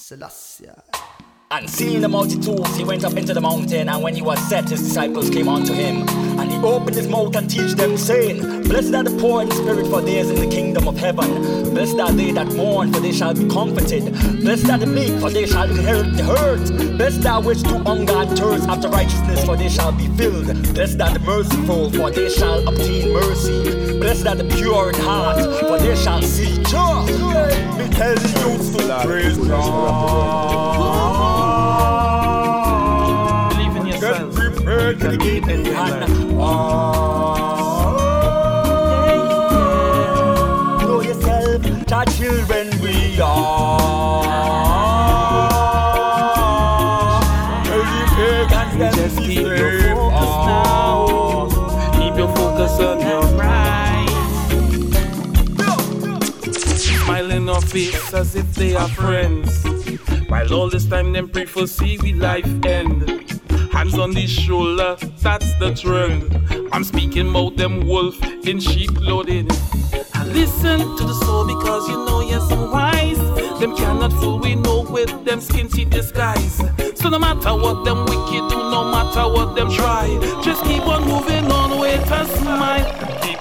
Selassie. 0.00 0.70
And 1.52 1.68
seeing 1.68 2.00
the 2.00 2.08
multitudes, 2.08 2.76
he 2.76 2.84
went 2.84 3.04
up 3.04 3.14
into 3.14 3.34
the 3.34 3.40
mountain, 3.40 3.88
and 3.88 4.02
when 4.02 4.14
he 4.14 4.22
was 4.22 4.38
set, 4.48 4.68
his 4.68 4.80
disciples 4.80 5.28
came 5.30 5.48
unto 5.48 5.72
him. 5.72 6.08
And 6.38 6.50
he 6.50 6.56
opened 6.58 6.94
his 6.94 7.08
mouth 7.08 7.34
and 7.34 7.50
teach 7.50 7.72
them, 7.72 7.96
saying, 7.96 8.62
Blessed 8.68 8.94
are 8.94 9.02
the 9.02 9.18
poor 9.20 9.42
in 9.42 9.50
spirit, 9.50 9.86
for 9.88 10.00
theirs 10.00 10.30
is 10.30 10.40
the 10.40 10.48
kingdom 10.48 10.86
of 10.86 10.96
heaven. 10.96 11.28
Blessed 11.74 11.98
are 11.98 12.12
they 12.12 12.30
that 12.30 12.52
mourn, 12.54 12.92
for 12.92 13.00
they 13.00 13.10
shall 13.10 13.34
be 13.34 13.48
comforted. 13.48 14.12
Blessed 14.42 14.70
are 14.70 14.78
the 14.78 14.86
meek, 14.86 15.20
for 15.20 15.28
they 15.28 15.44
shall 15.44 15.68
inherit 15.68 16.16
the 16.16 16.30
earth. 16.38 16.96
Blessed 16.96 17.26
are 17.26 17.42
which 17.42 17.62
do 17.64 17.78
hunger 17.78 18.14
and 18.14 18.38
thirst 18.38 18.68
after 18.68 18.88
righteousness, 18.88 19.44
for 19.44 19.56
they 19.56 19.68
shall 19.68 19.90
be 19.90 20.06
filled. 20.16 20.46
Blessed 20.72 21.00
are 21.00 21.12
the 21.12 21.20
merciful, 21.20 21.90
for 21.90 22.12
they 22.12 22.30
shall 22.30 22.66
obtain 22.68 23.12
mercy. 23.12 23.98
Blessed 23.98 24.26
are 24.28 24.36
the 24.36 24.44
pure 24.56 24.90
in 24.90 25.00
heart, 25.00 25.38
for 25.70 25.78
they 25.78 25.94
shall 25.94 26.20
see 26.22 26.60
God. 26.64 27.06
Me 27.78 27.88
tell 27.90 28.14
the 28.16 28.28
youths 28.40 28.70
to 28.70 28.78
praise 29.06 29.38
God. 29.38 29.60
Believe 33.54 33.76
in 33.76 33.86
yourself. 33.86 34.34
Get 34.34 34.52
prepared 34.54 35.00
to 35.00 35.08
the 35.10 35.16
gate 35.16 35.46
and 35.48 35.62
Know 40.82 41.00
yourself, 41.02 41.62
the 41.62 42.04
children 42.18 42.66
we 42.82 43.20
are. 43.20 43.80
Tell 47.64 47.84
the 47.84 48.46
pagans 48.48 48.78
them 48.78 48.92
Just 48.94 49.16
to 49.18 49.22
keep 49.22 49.46
your 49.46 49.70
focus 49.82 50.32
now. 50.50 50.90
Keep 51.92 52.14
your 52.16 52.30
focus 52.34 52.74
on 52.80 52.98
face 57.60 58.14
as 58.14 58.34
if 58.34 58.54
they 58.54 58.74
are 58.74 58.88
friends. 58.88 59.64
While 60.28 60.52
all 60.52 60.70
this 60.70 60.86
time 60.86 61.12
them 61.12 61.28
pray 61.28 61.44
for 61.44 61.66
see 61.66 61.98
we 61.98 62.12
life 62.12 62.46
end. 62.64 63.08
Hands 63.72 63.98
on 63.98 64.12
the 64.12 64.26
shoulder, 64.26 64.96
that's 65.20 65.52
the 65.58 65.74
trend. 65.74 66.68
I'm 66.72 66.84
speaking 66.84 67.30
about 67.30 67.56
them 67.56 67.86
wolf 67.86 68.20
in 68.46 68.60
sheep 68.60 68.94
clothing. 68.96 69.48
Listen 70.26 70.78
to 70.96 71.04
the 71.04 71.14
soul 71.24 71.46
because 71.46 71.88
you 71.88 71.96
know 72.04 72.20
yes 72.20 72.50
I'm 72.50 72.70
wise. 72.70 73.60
Them 73.60 73.76
cannot 73.76 74.12
fool 74.12 74.38
we 74.38 74.54
know 74.54 74.82
with 74.82 75.24
them 75.24 75.40
skin 75.40 75.68
teeth 75.68 75.90
disguise. 75.90 76.62
So 76.94 77.08
no 77.08 77.18
matter 77.18 77.54
what 77.54 77.84
them 77.84 78.04
wicked 78.04 78.48
do, 78.50 78.56
no 78.70 78.90
matter 78.90 79.28
what 79.32 79.54
them 79.54 79.70
try, 79.70 80.06
just 80.42 80.62
keep 80.64 80.86
on 80.86 81.06
moving 81.06 81.50
on 81.50 81.78
with 81.78 82.10
a 82.10 82.26
smile. 82.38 82.99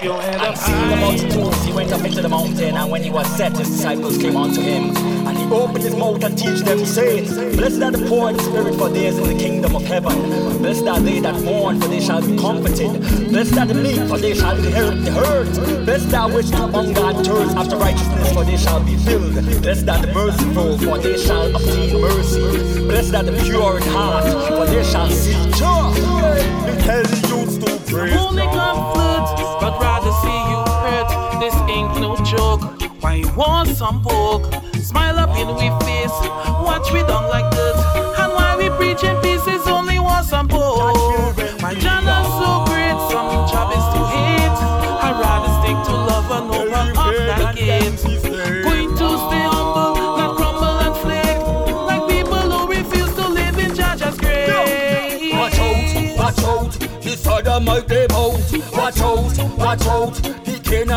Keep 0.09 0.15
your 0.15 0.23
head 0.23 0.41
up 0.41 0.47
And 0.47 0.57
seeing 0.57 0.89
the 0.89 0.95
multitudes, 0.95 1.65
he 1.65 1.71
went 1.71 1.91
up 1.91 2.03
into 2.03 2.21
the 2.23 2.29
mountain, 2.29 2.75
and 2.75 2.91
when 2.91 3.03
he 3.03 3.11
was 3.11 3.27
set, 3.37 3.55
his 3.55 3.69
disciples 3.69 4.17
came 4.17 4.35
unto 4.35 4.59
him. 4.59 4.97
And 5.27 5.37
he 5.37 5.43
opened 5.45 5.83
his 5.83 5.95
mouth 5.95 6.23
and 6.23 6.35
teach 6.35 6.61
them, 6.61 6.83
saying, 6.83 7.25
Blessed 7.55 7.83
are 7.83 7.91
the 7.91 8.07
poor 8.09 8.31
in 8.31 8.39
spirit, 8.39 8.73
for 8.73 8.89
theirs 8.89 9.19
is 9.19 9.27
the 9.27 9.37
kingdom 9.37 9.75
of 9.75 9.83
heaven. 9.83 10.17
Blessed 10.63 10.87
are 10.87 10.99
they 10.99 11.19
that 11.19 11.39
mourn, 11.43 11.79
for 11.79 11.87
they 11.89 11.99
shall 12.01 12.21
be 12.21 12.35
comforted. 12.37 12.89
Blessed 13.29 13.55
are 13.59 13.67
the 13.67 13.75
meek, 13.75 14.01
for 14.09 14.17
they 14.17 14.33
shall 14.33 14.57
inherit 14.57 15.05
the 15.05 15.15
earth. 15.29 15.85
Blessed 15.85 16.13
are 16.15 16.33
which 16.33 16.49
do 16.49 16.57
hunger 16.57 17.01
and 17.01 17.23
thirst 17.23 17.55
after 17.55 17.77
righteousness, 17.77 18.33
for 18.33 18.43
they 18.43 18.57
shall 18.57 18.83
be 18.83 18.95
filled. 18.97 19.33
Blessed 19.61 19.89
are 19.89 20.01
the 20.01 20.11
merciful, 20.11 20.77
for 20.79 20.97
they 20.97 21.17
shall 21.17 21.55
obtain 21.55 22.01
mercy. 22.01 22.81
Blessed 22.81 23.13
are 23.13 23.23
the 23.23 23.43
pure 23.43 23.77
in 23.77 23.83
heart, 23.89 24.25
for 24.47 24.65
they 24.65 24.83
shall 24.83 25.09
see 25.11 25.33
God. 25.59 25.93
Me 26.65 26.81
tell 26.81 27.03
the 27.03 27.27
youths 27.29 27.57
to 27.59 27.93
praise 27.93 28.17
Only 28.17 28.47
joke. 32.29 32.61
Why 33.01 33.15
you 33.15 33.29
want 33.33 33.69
some 33.69 34.03
poke? 34.03 34.53
Smile 34.75 35.17
up 35.19 35.35
in 35.37 35.47
we 35.55 35.69
face, 35.85 36.17
watch 36.61 36.91
we 36.93 37.01
down 37.01 37.27
like 37.29 37.49
dirt. 37.51 37.75
And 38.19 38.33
why 38.33 38.55
we 38.57 38.69
preaching 38.77 39.17
peace 39.21 39.47
is 39.47 39.65
only 39.67 39.99
want 39.99 40.27
some 40.27 40.47
poke. 40.47 41.35
My 41.61 41.73
Jana 41.73 42.23
so 42.37 42.65
great, 42.67 42.97
some 43.09 43.47
job 43.49 43.71
is 43.71 43.85
to 43.93 44.01
hate. 44.13 44.59
I'd 45.05 45.17
rather 45.19 45.51
stick 45.59 45.77
to 45.87 45.93
love 46.09 46.29
and 46.31 46.51
open 46.53 46.97
up 46.97 47.15
that 47.29 47.55
gate. 47.55 47.97
Going 48.63 48.89
to 48.89 49.07
stay 49.25 49.45
humble, 49.49 49.95
not 50.17 50.35
crumble 50.37 50.77
and 50.85 50.95
flake. 51.01 51.41
Like 51.87 52.07
people 52.09 52.37
who 52.37 52.67
refuse 52.67 53.13
to 53.15 53.27
live 53.27 53.57
in 53.57 53.71
Jaja's 53.71 54.17
grave. 54.17 55.33
Watch 55.33 55.59
out, 55.59 56.17
watch 56.17 56.43
out, 56.43 56.71
the 57.01 57.17
sodomite 57.17 57.87
they 57.87 58.05
bout. 58.07 58.39
Watch 58.73 59.01
out, 59.01 59.57
watch 59.57 59.85
out, 59.87 60.28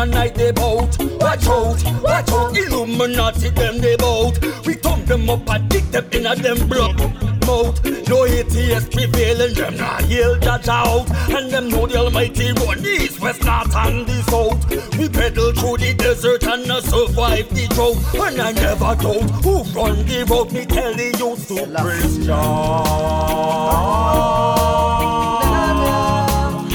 the 0.05 0.11
Canaanite 0.11 0.35
they 0.35 0.51
bout. 0.51 0.97
Watch 1.21 1.47
out, 1.47 2.01
watch 2.01 2.29
out, 2.29 2.57
Illuminati 2.57 3.49
them 3.49 3.77
they 3.79 3.95
bout. 3.95 4.39
We 4.65 4.73
thump 4.75 5.05
them 5.05 5.29
up 5.29 5.49
and 5.49 5.69
dig 5.69 5.83
them 5.85 6.05
in 6.11 6.25
a 6.25 6.35
them 6.35 6.67
blood 6.67 7.33
mouth. 7.45 8.07
No 8.07 8.25
atheist 8.25 8.91
prevailing, 8.91 9.53
them 9.53 9.77
not 9.77 10.03
heal 10.03 10.37
judge 10.39 10.67
out. 10.67 11.09
And 11.29 11.51
them 11.51 11.69
know 11.69 11.87
the 11.87 11.97
almighty 11.97 12.51
run 12.53 12.81
the 12.81 12.89
east, 12.89 13.19
west, 13.21 13.43
north 13.43 13.75
and 13.75 14.07
the 14.07 14.21
south. 14.23 14.97
We 14.97 15.09
pedal 15.09 15.51
through 15.53 15.77
the 15.77 15.93
desert 15.93 16.43
and 16.45 16.71
uh, 16.71 16.81
survive 16.81 17.49
the 17.49 17.67
drought. 17.67 17.97
And 18.15 18.41
I 18.41 18.51
never 18.51 18.95
doubt 18.95 19.29
who 19.43 19.63
run 19.77 20.05
the 20.05 20.25
road. 20.29 20.51
Me 20.51 20.65
tell 20.65 20.93
the 20.93 21.15
youth 21.17 21.47
to 21.49 21.65
praise 21.81 22.27
God. 22.27 23.23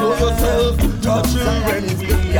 Know 0.00 0.14
yourself, 0.18 0.80
your 1.04 1.22
children 1.22 1.84
we 1.98 2.32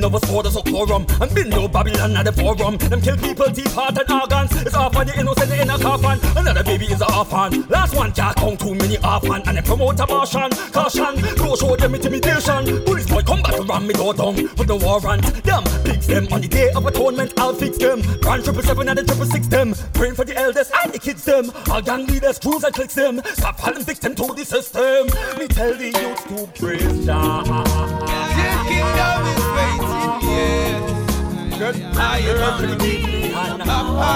them, 0.00 0.12
no 0.12 0.34
orders 0.34 0.56
of 0.56 0.64
quorum. 0.64 1.06
And 1.20 1.34
been 1.34 1.50
no 1.50 1.68
Babylon 1.68 2.16
at 2.16 2.24
the 2.24 2.32
forum. 2.32 2.76
Them 2.76 3.00
kill 3.00 3.16
people, 3.16 3.46
teeth, 3.46 3.74
heart 3.74 3.98
and 3.98 4.10
organs. 4.10 4.52
It's 4.62 4.74
off 4.74 4.96
on 4.96 5.06
the 5.06 5.18
innocent 5.18 5.52
in 5.52 5.70
a 5.70 5.78
coffin. 5.78 6.18
Another 6.36 6.64
baby 6.64 6.86
is 6.86 7.00
a 7.00 7.12
orphan. 7.14 7.66
Last 7.68 7.94
one 7.94 8.12
can't 8.12 8.36
count 8.36 8.60
too 8.60 8.74
many 8.74 8.98
orphan. 8.98 9.42
And 9.46 9.56
them 9.56 9.64
promote 9.64 10.00
a 10.00 10.04
abortion. 10.04 10.50
Caution, 10.72 11.14
go 11.36 11.56
show 11.56 11.76
them 11.76 11.94
intimidation 11.94 12.84
Police 12.84 13.06
boy 13.06 13.22
come 13.22 13.42
back 13.42 13.54
and 13.54 13.68
ram 13.68 13.86
me 13.86 13.94
door 13.94 14.14
down 14.14 14.34
With 14.34 14.66
the 14.66 14.76
warrant 14.76 15.22
Them. 15.44 15.64
Pigs 15.84 16.06
them 16.06 16.28
on 16.32 16.40
the 16.40 16.48
day 16.48 16.70
of 16.72 16.86
atonement 16.86 17.32
I'll 17.38 17.54
fix 17.54 17.78
them. 17.78 18.02
Grand 18.20 18.44
triple 18.44 18.62
seven 18.62 18.88
and 18.88 18.98
the 18.98 19.04
triple 19.04 19.26
six 19.26 19.46
them. 19.46 19.74
Praying 19.94 20.14
for 20.14 20.24
the 20.24 20.36
elders 20.36 20.70
and 20.82 20.92
the 20.92 20.98
kids 20.98 21.24
them. 21.24 21.50
All 21.70 21.82
gang 21.82 22.06
leaders, 22.06 22.38
crews 22.38 22.64
and 22.64 22.74
clicks 22.74 22.94
them. 22.94 23.20
Stop 23.34 23.60
falling 23.60 23.84
victim 23.84 24.14
to 24.14 24.34
the 24.34 24.44
system. 24.44 25.06
Me 25.38 25.46
tell 25.48 25.74
the 25.74 25.86
youth 25.86 26.28
to 26.28 26.46
praise 26.60 27.06
Your 27.06 28.37
kingdom 28.68 29.20
is 29.34 29.44
waiting, 29.56 30.12
yeah. 30.28 31.96
I 31.96 32.18
am 32.20 32.40
on 32.42 32.62
the 32.62 32.76
king, 32.76 33.32
Papa. 33.32 34.12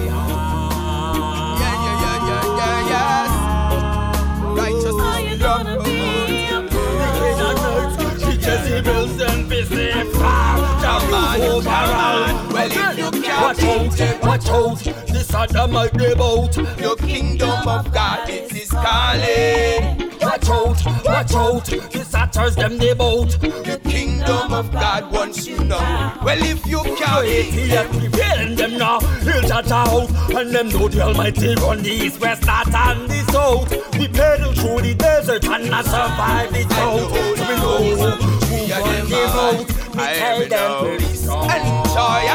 Jezebels 8.43 9.21
and 9.21 9.49
business 9.49 10.13
Come 10.13 11.15
on, 11.15 11.63
come 11.63 11.91
on. 11.91 12.53
Well, 12.53 12.67
if 12.71 12.99
you 12.99 13.11
can't 13.23 13.43
Watch 13.43 14.01
out, 14.01 14.23
watch 14.23 14.49
out 14.49 14.92
This 15.33 15.51
Adamite 15.51 15.95
they 15.95 16.13
bout 16.15 16.55
your 16.79 16.95
kingdom 16.95 17.67
of 17.67 17.91
God 17.91 18.29
it 18.29 18.53
is 18.53 18.71
calling. 18.71 20.11
Watch 20.21 20.49
out, 20.51 21.05
watch 21.07 21.33
out. 21.33 21.65
This 21.91 22.09
Satyrs 22.09 22.55
them 22.55 22.77
they 22.77 22.93
bout. 22.93 23.31
The 23.41 23.81
kingdom 23.83 24.53
of 24.53 24.71
God 24.73 25.11
wants 25.11 25.47
you 25.47 25.65
now. 25.65 26.21
Well, 26.23 26.39
if 26.39 26.67
you 26.67 26.83
can't 26.83 27.25
beat 27.25 27.71
Here 27.71 27.89
prevailing 27.89 28.57
them 28.57 28.77
now 28.77 29.01
He'll 29.25 29.41
judge 29.41 29.71
out 29.71 30.11
And 30.35 30.51
them 30.51 30.69
know 30.69 30.89
the 30.89 31.01
Almighty 31.01 31.55
run 31.55 31.83
the 31.83 31.91
east, 31.91 32.21
west, 32.21 32.45
north 32.45 32.75
and 32.75 33.09
the 33.09 33.33
south. 33.33 33.99
We 33.99 34.09
pedal 34.09 34.53
through 34.53 34.83
the 34.83 34.95
desert 34.95 35.47
and 35.47 35.75
I 35.75 35.81
survive 35.81 36.53
the 36.53 36.65
drought. 36.65 37.09
So 37.09 37.49
we 37.49 37.57
know 37.57 37.79
who 37.79 38.71
run 38.71 39.09
the 39.09 39.23
road 39.33 39.95
We 39.95 40.03
I 40.03 40.15
tell 40.15 40.47
them 40.47 40.99
please 40.99 41.27
And 41.27 41.87
joy 41.87 42.33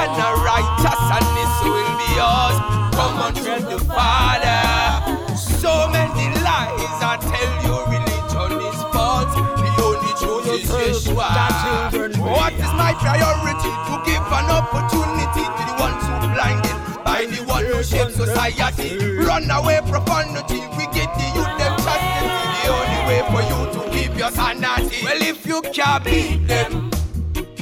priority? 13.07 13.71
To 13.87 13.95
give 14.03 14.27
an 14.39 14.49
opportunity 14.51 15.45
to 15.47 15.63
the 15.69 15.75
ones 15.79 16.03
who 16.03 16.15
blinded 16.35 16.77
by 17.07 17.23
the 17.31 17.39
one 17.47 17.65
who 17.65 17.79
shaped 17.83 18.13
society. 18.13 18.97
Run 19.23 19.49
away 19.49 19.79
profanity. 19.87 20.59
We 20.75 20.85
get 20.91 21.09
the 21.15 21.27
youth 21.35 21.53
them 21.57 21.73
chastity. 21.85 22.37
righteous 24.27 24.39
and 24.39 24.61
naughty. 24.61 25.03
Well, 25.03 25.21
if 25.21 25.45
you 25.45 25.61
can't 25.73 26.03
beat 26.03 26.47
them, 26.47 26.91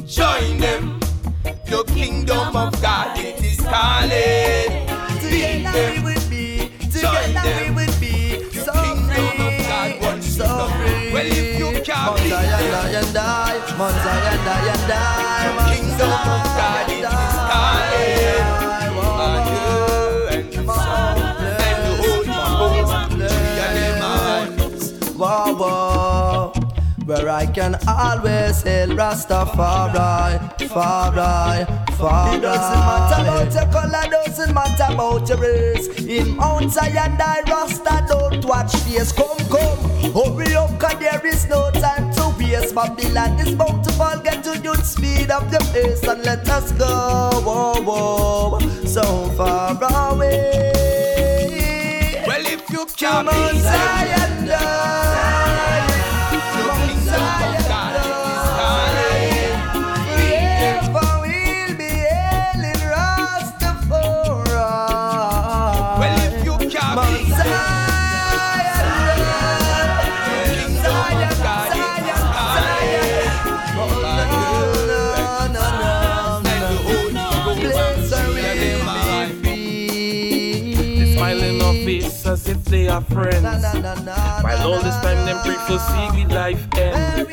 join 0.06 0.60
them. 0.60 1.00
The 1.44 1.84
kingdom 1.88 2.56
of 2.56 2.82
God 2.82 3.18
it 3.20 3.44
is 3.44 3.60
calling. 3.60 4.88
Beat 5.22 5.64
them, 5.64 6.04
join 6.90 7.34
them. 7.34 7.76
The 7.76 8.72
kingdom 8.74 9.46
of 9.46 9.58
God 9.68 10.02
wants 10.02 10.38
to 10.38 11.55
come. 11.86 12.16
Well, 12.16 12.18
if 12.18 12.26
you 12.26 12.32
can't 12.32 13.14
beat 13.78 14.90
them, 14.90 15.58
the 15.58 15.74
kingdom 15.74 16.10
of 16.10 16.95
I 27.36 27.46
can 27.46 27.76
always 27.86 28.62
hail 28.62 28.88
Rastafari, 28.96 30.40
Fari, 30.70 31.66
Fari. 31.98 32.38
It 32.38 32.42
doesn't 32.42 32.80
matter 32.88 33.22
about 33.24 33.54
your 33.54 33.68
color, 33.74 34.10
doesn't 34.10 34.54
matter 34.54 34.94
about 34.94 35.28
your 35.28 35.38
race. 35.40 35.88
In 36.00 36.38
Mount 36.38 36.72
Zion, 36.72 37.18
I 37.20 37.42
Rasta 37.46 38.06
don't 38.08 38.46
watch 38.46 38.74
face. 38.78 39.12
Come, 39.12 39.38
come, 39.50 39.78
hurry 40.16 40.56
up, 40.56 40.80
cause 40.80 40.98
there 41.00 41.26
is 41.28 41.46
no 41.50 41.72
time 41.72 42.10
to 42.14 42.34
waste. 42.40 42.74
Babylon 42.74 43.38
is 43.42 43.52
about 43.52 43.84
to 43.84 43.92
fall, 43.92 44.18
get 44.20 44.42
to 44.46 44.58
the 44.58 44.74
speed 44.82 45.30
of 45.30 45.52
the 45.52 45.60
pace, 45.74 46.04
and 46.08 46.24
let 46.24 46.48
us 46.48 46.72
go, 46.72 47.32
whoa, 47.44 47.82
whoa, 47.82 48.60
so 48.86 49.04
far 49.36 49.78
away. 50.14 50.72
Well, 52.26 52.46
if 52.46 52.70
you 52.70 52.86
To 52.86 52.96
can't 52.96 53.26
Mount 53.26 53.58
Zion, 53.58 54.25
they 83.00 83.14
friends. 83.14 83.44
Na, 83.44 83.58
na, 83.58 83.74
na, 83.74 83.94
na, 84.02 84.42
While 84.42 84.68
all 84.68 84.82
this 84.82 84.96
time 85.02 85.26
them 85.26 85.40
pray 85.44 85.56
for 85.68 85.80
see 85.80 86.10
we 86.16 86.26
life 86.34 86.68
end. 86.78 87.28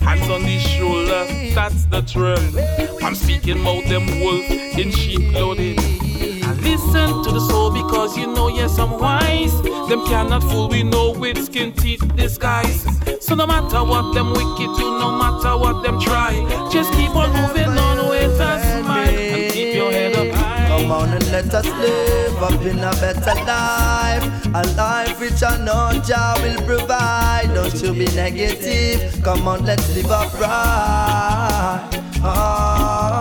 Hands 0.00 0.30
on 0.30 0.42
the 0.42 0.58
shoulder, 0.58 1.26
that's 1.54 1.84
the 1.86 2.02
trend. 2.02 2.58
I'm 3.02 3.14
speaking 3.14 3.60
about 3.60 3.84
them 3.84 4.06
wolf 4.20 4.50
in 4.50 4.90
sheep 4.90 5.32
clothing. 5.32 5.78
I 5.78 6.52
listen 6.60 7.24
to 7.24 7.32
the 7.32 7.40
soul 7.48 7.70
because 7.70 8.16
you 8.16 8.26
know 8.26 8.48
yes 8.48 8.78
I'm 8.78 8.98
wise. 8.98 9.62
Them 9.88 10.04
cannot 10.06 10.42
fool 10.42 10.68
we 10.68 10.82
know 10.82 11.12
with 11.12 11.42
skin 11.44 11.72
teeth 11.72 12.04
disguise. 12.16 12.86
So 13.20 13.34
no 13.34 13.46
matter 13.46 13.82
what 13.82 14.14
them 14.14 14.30
wicked 14.30 14.70
do, 14.76 14.98
no 14.98 15.16
matter 15.18 15.56
what 15.56 15.82
them 15.82 16.00
try, 16.00 16.32
just 16.70 16.92
keep 16.92 17.14
on 17.16 17.30
moving 17.32 17.78
on 17.78 18.08
with 18.08 18.40
a 18.40 18.82
smile 18.82 19.08
and 19.08 19.52
keep 19.52 19.74
your 19.74 19.90
head 19.90 20.14
up 20.14 20.34
high. 20.36 20.68
Come 20.68 20.90
on 20.90 21.08
and 21.08 21.26
let 21.30 21.54
us 21.54 21.66
live 21.66 22.42
up 22.42 22.60
in 22.62 22.78
a 22.78 22.92
better 22.92 23.34
life. 23.44 24.23
A 24.56 24.62
life 24.76 25.18
which 25.18 25.42
I 25.42 25.56
know 25.64 25.90
Jah 26.06 26.36
will 26.40 26.62
provide. 26.64 27.50
Don't 27.52 27.74
you 27.82 27.92
be 27.92 28.06
negative. 28.14 29.20
Come 29.24 29.48
on, 29.48 29.64
let's 29.64 29.92
live 29.96 30.08
upright. 30.08 31.90
Oh, 32.22 33.18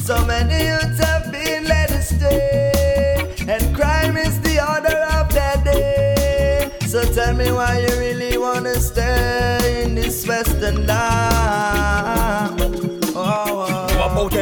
so 0.00 0.24
many 0.24 0.64
youths 0.64 0.98
have 1.04 1.30
been 1.30 1.64
led 1.64 1.90
astray, 1.90 3.34
and 3.46 3.76
crime 3.76 4.16
is 4.16 4.40
the 4.40 4.58
order 4.72 4.96
of 5.18 5.28
the 5.28 5.60
day. 5.70 6.70
So 6.86 7.04
tell 7.12 7.34
me 7.34 7.52
why 7.52 7.80
you 7.80 7.98
really 7.98 8.38
wanna 8.38 8.76
stay 8.76 9.82
in 9.84 9.94
this 9.94 10.26
Western 10.26 10.86
land. 10.86 11.83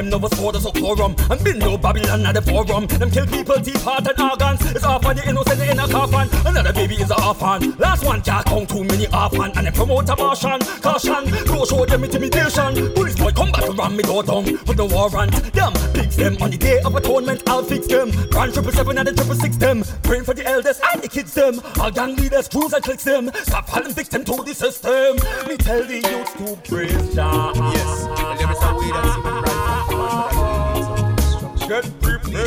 Them, 0.02 0.10
know 0.10 0.19
what's 0.19 0.38
orders 0.40 0.66
of 0.66 0.75
quorum 0.75 1.14
And 1.31 1.44
been 1.44 1.58
no 1.58 1.78
Babylon 1.78 2.26
at 2.26 2.34
the 2.34 2.43
forum. 2.43 2.87
Them 2.87 3.10
kill 3.10 3.26
people, 3.26 3.56
teeth, 3.56 3.82
heart 3.82 4.06
and 4.06 4.20
organs. 4.20 4.60
It's 4.72 4.84
on 4.84 5.00
the 5.00 5.28
innocent 5.28 5.60
in 5.60 5.78
a 5.78 5.88
coffin. 5.88 6.28
Another 6.46 6.72
baby 6.72 6.94
is 6.96 7.10
a 7.10 7.22
orphan. 7.22 7.76
Last 7.78 8.04
one 8.04 8.22
can't 8.22 8.44
count 8.46 8.69
too 8.69 8.84
many 8.84 9.06
orphan. 9.08 9.52
And 9.56 9.66
they 9.66 9.70
promote 9.70 10.08
a 10.08 10.16
Martian 10.16 10.60
Caution, 10.81 11.25
go 11.46 11.64
show 11.64 11.84
them 11.87 12.04
intimidation. 12.04 12.93
Police 12.94 13.16
boy 13.16 13.32
come 13.32 13.52
back 13.52 13.69
ram 13.76 13.96
me 13.96 14.02
door 14.02 14.22
down 14.22 14.44
Put 14.58 14.76
the 14.76 14.87
war 14.87 15.14
on 15.16 15.31
them 15.31 15.72
Fix 15.94 16.16
them 16.16 16.37
on 16.40 16.50
the 16.50 16.58
day 16.58 16.81
of 16.84 16.94
atonement. 16.94 17.43
I'll 17.49 17.62
fix 17.62 17.87
them. 17.87 18.10
Grand 18.31 18.52
triple 18.52 18.72
seven 18.72 18.99
and 18.99 19.08
the 19.08 19.12
triple 19.12 19.34
six 19.34 19.56
them. 19.56 19.84
Praying 20.02 20.25
for 20.25 20.34
the 20.34 20.46
elders 20.46 20.81
and 20.93 21.02
the 21.02 21.08
kids 21.08 21.34
them. 21.34 21.60
All 21.81 21.90
gang 21.90 22.16
leaders, 22.16 22.49
crews 22.49 22.72
and 22.72 22.82
clicks 22.82 23.04
them. 23.04 23.31
Stop 23.43 23.69
falling 23.69 23.93
victim 23.93 24.25
to 24.25 24.43
the 24.43 24.54
system. 24.54 25.16
Me 25.49 25.56
tell 25.56 25.84
the 25.84 25.96
youth 25.96 26.37
to 26.38 26.56
praise 26.69 27.14
Jah. 27.14 27.52
Yes, 27.54 28.04
and 28.04 28.38
there 28.40 28.50
is 28.50 28.62
a 28.62 28.75
way 28.75 28.90
that's 28.93 29.19
even 29.19 29.34
right. 29.43 29.91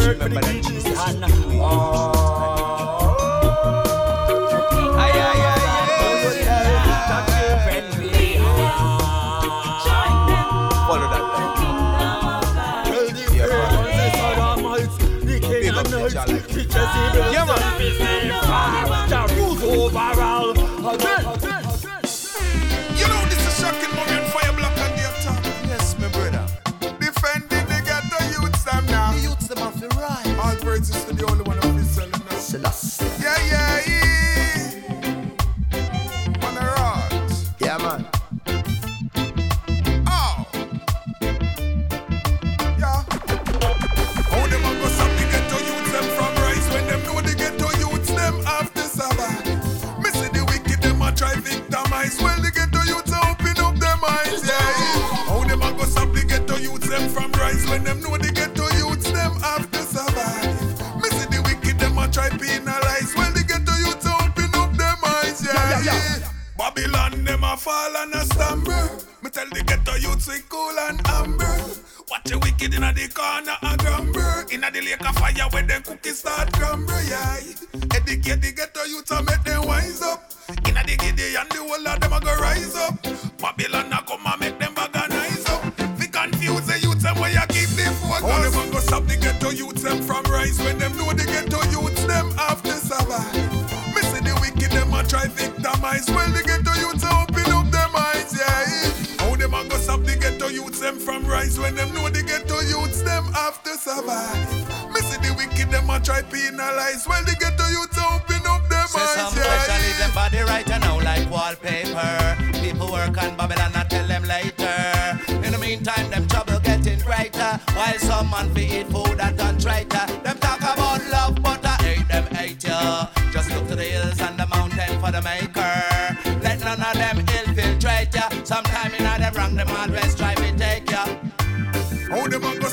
Prepared 0.05 0.21
for 0.21 0.29
the 0.29 0.39
DJ 0.39 2.14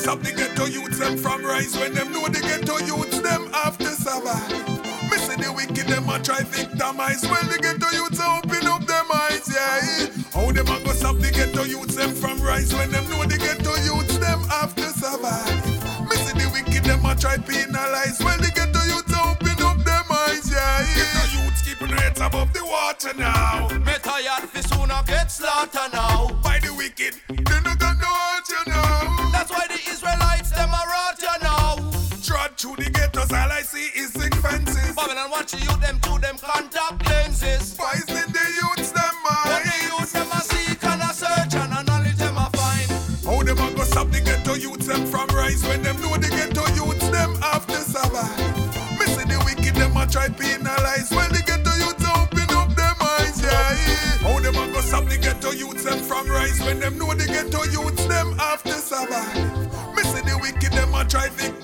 Go 0.03 0.17
stop 0.17 0.23
the 0.23 0.33
ghetto 0.33 0.65
youths 0.65 0.99
them 0.99 1.17
from 1.17 1.45
rise 1.45 1.79
when 1.79 1.95
them 1.95 2.13
know 2.13 2.27
the 2.27 2.41
ghetto 2.41 2.79
youths 2.79 3.21
them 3.21 3.47
have 3.53 3.79
to 3.79 3.87
survive. 3.87 4.51
See 5.23 5.37
the 5.37 5.53
wicked 5.55 5.87
them 5.87 6.09
a 6.09 6.19
try 6.19 6.43
victimize 6.43 7.23
when 7.23 7.47
the 7.47 7.59
ghetto 7.63 7.89
youths 7.95 8.19
open 8.19 8.67
up 8.67 8.85
them 8.85 9.07
eyes, 9.15 9.47
yeah. 9.47 10.11
How 10.35 10.51
them 10.51 10.67
a 10.67 10.83
go 10.83 10.93
stop 10.93 11.19
the 11.19 11.31
ghetto 11.31 11.63
youths 11.63 11.95
them 11.95 12.11
from 12.17 12.43
rise 12.43 12.75
when 12.75 12.91
them 12.91 13.09
know 13.11 13.23
the 13.23 13.32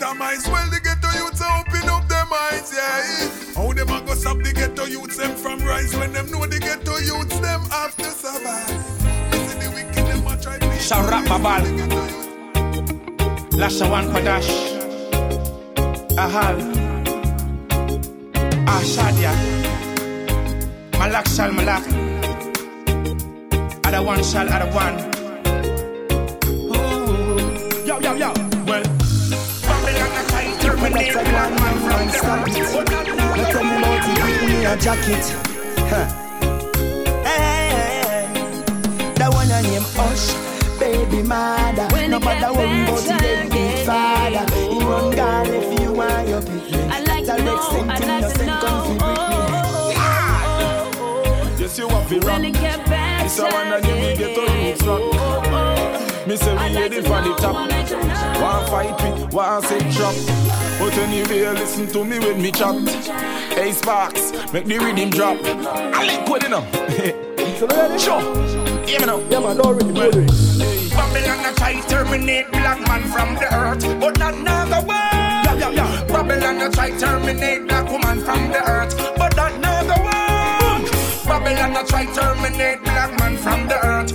victimize 0.09 0.49
when 0.49 0.71
the 0.71 0.81
ghetto 0.81 1.11
youths 1.19 1.43
open 1.43 1.89
up 1.89 2.09
them 2.09 2.29
eyes, 2.33 2.73
yeah. 2.75 3.55
How 3.55 3.73
them 3.73 3.89
a 3.91 4.01
go 4.07 4.15
stop 4.15 4.39
the 4.39 4.53
ghetto 4.53 4.85
youths 4.85 5.17
them 5.17 5.35
from 5.37 5.61
rise 5.61 5.95
when 5.97 6.13
them 6.13 6.31
know 6.31 6.47
the 6.47 6.59
ghetto 6.59 6.97
youths 6.99 7.39
them 7.41 7.61
have 7.71 7.95
to 7.97 8.05
survive. 8.05 8.69
See 9.33 9.59
the 9.59 9.71
wicked 9.75 10.07
them 10.07 10.27
a 10.27 10.41
try 10.41 10.59
Sharak 10.79 11.25
Babal. 11.27 11.65
Lashawan 13.61 14.11
Padash. 14.13 14.51
Ahal. 16.17 16.57
Ah, 18.67 18.81
Ashadia. 18.81 19.33
Malak 20.99 21.27
Shal 21.27 21.53
Malak. 21.53 21.85
Other 23.85 24.03
one 24.03 24.23
shall 24.23 24.49
other 24.49 24.71
one. 24.73 25.08
Terminate 31.19 31.31
black 31.31 31.51
man 31.61 31.77
from 31.79 32.09
not 32.75 32.91
now. 32.91 33.35
Now 33.35 33.45
tell 33.51 33.65
me 33.65 33.77
about 33.79 34.09
it, 34.09 34.17
give 34.17 34.43
me 34.49 34.57
a 34.65 34.77
jacket. 34.77 35.25
Huh. 35.91 36.07
Name 39.63 39.83
Hush, 39.97 40.27
baby 40.79 41.23
mother. 41.23 41.89
When 41.93 42.11
no 42.11 42.19
matter 42.21 42.53
what 42.53 42.69
we 42.69 42.85
it, 43.11 43.51
baby 43.51 43.85
father. 43.85 44.45
He 44.55 44.79
run 44.79 45.11
gone 45.17 45.47
if 45.49 45.81
you 45.81 45.93
want 45.93 46.29
your 46.29 46.43
picnic. 46.43 46.91
I 46.91 47.01
like 47.01 47.25
to 47.27 47.37
know, 47.43 47.59
I 47.89 47.99
like 47.99 48.23
no 48.23 48.33
to 48.35 48.45
know. 48.47 48.61
come 48.61 48.83
fi 48.87 48.95
Britney. 49.05 49.27
Yes, 51.59 51.79
you 51.79 51.89
have 51.89 52.09
to 52.09 52.21
it 52.21 52.53
a 54.83 54.85
rock. 54.87 55.03
Me 56.29 56.37
say 56.37 56.53
we 56.55 56.69
it 56.93 57.05
the 57.23 57.35
top. 57.35 57.57
Fight 58.69 58.97
drop. 59.93 60.15
But 60.79 60.97
anyway, 60.99 61.49
listen 61.55 61.87
to 61.89 62.05
me 62.05 62.19
when 62.19 62.41
me 62.41 62.53
chat. 62.53 62.77
Hey 63.53 63.73
Sparks, 63.73 64.33
make 64.53 64.65
the 64.65 64.79
rhythm 64.79 65.11
drop. 65.11 65.37
I 65.45 66.07
like 66.07 66.27
good 66.27 66.45
enough. 66.45 67.25
Sure. 67.99 68.21
Hear 68.87 69.01
me 69.01 69.07
now. 69.07 69.19
Yeah, 69.29 69.41
man, 69.41 69.61
already, 69.61 69.91
already. 69.91 70.27
Babylon 70.95 71.45
a 71.45 71.53
try 71.57 71.81
terminate 71.89 72.51
black 72.53 72.79
man 72.87 73.03
from 73.03 73.35
the 73.35 73.49
earth, 73.53 73.83
but 74.01 74.17
not 74.19 74.39
now 74.39 74.65
go 74.67 74.87
work. 74.87 74.97
Yeah, 75.45 75.55
yeah, 75.55 75.71
yeah. 75.71 76.05
Babylon 76.07 76.61
a 76.63 76.71
try 76.71 76.91
terminate 76.97 77.67
black 77.67 77.91
woman 77.91 78.21
from 78.21 78.53
the 78.53 78.63
earth, 78.71 78.97
but 79.19 79.35
that 79.35 79.61
go 79.61 79.97
work. 80.07 80.91
Babylon 81.27 81.77
a 81.77 81.85
try 81.87 82.07
terminate 82.15 82.83
black 82.85 83.19
man 83.19 83.37
from 83.37 83.67
the 83.67 83.85
earth, 83.85 84.13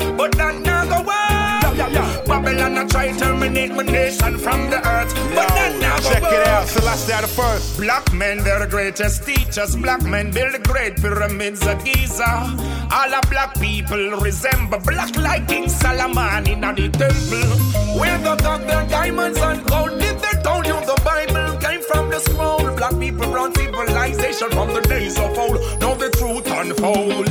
yeah. 2.63 2.69
Babylon 2.69 2.85
a 2.85 2.89
try 2.89 3.11
terminate 3.17 3.71
my 3.71 3.83
nation 3.83 4.37
from 4.37 4.69
the 4.69 4.77
earth, 4.77 5.13
but 5.35 5.47
that 5.49 5.77
now 5.79 5.97
Check 5.99 6.21
work. 6.21 6.33
it 6.33 6.47
out, 6.47 6.67
Selassie 6.67 7.21
the 7.21 7.27
first. 7.27 7.77
Black 7.77 8.13
men, 8.13 8.43
they're 8.43 8.59
the 8.59 8.67
greatest 8.67 9.25
teachers. 9.25 9.75
Black 9.75 10.03
men 10.03 10.31
build 10.31 10.53
the 10.53 10.59
great 10.59 10.95
pyramids 10.97 11.65
of 11.65 11.83
Giza. 11.83 12.23
All 12.91 13.09
the 13.09 13.27
black 13.29 13.53
people 13.59 14.11
resemble 14.21 14.79
black 14.79 15.15
like 15.17 15.47
King 15.47 15.69
Solomon 15.69 16.47
in 16.47 16.61
the 16.61 16.89
temple. 16.89 17.99
Where 17.99 18.17
the 18.19 18.35
got 18.35 18.61
their 18.61 18.87
diamonds 18.87 19.39
and 19.39 19.65
gold. 19.67 19.99
Did 19.99 20.19
they 20.19 20.41
told 20.41 20.65
you 20.65 20.79
the 20.85 20.99
Bible 21.03 21.57
came 21.59 21.81
from 21.81 22.09
the 22.09 22.19
scroll? 22.19 22.75
Black 22.75 22.99
people 22.99 23.31
run 23.31 23.53
civilization 23.55 24.49
from 24.51 24.73
the 24.73 24.81
days 24.81 25.17
of 25.19 25.37
old. 25.37 25.59
Now 25.79 25.93
the 25.95 26.09
truth 26.09 26.47
unfold. 26.47 27.27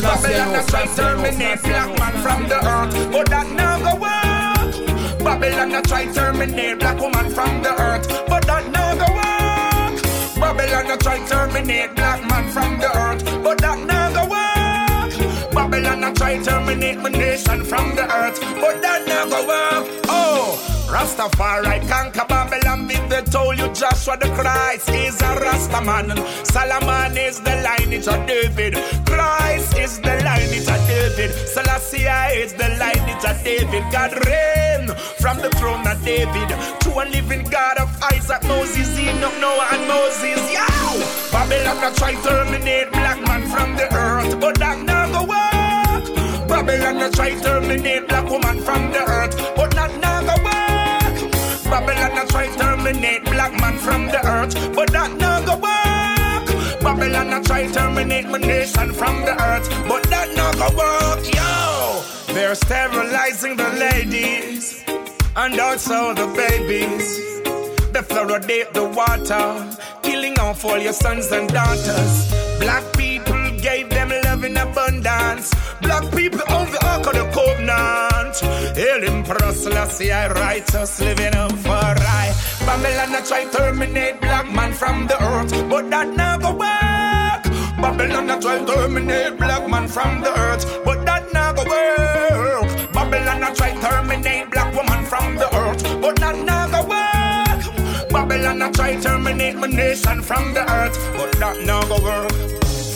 Babylon 0.00 0.54
has 0.54 0.66
tried 0.66 0.88
to 0.88 0.96
terminate 0.96 1.62
black 1.62 1.98
man 1.98 2.22
from 2.22 2.48
the 2.48 2.56
earth, 2.56 3.12
but 3.12 3.28
that 3.30 3.48
now 3.52 3.78
go 3.78 4.00
work. 4.00 4.39
Babylon 5.22 5.82
tried 5.82 6.06
to 6.06 6.14
terminate 6.14 6.78
black 6.78 6.98
woman 6.98 7.30
from 7.30 7.62
the 7.62 7.70
earth, 7.80 8.08
but 8.26 8.46
that 8.46 8.70
now 8.70 8.94
go 8.94 9.08
work. 9.20 10.02
Babylon 10.40 10.90
a 10.90 10.96
try 10.96 11.18
terminate 11.26 11.94
black 11.94 12.20
man 12.28 12.50
from 12.50 12.78
the 12.78 12.90
earth, 12.96 13.22
but 13.44 13.58
that 13.58 13.78
never 13.78 14.24
work. 14.32 15.52
Babylon 15.52 16.04
a 16.04 16.14
try 16.14 16.38
terminate 16.42 16.98
my 16.98 17.10
nation 17.10 17.64
from 17.64 17.94
the 17.96 18.04
earth, 18.04 18.40
but 18.40 18.80
that 18.80 19.06
never 19.06 19.46
work. 19.46 20.04
Oh. 20.08 20.56
Rastafari 20.90 21.86
conquer 21.88 22.24
they 23.20 23.30
told 23.30 23.58
you 23.58 23.68
Joshua 23.72 24.16
the 24.16 24.28
Christ 24.34 24.88
is 24.90 25.20
a 25.20 25.34
Rastaman. 25.36 26.16
Solomon 26.46 27.16
is 27.16 27.40
the 27.40 27.56
lineage 27.66 28.08
of 28.08 28.26
David. 28.26 28.74
Christ 29.06 29.76
is 29.76 30.00
the 30.00 30.14
lineage 30.24 30.68
of 30.68 30.80
David. 30.86 31.30
Selassie 31.48 32.06
is 32.40 32.52
the 32.54 32.68
lineage 32.78 33.24
of 33.24 33.36
David. 33.44 33.84
God 33.92 34.12
reign 34.26 34.88
from 35.18 35.38
the 35.38 35.50
throne 35.58 35.86
of 35.86 36.02
David. 36.04 36.48
True 36.80 36.98
and 37.00 37.10
living 37.12 37.44
God 37.44 37.78
of 37.78 37.90
Isaac, 38.12 38.42
Moses, 38.44 38.98
Enoch, 38.98 39.34
Noah, 39.40 39.68
and 39.72 39.88
Moses. 39.88 40.40
Yow! 40.52 41.30
Babylon 41.32 41.84
a 41.84 41.94
try 41.96 42.14
terminate 42.22 42.90
black 42.92 43.20
man 43.26 43.42
from 43.48 43.76
the 43.76 43.92
earth, 43.94 44.40
but 44.40 44.58
that 44.58 44.78
never 44.82 45.22
work. 45.26 46.48
Babylon 46.48 47.02
a 47.02 47.10
try 47.10 47.38
terminate 47.40 48.08
black 48.08 48.28
woman 48.30 48.60
from 48.62 48.90
the 48.92 49.02
earth, 49.02 49.36
but 49.56 49.70
that 49.72 49.92
never 50.00 50.36
work. 50.44 50.60
Babylon 51.70 52.18
a 52.18 52.26
try 52.26 52.48
terminate 52.82 53.22
black 53.24 53.52
man 53.60 53.76
from 53.78 54.06
the 54.06 54.20
earth, 54.26 54.54
but 54.74 54.90
that 54.90 55.12
never 55.18 55.56
work. 55.68 56.80
Babylon 56.80 57.32
a 57.32 57.42
try 57.42 57.70
terminate 57.70 58.26
my 58.28 58.38
nation 58.38 58.92
from 58.94 59.20
the 59.26 59.34
earth, 59.50 59.68
but 59.86 60.02
that 60.04 60.28
never 60.34 60.70
work. 60.80 61.20
Yo, 61.34 62.34
they're 62.34 62.54
sterilizing 62.54 63.56
the 63.56 63.68
ladies 63.86 64.82
and 65.36 65.60
also 65.60 66.14
the 66.14 66.26
babies. 66.34 67.06
They 67.92 68.00
fluoridate 68.00 68.72
the 68.72 68.84
water, 68.84 69.46
killing 70.02 70.38
off 70.38 70.64
all 70.64 70.78
your 70.78 70.94
sons 70.94 71.30
and 71.32 71.48
daughters. 71.48 72.32
Black 72.60 72.84
people 72.96 73.42
gave 73.60 73.90
them 73.90 74.08
love 74.24 74.44
in 74.44 74.56
abundance. 74.56 75.52
Black 75.82 76.04
people 76.14 76.40
on 76.48 76.70
the 76.72 76.80
Ark 76.86 77.06
of 77.08 77.14
the 77.14 77.26
Covenant. 77.36 78.36
Hail 78.74 79.04
Emperor 79.04 79.52
Selassie, 79.52 80.12
I 80.12 80.32
righteous 80.32 81.00
living 81.00 81.34
up 81.34 81.52
for 81.52 81.70
I. 81.70 82.49
Babylon 82.66 83.14
a 83.14 83.22
try 83.26 83.44
terminate 83.46 84.20
black 84.20 84.52
man 84.52 84.72
from 84.72 85.06
the 85.06 85.16
earth, 85.22 85.50
but 85.68 85.90
that 85.90 86.08
never 86.08 86.52
work. 86.52 87.42
Babylon 87.80 88.30
a 88.30 88.40
try 88.40 88.64
terminate 88.64 89.38
black 89.38 89.68
man 89.68 89.88
from 89.88 90.20
the 90.20 90.30
earth, 90.38 90.64
but 90.84 91.04
that 91.06 91.32
never 91.32 91.64
work. 91.68 92.92
Babylon 92.92 93.42
a 93.42 93.54
try 93.54 93.72
terminate 93.80 94.50
black 94.50 94.74
woman 94.74 95.04
from 95.06 95.36
the 95.36 95.48
earth, 95.56 95.82
but 96.00 96.16
that 96.20 96.36
never 96.36 96.82
work. 96.86 98.10
Babylon 98.10 98.62
a 98.62 98.70
try 98.72 99.00
terminate 99.00 99.56
my 99.56 99.66
nation 99.66 100.22
from 100.22 100.52
the 100.54 100.62
earth, 100.72 100.96
but 101.16 101.32
that 101.40 101.60
never 101.62 101.98
work. 102.02 102.32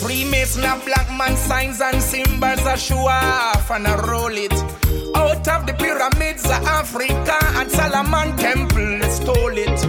Freemason 0.01 0.63
a 0.63 0.77
black 0.85 1.09
man 1.17 1.35
signs 1.35 1.81
and 1.81 2.01
symbols 2.01 2.65
a 2.65 2.77
show 2.77 3.07
off 3.07 3.71
and 3.71 3.87
a 3.87 3.97
roll 4.07 4.31
it. 4.31 4.84
Out 5.15 5.47
of 5.47 5.65
the 5.65 5.73
pyramids 5.73 6.45
of 6.45 6.63
Africa 6.67 7.37
and 7.59 7.71
Solomon 7.71 8.35
temple, 8.37 9.01
stole 9.09 9.57
it. 9.57 9.79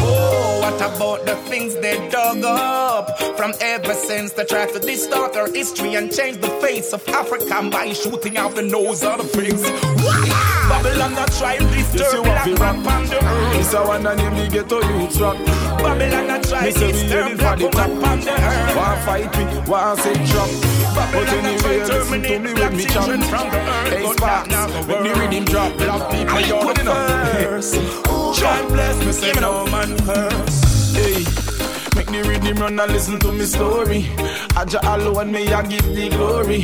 Oh, 0.00 0.60
what 0.60 0.76
about 0.80 1.24
the 1.24 1.36
things 1.48 1.74
they 1.76 1.96
dug 2.10 2.44
up 2.44 3.16
from 3.36 3.52
ever 3.60 3.94
since 3.94 4.32
they 4.32 4.44
tried 4.44 4.72
to 4.72 4.80
distort 4.80 5.36
our 5.36 5.50
history 5.50 5.94
and 5.94 6.12
change 6.12 6.38
the 6.38 6.50
face 6.60 6.92
of 6.92 7.06
Africa 7.08 7.68
by 7.70 7.92
shooting 7.92 8.36
out 8.36 8.54
the 8.54 8.62
nose 8.62 9.02
of 9.04 9.18
the 9.18 9.38
pigs? 9.38 10.51
Babylon 10.82 11.14
that 11.14 11.30
try 11.38 11.58
to 11.58 11.64
disturb 11.66 12.24
black 12.24 12.46
man 12.58 12.86
on 12.86 13.06
the 13.06 13.24
earth. 13.24 13.52
This 13.52 13.72
a 13.72 13.86
one 13.86 14.04
and 14.04 14.18
name 14.18 14.34
the 14.34 14.48
ghetto 14.50 14.82
youth 14.82 15.20
rock. 15.20 15.38
Babylon 15.78 16.26
that 16.26 16.42
try 16.42 16.72
to 16.72 16.78
disturb 16.78 17.38
black 17.38 17.58
man 17.60 18.02
on 18.02 18.20
the 18.20 18.32
earth. 18.32 18.76
Want 18.76 19.00
fight 19.06 19.30
me, 19.38 19.44
want 19.70 20.00
say 20.00 20.14
drop. 20.26 20.50
Babylon 20.94 21.46
anyway, 21.46 21.60
try 21.62 21.86
to 21.86 21.94
listen 21.94 22.22
to 22.22 22.28
terminate 22.28 22.42
me 22.42 22.54
black 22.54 22.70
when 22.70 22.78
me 22.78 22.84
chant. 22.84 22.94
children 22.94 23.22
from 23.22 23.48
the 23.50 23.58
earth. 23.62 23.92
Hey 23.92 24.12
Sparks, 24.12 24.54
when 24.88 25.02
the 25.04 25.14
rhythm 25.14 25.44
drop, 25.44 25.76
black 25.78 26.10
people 26.10 26.40
you 26.40 26.56
put 26.66 26.84
know. 26.84 26.94
first. 27.30 27.74
God 28.42 28.68
bless 28.68 29.06
me, 29.06 29.12
say 29.12 29.32
no 29.40 29.64
man 29.66 29.96
curse. 29.98 30.94
Hey, 30.96 31.41
make 31.96 32.06
the 32.06 32.22
rhythm 32.28 32.58
run 32.58 32.78
and 32.80 32.92
listen 32.92 33.18
to 33.20 33.32
me 33.32 33.44
story. 33.44 34.06
I 34.56 34.62
Aja 34.62 34.80
alone 34.82 35.32
me 35.32 35.52
I 35.52 35.62
give 35.66 35.84
the 35.94 36.08
glory. 36.10 36.60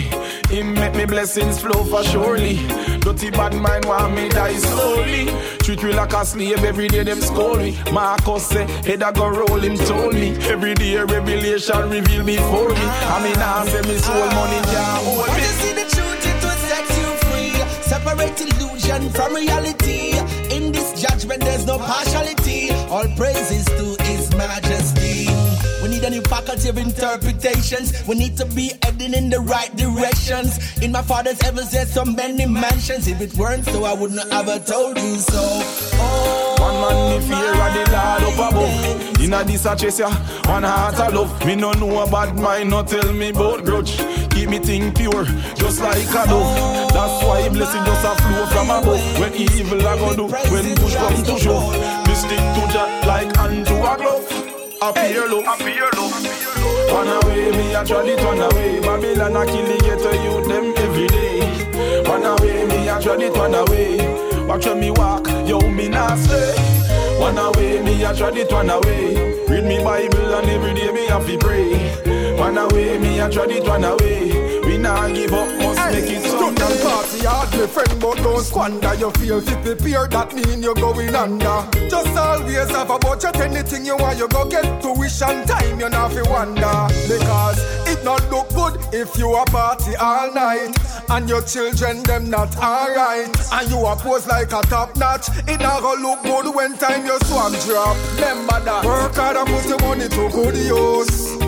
Him 0.49 0.75
make 0.75 0.95
me 0.95 1.05
blessings 1.05 1.61
flow 1.61 1.85
for 1.85 2.03
surely. 2.05 2.57
Dirty 3.01 3.31
bad 3.31 3.55
mind 3.55 3.85
want 3.85 4.15
me 4.15 4.29
die 4.29 4.57
slowly. 4.57 5.27
Treat 5.61 5.83
me 5.83 5.93
like 5.93 6.13
a 6.13 6.25
slave 6.25 6.65
every 6.65 6.89
day 6.89 7.03
them 7.05 7.21
scold 7.21 7.59
me. 7.59 7.79
Marcus 7.93 8.47
say 8.47 8.65
head 8.87 9.03
I 9.03 9.13
go 9.13 9.29
roll 9.29 9.59
him 9.61 9.77
told 9.77 10.15
me. 10.15 10.37
Every 10.49 10.75
day 10.75 10.97
revelation 10.99 11.91
reveal 11.91 12.25
before 12.25 12.69
me. 12.71 12.77
I 13.15 13.23
mean 13.23 13.37
I 13.37 13.67
say 13.69 13.83
me 13.89 13.99
soul 13.99 14.15
ah. 14.17 14.35
money 14.35 14.61
can't 14.73 15.05
hold 15.05 15.29
When 15.29 15.37
me. 15.37 15.43
you 15.43 15.53
see 15.61 15.73
the 15.75 15.87
truth, 15.95 16.27
it 16.31 16.43
will 16.43 16.61
set 16.71 16.87
you 17.01 17.09
free. 17.29 17.53
Separate 17.83 18.41
illusion 18.41 19.11
from 19.11 19.35
reality. 19.35 20.17
In 20.55 20.73
this 20.73 21.01
judgment, 21.01 21.41
there's 21.43 21.67
no 21.67 21.79
partiality. 21.79 22.71
All 22.91 23.07
praises 23.17 23.65
to 23.67 23.98
faculty 26.29 26.69
of 26.69 26.79
interpretations. 26.79 28.07
We 28.07 28.17
need 28.17 28.37
to 28.37 28.45
be 28.47 28.73
heading 28.83 29.15
in 29.15 29.31
the 29.31 29.41
right 29.41 29.75
directions. 29.77 30.59
In 30.83 30.93
my 30.93 31.03
father's 31.03 31.41
heavens, 31.41 31.71
there's 31.71 31.93
so 31.93 32.05
many 32.05 32.47
mansions. 32.47 33.09
If 33.09 33.21
it 33.21 33.35
weren't 33.35 33.65
so, 33.65 33.85
I 33.85 33.95
wouldn't 33.95 34.31
have 34.33 34.67
told 34.67 34.97
you 34.99 35.17
so. 35.17 35.41
Oh, 36.01 36.57
One 36.61 36.81
man 36.81 37.21
me 37.21 37.27
fear 37.27 37.53
of 37.53 37.73
the 37.75 37.85
Lord 37.93 38.23
up 38.29 38.53
above. 38.53 39.21
Inna 39.21 39.43
this 39.45 39.67
a 39.67 39.75
chase 39.75 39.99
ya, 39.99 40.11
one 40.47 40.63
heart 40.63 40.99
of 41.01 41.13
love. 41.13 41.47
Me 41.47 41.57
no 41.57 41.73
know 41.73 42.03
a 42.03 42.11
bad 42.11 42.37
mind, 42.37 42.71
no 42.71 42.83
tell 42.85 43.13
me 43.13 43.31
about 43.31 43.65
grudge. 43.65 43.97
Keep 44.31 44.51
me 44.51 44.59
thing 44.59 44.93
pure, 44.95 45.25
just 45.57 45.81
like 45.81 46.09
a 46.11 46.25
dove. 46.29 46.93
That's 46.93 47.25
why 47.25 47.49
blessing 47.49 47.85
just 47.85 48.05
a 48.07 48.15
flow 48.23 48.47
from 48.47 48.71
above. 48.71 49.19
When 49.19 49.35
evil 49.35 49.81
a 49.81 49.97
go 49.97 50.15
do, 50.15 50.27
when 50.53 50.77
push 50.77 50.95
come 50.95 51.23
to 51.25 51.39
shove, 51.39 51.73
me 52.07 52.15
stick 52.15 52.39
to 52.39 52.69
Jah 52.73 53.03
like 53.07 53.37
unto 53.39 53.75
a 53.75 53.97
glove. 53.97 54.38
Appear 54.81 55.27
low, 55.27 55.43
appear 55.43 55.89
low. 55.97 56.09
Run 56.93 57.09
away, 57.25 57.51
me 57.51 57.75
a 57.75 57.85
try 57.85 58.05
it 58.07 58.23
run 58.23 58.39
away. 58.39 58.79
Babylon 58.81 59.37
a 59.37 59.45
kill 59.45 59.67
the 59.67 59.77
ghetto 59.83 60.13
youth 60.23 60.47
them 60.47 60.73
every 60.77 61.09
day. 61.09 62.03
Run 62.05 62.25
away, 62.25 62.65
me 62.65 62.89
a 62.89 63.01
try 63.01 63.17
it 63.17 63.35
run 63.35 63.55
away. 63.55 64.47
Watch 64.47 64.67
when 64.67 64.79
me 64.79 64.93
walk, 64.93 65.27
yo 65.47 65.59
me 65.61 65.89
nah 65.89 66.15
stray. 66.15 66.55
Run 67.19 67.39
away, 67.39 67.83
me 67.83 68.05
a 68.05 68.15
try 68.15 68.31
it 68.31 68.53
run 68.53 68.71
away. 68.71 69.35
Read 69.49 69.65
me 69.65 69.83
Bible 69.83 70.35
and 70.35 70.49
every 70.49 70.75
day 70.75 70.93
me 70.93 71.07
have 71.07 71.27
to 71.27 71.37
pray. 71.39 72.37
Run 72.39 72.57
away, 72.57 72.99
me 72.99 73.19
a 73.19 73.29
try 73.29 73.47
it 73.47 73.67
run 73.67 73.83
away. 73.83 74.61
We 74.65 74.79
nah 74.79 75.09
give 75.09 75.33
up, 75.33 75.58
party 76.99 77.25
hard, 77.25 77.51
my 77.53 77.67
friend, 77.67 78.01
but 78.01 78.17
don't 78.17 78.43
squander. 78.43 78.95
You 78.95 79.11
feel 79.13 79.41
to 79.41 79.57
prepare, 79.63 80.09
that 80.09 80.35
mean 80.35 80.63
you're 80.63 80.75
going 80.75 81.15
under. 81.15 81.59
Just 81.89 82.17
always 82.17 82.71
have 82.71 82.91
a 82.91 82.99
budget, 82.99 83.37
anything 83.37 83.87
you 83.87 83.97
want, 83.97 84.19
you 84.19 84.29
go 84.29 84.49
get 84.49 84.83
tuition 84.83 85.47
time, 85.47 85.79
you 85.79 85.89
not 85.89 86.13
fi 86.13 86.23
wonder. 86.23 86.79
Because 87.07 87.59
it 87.87 88.03
not 88.05 88.23
look 88.31 88.49
good 88.51 88.75
if 88.93 89.17
you 89.17 89.35
a 89.35 89.45
party 89.47 89.95
all 89.97 90.33
night. 90.33 90.75
And 91.09 91.29
your 91.29 91.43
children, 91.43 92.03
them 92.03 92.31
not 92.31 92.57
alright. 92.57 93.31
And 93.53 93.71
you 93.71 93.79
a 93.87 93.95
pose 93.97 94.27
like 94.27 94.53
a 94.53 94.63
top 94.63 94.97
notch. 94.97 95.29
It 95.47 95.61
not 95.61 95.83
go 95.83 95.95
look 95.95 96.23
good 96.23 96.55
when 96.55 96.77
time 96.79 97.07
your 97.07 97.21
swag 97.21 97.55
drop. 97.65 97.97
Remember 98.15 98.61
that. 98.61 98.85
Work 98.85 99.15
hard 99.15 99.37
and 99.37 99.49
put 99.49 99.69
your 99.69 99.81
money 99.81 100.09
to 100.09 100.29
good 100.31 100.57
use. 100.57 101.48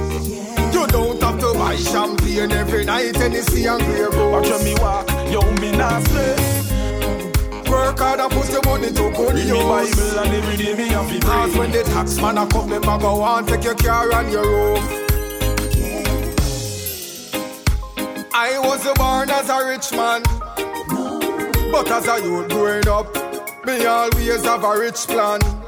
You 0.81 0.87
don't 0.87 1.23
have 1.23 1.39
to 1.41 1.53
buy 1.53 1.77
champagne 1.77 2.53
every 2.53 2.87
night, 2.87 3.15
Hennessy 3.15 3.67
and 3.67 3.85
Grey 3.85 4.09
Watch 4.31 4.47
Goose. 4.47 4.65
when 4.65 4.65
me 4.65 4.81
walk, 4.81 5.11
yo 5.31 5.43
me 5.61 5.73
nah 5.73 6.01
stray. 6.01 6.37
Work 7.71 7.99
hard 7.99 8.21
and 8.21 8.33
put 8.33 8.51
your 8.51 8.63
money 8.65 8.87
to 8.89 9.11
good 9.15 9.35
Read 9.35 9.45
me 9.45 9.49
use. 9.51 9.95
Bible 9.95 10.19
and 10.21 10.35
every 10.35 10.57
day 10.57 10.75
me 10.75 10.89
have 10.89 11.11
to 11.11 11.21
Cause 11.21 11.55
when 11.55 11.71
the 11.71 11.83
tax 11.83 12.17
man 12.17 12.39
a 12.39 12.47
come, 12.47 12.71
them 12.71 12.83
a 12.83 12.99
go 12.99 13.21
on 13.21 13.45
take 13.45 13.63
your 13.65 13.75
car 13.75 14.11
and 14.11 14.33
your 14.33 14.43
roof. 14.43 14.79
I 18.33 18.59
was 18.61 18.83
born 18.97 19.29
as 19.29 19.51
a 19.51 19.67
rich 19.67 19.93
man, 19.93 20.23
but 21.71 21.91
as 21.91 22.09
a 22.09 22.25
youth 22.25 22.49
growing 22.49 22.89
up, 22.89 23.15
me 23.67 23.85
always 23.85 24.43
have 24.45 24.65
a 24.65 24.79
rich 24.79 25.07
plan. 25.07 25.60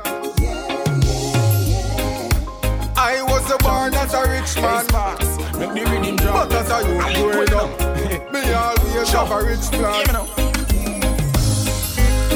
I 3.04 3.20
was 3.20 3.42
born 3.58 3.92
as 3.94 4.14
a 4.14 4.22
rich 4.30 4.54
Hey 4.54 4.62
man, 4.62 4.84
Sparks, 4.84 5.36
make 5.58 5.74
the 5.74 5.82
rhythm 5.90 6.14
drop. 6.14 6.48
but 6.48 6.54
as 6.54 6.70
a 6.70 6.78
youth 6.86 7.14
growing 7.18 7.52
up, 7.52 7.70
me 8.32 8.40
always 8.54 9.10
have 9.10 9.30
a 9.32 9.42
rich 9.42 9.66
plan. 9.74 10.04
Give 10.04 10.14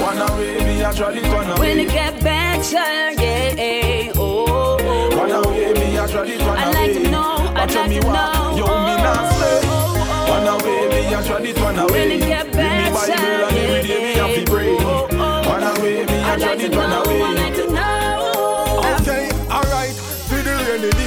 me 0.02 0.18
away, 0.18 0.58
me 0.64 0.82
a 0.82 0.92
try 0.92 1.12
it 1.12 1.22
run 1.22 1.60
When 1.60 1.78
it 1.78 1.88
get 1.88 2.20
better, 2.20 3.12
yeah, 3.22 4.12
oh. 4.16 4.76
Run 5.14 5.30
away, 5.30 5.72
me 5.72 5.96
a 5.98 6.08
try 6.08 6.26
it 6.26 6.40
run 6.40 6.48
away. 6.48 6.58
I'd 6.58 6.74
like 6.74 6.92
to 6.94 7.10
know, 7.10 7.36
I'd 7.54 7.70
Watch 7.70 7.74
when 7.74 7.90
like 7.92 8.00
to 8.00 8.06
walk, 8.08 8.34
know. 8.34 8.56
Yo, 8.56 8.66
me 8.66 8.94
not 9.06 9.32
stay. 9.34 9.60
Run 10.26 10.46
away, 10.48 10.88
me 10.88 11.14
a 11.14 11.22
try 11.22 11.40
it 11.42 11.58
run 11.60 11.78
away. 11.78 11.92
When 11.92 12.10
it 12.10 12.26
get 12.26 12.46
Read 12.46 12.54
me 12.54 12.58
Bible 12.58 12.58
better, 12.58 12.65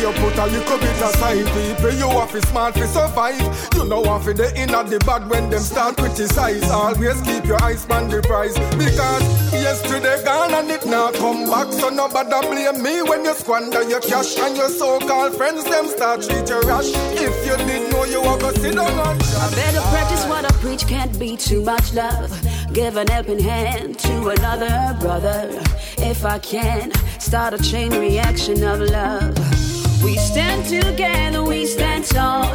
you 0.10 0.20
put 0.20 0.38
a 0.38 0.46
little 0.46 0.78
bit 0.80 1.02
aside. 1.02 1.46
People, 1.46 1.94
you 1.94 2.10
have 2.10 2.32
to 2.32 2.42
smart 2.48 2.76
to 2.76 2.88
survive. 2.88 3.70
You 3.76 3.86
know, 3.86 4.04
have 4.04 4.24
to 4.26 4.34
the 4.34 4.62
in 4.62 4.70
the 4.70 5.00
bad 5.06 5.30
when 5.30 5.50
them 5.50 5.62
start 5.62 5.98
criticize. 5.98 6.70
Always 6.70 7.22
keep 7.22 7.46
your 7.46 7.62
eyes 7.64 7.86
on 7.90 8.10
the 8.10 8.22
prize. 8.22 8.58
Because 8.78 9.24
yesterday 9.54 10.24
gone 10.24 10.54
and 10.54 10.70
it 10.70 10.86
now 10.86 11.12
come 11.12 11.50
back. 11.50 11.72
So 11.74 11.90
nobody 11.90 12.48
blame 12.48 12.82
me 12.82 13.02
when 13.04 13.26
you 13.26 13.34
squander 13.34 13.84
your 13.84 14.02
cash. 14.02 14.38
And 14.38 14.58
your 14.58 14.70
so-called 14.70 15.36
friends, 15.36 15.64
them 15.66 15.88
start 15.88 16.22
treat 16.24 16.50
you 16.50 16.62
rash. 16.62 16.90
If 17.14 17.46
you 17.46 17.58
didn't 17.58 17.92
know 17.92 18.06
you 18.06 18.22
were 18.22 18.38
gonna 18.38 18.58
sit 18.58 18.76
down 18.76 18.90
and 18.90 19.00
I 19.00 19.52
better 19.56 19.82
practice 19.92 20.26
what 20.26 20.46
I 20.46 20.52
preach, 20.60 20.88
can't 20.88 21.18
be 21.20 21.38
too 21.38 21.62
much 21.62 21.94
love. 21.94 22.32
Give 22.74 22.98
an 22.98 23.08
helping 23.08 23.40
hand 23.40 24.00
to 24.00 24.30
another 24.30 24.98
brother. 25.00 25.50
If 25.98 26.26
I 26.26 26.40
can, 26.40 26.92
start 27.20 27.54
a 27.54 27.60
chain 27.60 27.92
reaction 27.92 28.64
of 28.64 28.80
love. 28.80 29.59
We 30.04 30.16
stand 30.18 30.66
together, 30.66 31.44
we 31.44 31.66
stand 31.66 32.06
tall. 32.06 32.46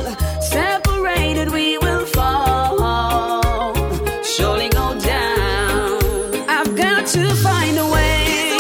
Separated, 0.41 1.51
we 1.53 1.79
will 1.79 2.07
fall. 2.07 3.75
Surely 4.23 4.69
go 4.71 4.99
down. 4.99 6.01
I've 6.49 6.75
got 6.77 7.07
to 7.09 7.35
find 7.37 7.79
a 7.79 7.87
way. 7.91 8.57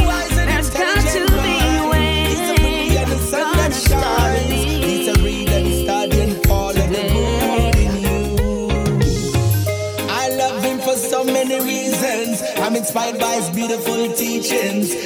There's 0.49 0.71
got 0.71 1.01
to 1.17 1.27
be 1.47 1.57
a 1.77 1.89
way. 1.91 2.05
Gonna 3.31 3.73
start 3.73 4.43
He's 4.43 5.09
a 5.09 5.13
and 5.57 5.67
studying 5.85 6.51
all 6.51 6.71
of 6.71 6.77
the 6.77 6.83
good 6.85 7.75
in 7.85 7.93
you. 8.05 8.19
I 10.11 10.29
love 10.37 10.63
him 10.63 10.79
for 10.81 10.97
so 10.97 11.25
many 11.25 11.59
reasons. 11.61 12.43
I'm 12.57 12.77
inspired 12.77 13.19
by 13.19 13.35
his 13.37 13.51
beautiful 13.51 14.13
teachings. 14.13 15.04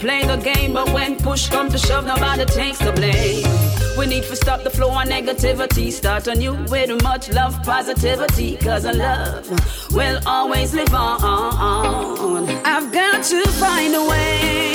Play 0.00 0.24
the 0.24 0.36
game, 0.36 0.72
but 0.72 0.88
when 0.92 1.16
push 1.16 1.48
comes 1.48 1.72
to 1.72 1.78
shove, 1.78 2.06
nobody 2.06 2.46
takes 2.46 2.78
the 2.78 2.92
blame. 2.92 3.44
We 3.98 4.06
need 4.06 4.24
to 4.24 4.34
stop 4.34 4.62
the 4.62 4.70
flow 4.70 4.88
of 4.88 5.06
negativity. 5.06 5.92
Start 5.92 6.26
a 6.26 6.32
anew 6.32 6.54
with 6.70 7.02
much 7.02 7.28
love, 7.30 7.62
positivity. 7.62 8.56
Cause 8.56 8.84
a 8.86 8.92
love 8.92 9.48
will 9.92 10.18
always 10.26 10.74
live 10.74 10.94
on. 10.94 12.48
I've 12.64 12.90
got 12.92 13.22
to 13.24 13.46
find 13.62 13.94
a 13.94 14.04
way. 14.08 14.72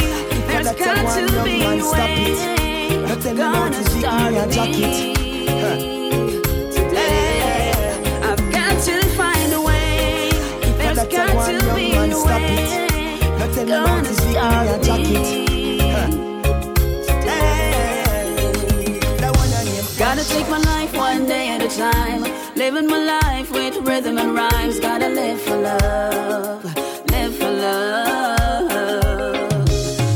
There's 0.47 0.71
got 0.73 1.03
to 1.17 1.43
be 1.43 1.63
a 1.63 1.91
way. 1.91 2.25
it. 2.29 3.01
Let 3.01 3.21
them 3.21 3.37
know 3.37 3.51
Gonna 3.51 3.83
start 3.89 4.31
me 4.31 4.37
a 4.37 4.45
with 4.45 4.55
jacket. 4.55 5.09
me 5.09 5.14
Living 22.65 22.87
my 22.87 22.97
life 22.97 23.51
with 23.51 23.77
rhythm 23.87 24.17
and 24.17 24.33
rhymes. 24.33 24.79
Gotta 24.79 25.09
live 25.09 25.39
for 25.39 25.55
love, 25.55 26.63
live 27.11 27.35
for 27.35 27.51
love. 27.51 28.71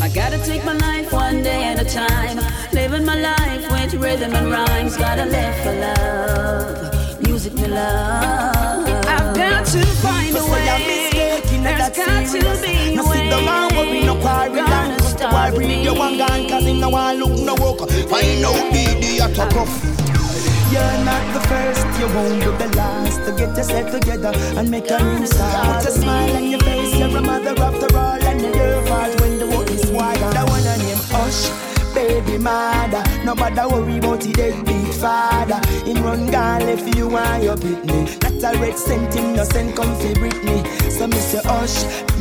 I 0.01 0.09
gotta 0.09 0.39
take 0.43 0.65
my 0.65 0.73
life 0.73 1.13
one 1.13 1.43
day 1.43 1.65
at 1.65 1.79
a 1.79 1.85
time. 1.85 2.39
Living 2.73 3.05
my 3.05 3.21
life 3.21 3.71
with 3.71 3.93
rhythm 4.01 4.33
and 4.33 4.49
rhymes. 4.49 4.97
Gotta 4.97 5.25
live 5.25 5.55
for 5.63 5.73
love, 5.85 7.21
music 7.21 7.53
me 7.53 7.67
love. 7.67 9.05
I've 9.05 9.35
got 9.35 9.67
to 9.67 9.85
find 10.01 10.35
a 10.35 10.43
way. 10.51 10.65
There's 11.61 11.95
got 11.95 12.25
to 12.25 12.33
be 12.33 12.47
a 12.47 12.55
way. 12.63 12.95
No 12.95 13.03
sit 13.03 13.29
down 13.29 13.47
and 13.47 13.77
worry, 13.77 14.01
no 14.03 14.15
quarry 14.19 14.55
down. 14.55 14.97
Cause 14.97 15.15
the 15.17 15.27
boy 15.27 15.55
read 15.55 15.85
you 15.85 15.93
one 15.93 16.17
gun, 16.17 16.49
cause 16.49 16.65
him 16.65 16.79
no 16.79 16.89
one 16.89 17.15
look 17.19 17.39
no 17.41 17.53
walk. 17.53 17.87
Find 18.09 18.43
out 18.43 18.73
the 18.73 18.97
idiot 18.97 19.35
cuff. 19.35 20.18
You're 20.71 21.03
not 21.03 21.33
the 21.33 21.41
first, 21.47 21.85
you 21.99 22.07
won't 22.13 22.39
be 22.39 22.51
the 22.63 22.77
last. 22.77 23.25
To 23.25 23.31
get 23.31 23.57
yourself 23.57 23.91
together 23.91 24.31
and 24.57 24.69
make 24.69 24.89
a 24.91 24.99
new 25.01 25.25
start. 25.25 25.83
Put 25.83 25.89
a 25.89 25.91
smile 25.91 26.35
on 26.35 26.49
your 26.51 26.59
face, 26.59 26.95
you're 26.95 27.17
a 27.17 27.21
mother 27.21 27.55
after 27.59 27.97
all 27.97 28.21
And 28.23 28.41
your 28.41 28.85
fault 28.85 29.19
when 29.21 29.39
the 29.39 29.47
work 29.47 29.69
is 29.71 29.89
wide 29.91 30.19
The 30.19 30.45
one 30.45 30.65
I 30.67 30.77
name 30.77 30.97
Hush 31.09 31.68
baby 31.99 32.37
mother. 32.37 33.03
Nobody 33.25 33.61
worry 33.71 33.97
about 33.97 34.21
the 34.21 34.31
deadbeat 34.31 34.93
father. 34.95 35.59
Him 35.87 36.03
run 36.03 36.31
gone 36.31 36.67
if 36.75 36.95
you 36.95 37.07
want 37.07 37.43
your 37.43 37.57
pitney. 37.57 38.01
Not 38.23 38.55
a 38.55 38.59
red 38.59 38.77
cent, 38.77 39.13
him 39.13 39.35
no 39.35 39.43
send 39.43 39.75
comfy 39.75 40.13
Britney. 40.13 40.59
So 40.91 41.07
Mr. 41.07 41.41
Hush, 41.43 41.77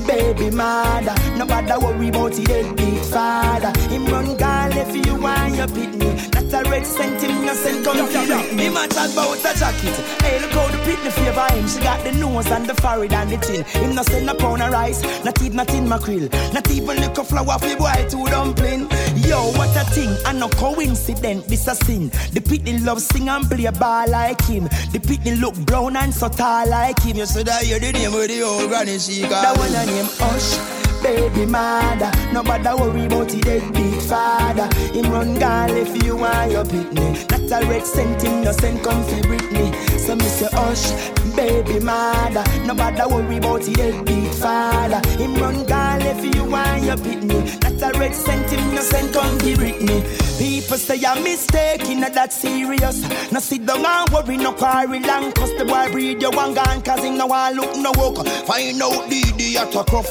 baby 0.07 0.51
mother. 0.51 1.15
Nobody 1.37 1.77
worry 1.85 2.09
about 2.09 2.33
the 2.33 2.45
deadbeat 2.45 3.05
father. 3.07 3.73
Him 3.93 4.07
run 4.07 4.37
gone 4.37 4.73
if 4.73 4.91
you 4.95 5.15
want 5.15 5.55
your 5.55 5.69
pitney. 5.69 6.13
Not 6.35 6.67
a 6.67 6.71
red 6.71 6.87
cent, 6.87 7.21
him 7.23 7.47
no 7.47 7.55
send 7.55 7.85
comfy 7.85 8.03
Britney. 8.03 8.59
Him 8.59 8.77
a 8.77 8.89
chat 8.89 9.13
about 9.13 9.39
a 9.39 9.53
jacket. 9.59 9.97
Hey, 10.23 10.41
look 10.43 10.53
how 10.53 10.67
the 10.69 10.79
pitney 10.87 11.13
favor 11.13 11.49
him. 11.55 11.69
She 11.69 11.81
got 11.81 12.03
the 12.05 12.13
nose 12.13 12.51
and 12.51 12.67
the 12.67 12.75
forehead 12.75 13.13
and 13.13 13.31
the 13.31 13.39
chin. 13.47 13.63
Him 13.83 13.95
no 13.95 14.03
send 14.03 14.29
a 14.31 14.35
pound 14.35 14.63
of 14.63 14.73
rice, 14.73 15.03
not 15.25 15.41
even 15.43 15.57
not 15.59 15.75
in 15.75 15.89
mackerel. 15.89 16.29
Not 16.53 16.71
even 16.71 16.97
little 17.01 17.25
flour 17.25 17.59
for 17.59 17.77
boy 17.77 18.07
to 18.11 18.19
dumpling. 18.31 18.89
Yo, 19.27 19.51
what 19.59 19.68
a 19.77 19.85
thing, 19.85 20.17
and 20.27 20.41
no 20.41 20.49
coincidence, 20.49 21.47
this 21.47 21.67
a 21.67 21.75
sin. 21.75 22.09
The 22.33 22.41
pitney 22.41 22.85
love 22.85 23.01
sing 23.01 23.29
and 23.29 23.49
play 23.49 23.67
a 23.67 23.73
ball 23.73 24.09
like 24.11 24.41
him. 24.43 24.65
The 24.93 24.99
pitney 24.99 25.41
look 25.41 25.55
brown 25.67 25.97
and 25.97 26.13
so 26.13 26.29
tall 26.29 26.69
like 26.69 27.01
him. 27.01 27.17
You 27.17 27.27
should 27.27 27.49
have 27.49 27.67
heard 27.67 27.83
the 27.83 27.93
name 27.93 28.15
of 28.15 28.29
the 28.29 28.43
old 28.43 28.69
granny 28.69 28.99
she 28.99 29.23
got. 29.23 29.43
That 29.43 29.59
one 29.59 29.75
a 29.75 29.87
name 29.87 30.09
Hush. 30.19 30.79
Baby 31.03 31.47
mother, 31.47 32.11
nobody 32.33 32.69
worry 32.75 33.07
about 33.07 33.29
the 33.29 33.41
deadbeat 33.41 34.03
father. 34.03 34.67
Him 34.93 35.13
run 35.13 35.39
gall 35.39 35.71
if 35.71 36.03
you 36.03 36.17
want 36.17 36.51
your 36.51 36.65
pitney. 36.65 37.15
Not 37.31 37.63
a 37.63 37.67
red 37.69 37.87
cent, 37.87 38.21
him 38.21 38.43
no 38.43 38.51
send 38.51 38.83
comfy 38.83 39.23
Britney. 39.23 39.73
So 40.01 40.17
me 40.17 40.25
say 40.25 40.49
hush, 40.51 40.91
baby 41.37 41.79
mother, 41.79 42.43
nobody 42.67 43.03
worry 43.15 43.37
about 43.37 43.63
the 43.63 43.75
deadbeat 43.75 44.35
father. 44.35 45.01
Him 45.23 45.37
run 45.37 45.65
gall 45.67 45.88
if 46.11 46.35
you 46.35 46.45
want 46.45 46.85
your 46.85 46.97
pitney. 46.97 47.41
Not 47.63 47.95
a 47.95 47.99
red 47.99 48.15
cent, 48.15 48.51
no 48.75 48.81
send 48.81 49.13
comfy 49.13 49.55
Britney. 49.55 50.01
People 50.39 50.79
say 50.79 51.05
I'm 51.05 51.23
mistaken, 51.23 52.01
not 52.01 52.15
that 52.15 52.33
serious. 52.33 52.99
No 53.33 53.41
sit 53.41 53.67
down 53.67 53.85
and 53.85 54.11
worry, 54.11 54.37
no 54.37 54.53
quarry 54.53 55.01
long. 55.01 55.33
Cause 55.33 55.55
the 55.59 55.65
boy 55.65 55.91
breed 55.93 56.23
you 56.23 56.31
one 56.31 56.55
gun, 56.55 56.83
cause 56.83 57.05
no 57.05 57.27
one 57.27 57.55
look 57.55 57.77
no 57.77 57.93
walk. 57.97 58.27
Find 58.47 58.83
out 58.83 59.09
the 59.11 59.21
idiot 59.35 59.75
a 59.75 59.85
cuff. 59.85 60.11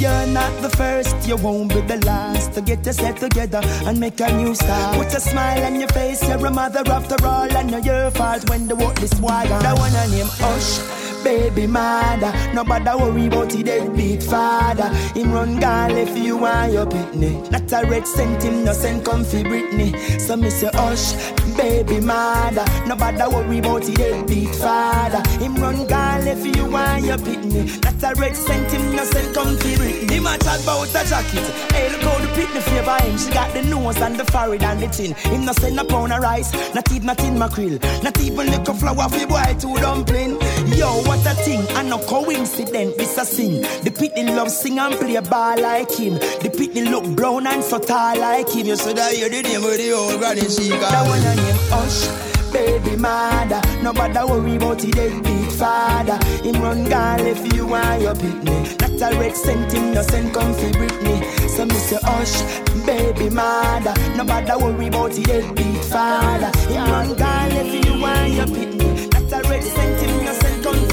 You're 0.00 0.26
not 0.28 0.62
the 0.62 0.70
first, 0.70 1.28
you 1.28 1.36
won't 1.36 1.68
be 1.68 1.80
the 1.82 1.98
last 2.06 2.54
to 2.54 2.62
get 2.62 2.86
yourself 2.86 3.18
together 3.18 3.60
and 3.84 4.00
make 4.00 4.18
a 4.20 4.32
new 4.32 4.54
start. 4.54 4.96
Put 4.96 5.14
a 5.14 5.20
smile 5.20 5.62
on 5.64 5.78
your 5.78 5.90
face, 5.90 6.26
you're 6.26 6.46
a 6.46 6.50
mother 6.50 6.82
after 6.86 7.22
all, 7.26 7.54
and 7.54 7.70
know 7.70 7.78
your 7.78 8.10
fault 8.12 8.48
when 8.48 8.66
the 8.66 8.76
wire. 8.76 9.46
The 9.46 9.74
one 9.76 9.94
I 9.94 10.06
name 10.06 10.26
Hush. 10.40 10.99
Baby 11.22 11.66
mother, 11.66 12.32
nobody 12.54 12.90
worry 12.96 13.26
about 13.26 13.50
the 13.50 13.62
deadbeat 13.62 14.22
father. 14.22 14.88
Him 15.14 15.32
run 15.32 15.60
gall 15.60 15.90
if 15.90 16.16
you 16.16 16.38
want 16.38 16.72
your 16.72 16.86
pitney. 16.86 17.50
Not 17.50 17.70
a 17.72 17.86
red 17.86 18.06
cent, 18.06 18.42
him 18.42 18.64
no 18.64 18.72
send 18.72 19.04
comfy 19.04 19.42
Britney. 19.44 20.20
So 20.20 20.36
me 20.36 20.50
say 20.50 20.70
hush, 20.72 21.12
baby 21.56 22.00
mother, 22.00 22.64
nobody 22.86 23.22
worry 23.34 23.58
about 23.58 23.82
the 23.82 23.92
deadbeat 23.92 24.54
father. 24.56 25.28
Him 25.38 25.56
run 25.56 25.86
gall 25.86 26.26
if 26.26 26.56
you 26.56 26.64
want 26.70 27.04
your 27.04 27.18
pitney. 27.18 27.68
Not 27.84 28.16
a 28.16 28.20
red 28.20 28.36
cent, 28.36 28.70
him 28.70 28.96
no 28.96 29.04
send 29.04 29.34
comfy 29.34 29.74
Britney. 29.74 30.10
Him 30.10 30.26
a 30.26 30.38
chat 30.38 30.62
about 30.62 30.88
a 30.88 31.08
jacket. 31.08 31.46
Hey, 31.72 31.92
look 31.92 32.02
how 32.02 32.18
the 32.18 32.28
pitney 32.28 32.62
favor 32.62 33.02
him. 33.04 33.18
She 33.18 33.30
got 33.30 33.52
the 33.52 33.62
nose 33.62 33.98
and 33.98 34.16
the 34.16 34.24
forehead 34.24 34.62
and 34.62 34.80
the 34.80 34.88
chin. 34.88 35.14
Him 35.14 35.44
no 35.44 35.52
send 35.52 35.78
a 35.78 35.84
pound 35.84 36.12
of 36.12 36.20
rice, 36.22 36.50
not 36.74 36.90
even 36.92 37.06
not 37.10 37.20
in 37.24 37.38
mackerel, 37.38 37.78
not 38.02 38.18
even 38.20 38.46
little 38.50 38.74
flour 38.74 39.08
for 39.08 39.26
boy 39.26 39.56
to 39.58 39.74
dumpling. 39.80 40.38
Yo, 40.76 41.02
what 41.10 41.26
a 41.26 41.34
thing, 41.42 41.66
and 41.76 41.90
no 41.90 41.98
coincidence, 41.98 42.94
this 42.96 43.18
a 43.18 43.24
sin. 43.24 43.62
The 43.82 43.90
pitney 43.90 44.32
love 44.36 44.48
sing 44.48 44.78
and 44.78 44.94
play 44.94 45.16
a 45.16 45.22
ball 45.22 45.60
like 45.60 45.90
him. 45.90 46.14
The 46.14 46.50
pitney 46.56 46.88
look 46.88 47.04
brown 47.16 47.48
and 47.48 47.64
so 47.64 47.80
tall 47.80 48.16
like 48.16 48.48
him. 48.48 48.66
You 48.66 48.76
should 48.76 48.96
have 48.96 49.12
hear 49.12 49.28
the 49.28 49.42
name 49.42 49.64
of 49.64 49.76
the 49.76 49.90
old 49.90 50.20
granny 50.20 50.48
she 50.48 50.68
got. 50.68 50.92
That 50.92 51.08
one 51.08 51.20
name 51.20 51.58
Hush. 51.74 52.30
Baby 52.52 52.96
mother, 52.96 53.60
nobody 53.82 54.20
worry 54.30 54.56
about 54.56 54.78
the 54.78 54.90
deadbeat 54.92 55.52
father. 55.52 56.18
Him 56.44 56.62
run 56.62 56.88
gall 56.88 57.20
if 57.20 57.42
you 57.54 57.66
want 57.66 58.02
your 58.02 58.14
pitney. 58.14 58.60
Not 58.80 59.12
a 59.12 59.18
red 59.18 59.36
cent, 59.36 59.72
him 59.72 59.94
no 59.94 60.02
send 60.02 60.32
comfy 60.32 60.70
Britney. 60.78 61.48
So 61.48 61.66
me 61.66 61.74
say 61.74 61.98
hush, 62.02 62.42
baby 62.86 63.30
mother, 63.30 63.94
nobody 64.16 64.52
worry 64.62 64.86
about 64.86 65.10
the 65.10 65.22
deadbeat 65.22 65.84
father. 65.86 66.50
Him 66.70 66.84
run 66.88 67.08
gall 67.16 67.52
if 67.62 67.84
you 67.84 68.00
want 68.00 68.32
your 68.32 68.46
pitney. 68.46 69.12
Not 69.12 69.44
a 69.44 69.48
red 69.48 69.64
cent, 69.64 70.00
him 70.02 70.24
no 70.24 70.32
send 70.34 70.64
Britney. 70.64 70.89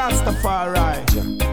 Rastafari. 0.00 1.49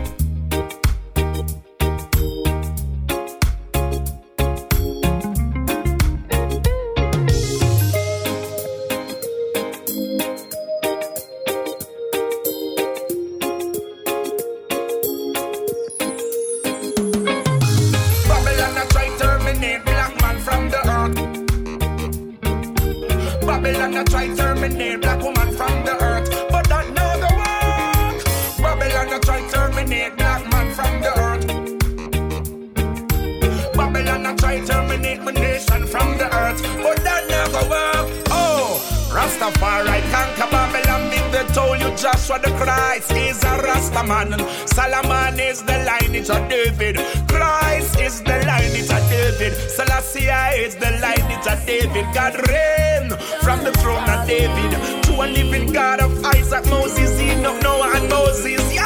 Rastafari 39.47 40.01
conquer 40.12 40.51
Babylon. 40.51 41.07
They 41.31 41.43
told 41.53 41.79
you 41.79 41.95
Joshua 41.95 42.39
the 42.39 42.51
Christ 42.57 43.12
is 43.12 43.43
a 43.43 43.57
Rastaman? 43.57 44.39
Solomon 44.67 45.39
is 45.39 45.62
the 45.62 45.77
lineage 45.86 46.29
of 46.29 46.49
David. 46.49 46.97
Christ 47.27 47.99
is 47.99 48.21
the 48.21 48.39
lineage 48.45 48.89
of 48.89 49.10
David. 49.10 49.53
Selassie 49.69 50.27
is 50.57 50.75
the 50.75 50.91
lineage 50.99 51.47
of 51.47 51.65
David. 51.65 52.05
God 52.13 52.36
reign 52.47 53.10
from 53.41 53.63
the 53.63 53.71
throne 53.79 54.10
of 54.10 54.27
David. 54.27 55.03
To 55.03 55.13
a 55.21 55.27
living 55.27 55.71
God 55.71 55.99
of 55.99 56.25
Isaac, 56.25 56.65
Moses, 56.69 57.19
Enoch, 57.19 57.62
Noah, 57.62 57.91
and 57.95 58.10
Moses. 58.10 58.62
Yo! 58.73 58.83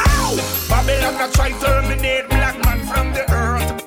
Babylon 0.68 1.20
a 1.20 1.32
try 1.32 1.50
to 1.50 1.60
terminate 1.60 2.28
black 2.28 2.62
man 2.64 2.80
from 2.86 3.12
the 3.12 3.24
earth. 3.32 3.82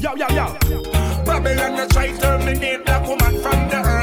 Yo, 0.00 0.14
yo, 0.14 0.28
yo. 0.28 1.24
Babylon 1.24 1.78
a 1.78 1.86
try 1.88 2.08
to 2.08 2.18
terminate 2.18 2.84
black 2.84 3.06
woman 3.06 3.40
from 3.40 3.68
the 3.68 3.76
earth. 3.76 4.01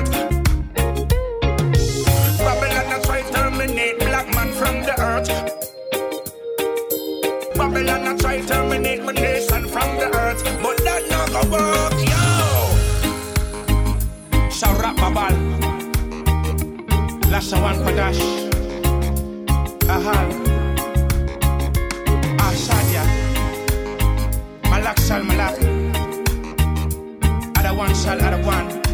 Earth. 5.19 5.75
Babylon 7.55 8.07
a 8.07 8.17
try 8.17 8.41
terminate 8.41 9.03
my 9.03 9.11
nation 9.11 9.67
from 9.67 9.89
the 9.97 10.07
earth, 10.15 10.43
but 10.63 10.77
that 10.85 11.01
not 11.09 11.29
go 11.31 11.41
work, 11.51 11.93
yo. 12.11 12.25
Sharap 14.57 14.95
Babal, 14.95 15.35
Lashawan 17.31 17.77
Padash, 17.83 18.21
Ahal, 19.95 20.27
Ashadia, 22.45 23.03
ah, 23.03 24.69
Malak 24.69 24.97
Shal 24.99 25.23
Malak, 25.23 25.55
Ada 27.57 27.73
one 27.73 27.95
shall 27.95 28.88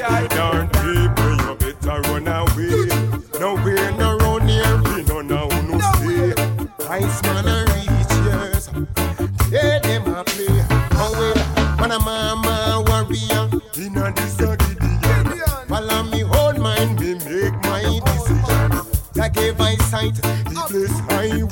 away. 0.00 0.92
You 1.02 1.56
better 1.56 2.00
run 2.08 2.28
away. 2.28 2.86
Nowhere, 3.40 3.92
no 3.92 4.16
round 4.18 4.48
here, 4.48 4.76
we 4.84 5.02
no 5.04 5.20
now 5.20 5.48
no 5.48 5.78
stay. 5.78 6.32
Ice 6.88 7.22
man 7.22 7.48
a 7.48 7.64
reach 7.72 8.16
they 9.50 9.78
them 9.82 10.06
a 10.14 10.24
play. 10.24 10.64
Oh 10.92 11.12
well, 11.18 11.38
man 11.78 12.84
warrior, 12.84 13.48
inna 13.76 14.12
this 14.16 14.40
a 14.40 14.56
Gideon. 14.56 15.38
Follow 15.68 16.02
me, 16.04 16.20
hold 16.20 16.58
mine, 16.58 16.96
me 16.96 17.14
make 17.14 17.54
my 17.64 18.00
decision. 18.04 18.70
That 19.14 19.32
gave 19.34 19.58
my 19.58 19.76
sight, 19.76 20.16
he 20.48 20.56
place 20.68 21.00
my 21.08 21.45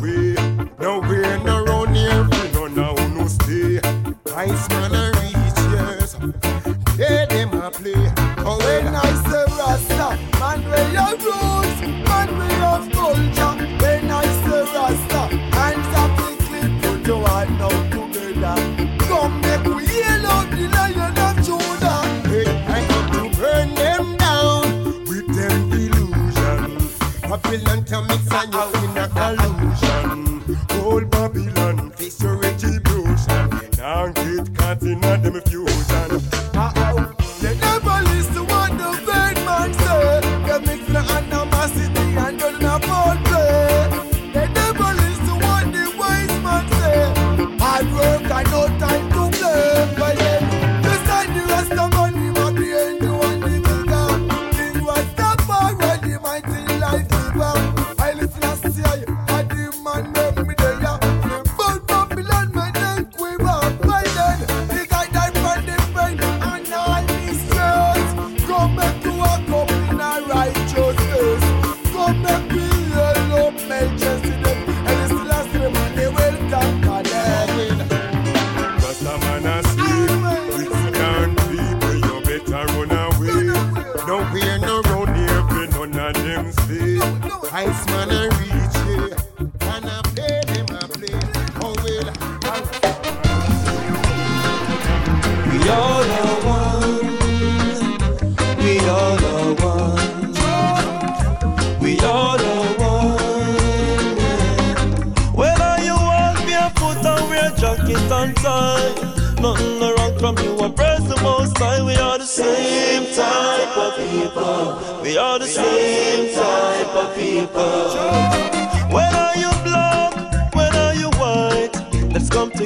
ver. 0.00 0.45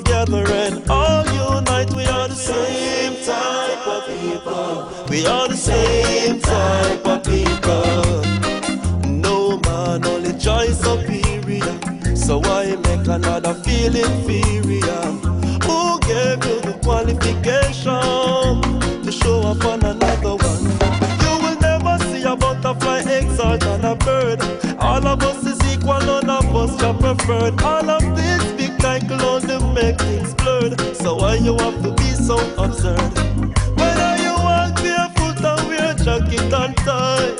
together 0.02 0.44
and 0.46 0.90
all 0.90 1.24
unite. 1.26 1.92
We 1.94 2.04
are 2.06 2.28
the 2.28 2.34
same 2.34 3.14
type 3.24 3.86
of 3.86 4.02
people. 4.06 5.06
We 5.08 5.26
are 5.26 5.48
the 5.48 5.56
same 5.56 6.40
type 6.40 7.06
of 7.06 7.22
people. 7.24 8.22
No 9.06 9.58
man 9.66 10.04
only 10.04 10.32
joy 10.32 10.68
superior. 10.68 11.76
So 12.16 12.38
why 12.38 12.76
make 12.86 13.06
another 13.08 13.54
feel 13.64 13.94
inferior? 13.94 15.02
Who 15.66 16.00
gave 16.10 16.40
you 16.48 16.58
the 16.68 16.78
qualification 16.82 18.62
to 19.04 19.12
show 19.12 19.40
up 19.52 19.64
on 19.64 19.84
another 19.84 20.36
one? 20.50 20.64
You 21.24 21.32
will 21.42 21.58
never 21.60 21.98
see 22.08 22.22
a 22.22 22.36
butterfly 22.36 23.00
exalt 23.00 23.66
on 23.66 23.84
a 23.84 23.96
bird. 23.96 24.40
All 24.78 25.06
of 25.06 25.22
us 25.22 25.44
is 25.46 25.60
equal, 25.72 26.00
none 26.00 26.30
of 26.30 26.54
us 26.56 26.82
are 26.82 26.94
preferred. 26.94 27.60
All 27.62 27.90
of 27.90 28.16
this 28.16 28.49
so 31.02 31.14
why 31.16 31.36
you 31.36 31.56
have 31.56 31.82
to 31.82 31.92
be 31.92 32.10
so 32.12 32.36
absurd? 32.62 33.00
Whether 33.78 34.12
you 34.22 34.34
walk 34.34 34.74
barefoot 34.76 35.42
or 35.42 35.56
wear 35.66 35.94
jacket 35.94 36.52
and 36.52 36.76
tie, 36.76 37.30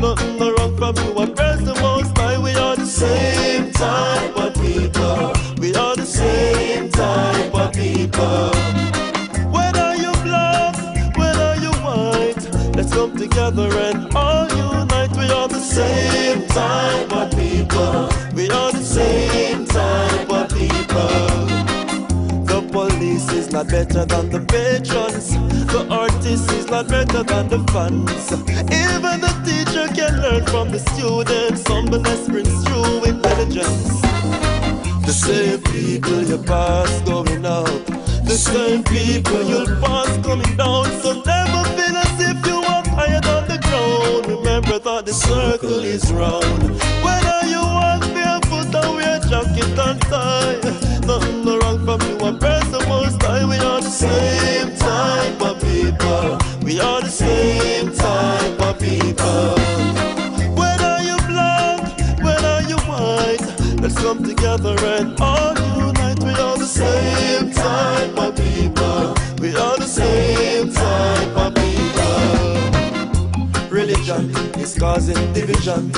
nothing 0.00 0.38
no 0.38 0.54
wrong 0.54 0.76
from 0.78 0.96
you. 0.96 1.18
I 1.18 1.26
praise 1.26 1.62
the 1.62 1.74
most 1.82 2.16
high. 2.16 2.38
We 2.38 2.54
are 2.54 2.76
the 2.76 2.86
same 2.86 3.72
type 3.72 4.36
of 4.38 4.54
people. 4.54 5.32
We 5.60 5.74
are 5.74 5.96
the 5.96 6.06
same 6.06 6.90
type 6.90 7.54
of 7.54 7.72
people. 7.74 8.52
Whether 9.52 9.96
you 9.96 10.12
black, 10.24 10.76
whether 11.18 11.56
you 11.60 11.72
white, 11.84 12.42
let's 12.74 12.92
come 12.94 13.16
together 13.18 13.68
and 13.68 14.14
all 14.16 14.48
unite. 14.48 15.14
We 15.16 15.30
are 15.30 15.46
the 15.48 15.60
same 15.60 16.46
type 16.48 17.09
better 23.70 24.04
than 24.04 24.28
the 24.30 24.40
patrons. 24.40 25.30
The 25.70 25.86
artist 25.90 26.50
is 26.52 26.66
not 26.66 26.88
better 26.88 27.22
than 27.22 27.48
the 27.48 27.60
fans. 27.72 28.32
Even 28.82 29.20
the 29.22 29.32
teacher 29.46 29.86
can 29.94 30.20
learn 30.20 30.44
from 30.46 30.70
the 30.72 30.80
students. 30.90 31.62
Humbleness 31.68 32.28
brings 32.28 32.64
true 32.64 33.04
intelligence. 33.04 34.00
The 35.06 35.14
same 35.14 35.62
people 35.62 36.22
you 36.22 36.38
pass 36.38 37.00
going 37.02 37.46
up. 37.46 37.86
The 38.30 38.38
same 38.50 38.82
people 38.82 39.42
you'll 39.44 39.76
pass 39.80 40.10
coming 40.26 40.56
down. 40.56 40.86
So 41.02 41.22
never 41.22 41.62
feel 41.76 41.96
as 42.04 42.14
if 42.28 42.46
you 42.46 42.60
walk 42.60 42.86
higher 42.98 43.20
than 43.20 43.42
the 43.52 43.58
ground. 43.66 44.26
Remember 44.26 44.78
that 44.80 45.06
the 45.06 45.14
circle 45.14 45.84
is 45.84 46.12
round. 46.12 46.62
Whether 47.06 47.40
you 47.46 47.62
walk 47.62 48.02
barefoot 48.14 48.74
or 48.74 48.96
wear 48.96 49.20
jacket 49.30 49.78
and 49.78 50.00
tie, 50.10 50.58
nothing 51.06 51.44
wrong 51.46 51.78
from 51.84 52.00
you. 52.08 52.18
I 52.26 52.59
same 54.00 54.74
type 54.76 55.40
of 55.42 55.60
people. 55.60 56.38
We 56.64 56.80
are 56.80 57.00
the 57.02 57.10
same 57.10 57.92
type 57.92 58.60
of 58.68 58.78
people. 58.78 59.54
Whether 60.60 60.94
you 61.08 61.16
black, 61.28 61.80
whether 62.24 62.56
you 62.70 62.78
white, 62.88 63.44
let's 63.82 63.96
come 63.96 64.24
together 64.24 64.74
and 64.96 65.20
all 65.20 65.54
unite. 65.76 66.18
We 66.24 66.32
are 66.46 66.56
the 66.56 66.70
same 66.82 67.52
type 67.52 68.16
of 68.26 68.36
people. 68.36 69.14
We 69.42 69.50
are 69.54 69.76
the 69.76 69.90
same 70.02 70.72
type 70.72 71.36
of 71.44 71.54
people. 71.62 72.22
Religion 73.68 74.24
is 74.58 74.78
causing 74.78 75.20
division. 75.34 75.92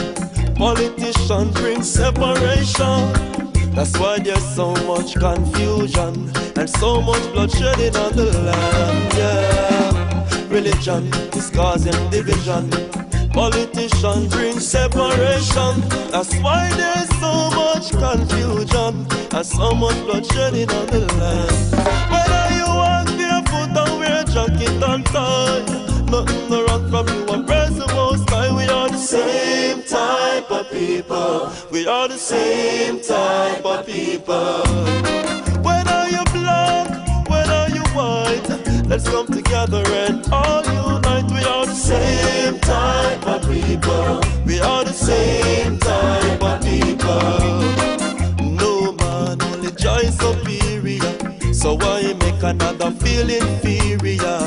Politicians 0.57 1.53
bring 1.61 1.83
separation. 1.83 3.42
That's 3.75 3.99
why 3.99 4.19
there's 4.19 4.45
so 4.55 4.75
much 4.87 5.15
confusion 5.15 6.31
and 6.57 6.69
so 6.69 7.01
much 7.01 7.23
bloodshed 7.33 7.97
on 7.97 8.13
the 8.15 8.27
land. 8.45 9.15
Yeah. 9.17 10.49
Religion 10.49 11.07
is 11.35 11.51
causing 11.51 12.11
division. 12.11 12.71
Politicians 13.33 14.29
bring 14.35 14.61
separation. 14.61 15.81
That's 16.11 16.35
why 16.41 16.69
there's 16.77 17.09
so 17.19 17.51
much 17.57 17.91
confusion 17.93 19.07
and 19.33 19.47
so 19.47 19.73
much 19.75 19.97
bloodshed 20.05 20.71
on 20.71 20.87
the 20.89 21.07
land. 21.19 21.57
Whether 22.13 22.55
you 22.55 22.67
walk 22.67 23.07
barefoot 23.17 23.73
or 23.83 23.99
wear 23.99 24.23
jacket 24.25 24.83
and 24.83 25.07
tie, 25.07 25.65
nothing 26.11 26.51
no 26.51 26.67
wrong 26.67 26.91
from 26.91 27.09
you. 27.09 27.27
I 27.31 27.43
praise 27.47 27.79
same 29.03 29.83
type 29.83 30.49
of 30.51 30.71
people. 30.71 31.51
We 31.73 31.87
are 31.89 32.07
the 32.07 32.17
same 32.17 33.01
type 33.01 33.65
of 33.65 33.85
people. 33.85 34.63
Whether 35.61 36.09
you 36.09 36.23
black, 36.33 36.89
whether 37.29 37.67
you 37.75 37.83
white, 37.99 38.47
let's 38.87 39.09
come 39.09 39.27
together 39.27 39.83
and 39.87 40.25
all 40.33 40.63
unite. 40.65 41.29
We 41.33 41.45
are 41.45 41.67
the 41.67 41.75
same 41.75 42.61
type 42.61 43.27
of 43.27 43.43
people. 43.51 44.21
We 44.47 44.61
are 44.61 44.85
the 44.85 44.93
same 44.93 45.79
type 45.79 46.43
of 46.43 46.63
people. 46.63 47.61
No 48.41 48.93
man, 48.93 49.43
only 49.43 49.73
joy 49.73 50.05
superior. 50.23 51.53
So 51.53 51.75
why 51.75 52.15
make 52.21 52.43
another 52.43 52.93
feel 52.93 53.29
inferior? 53.29 54.39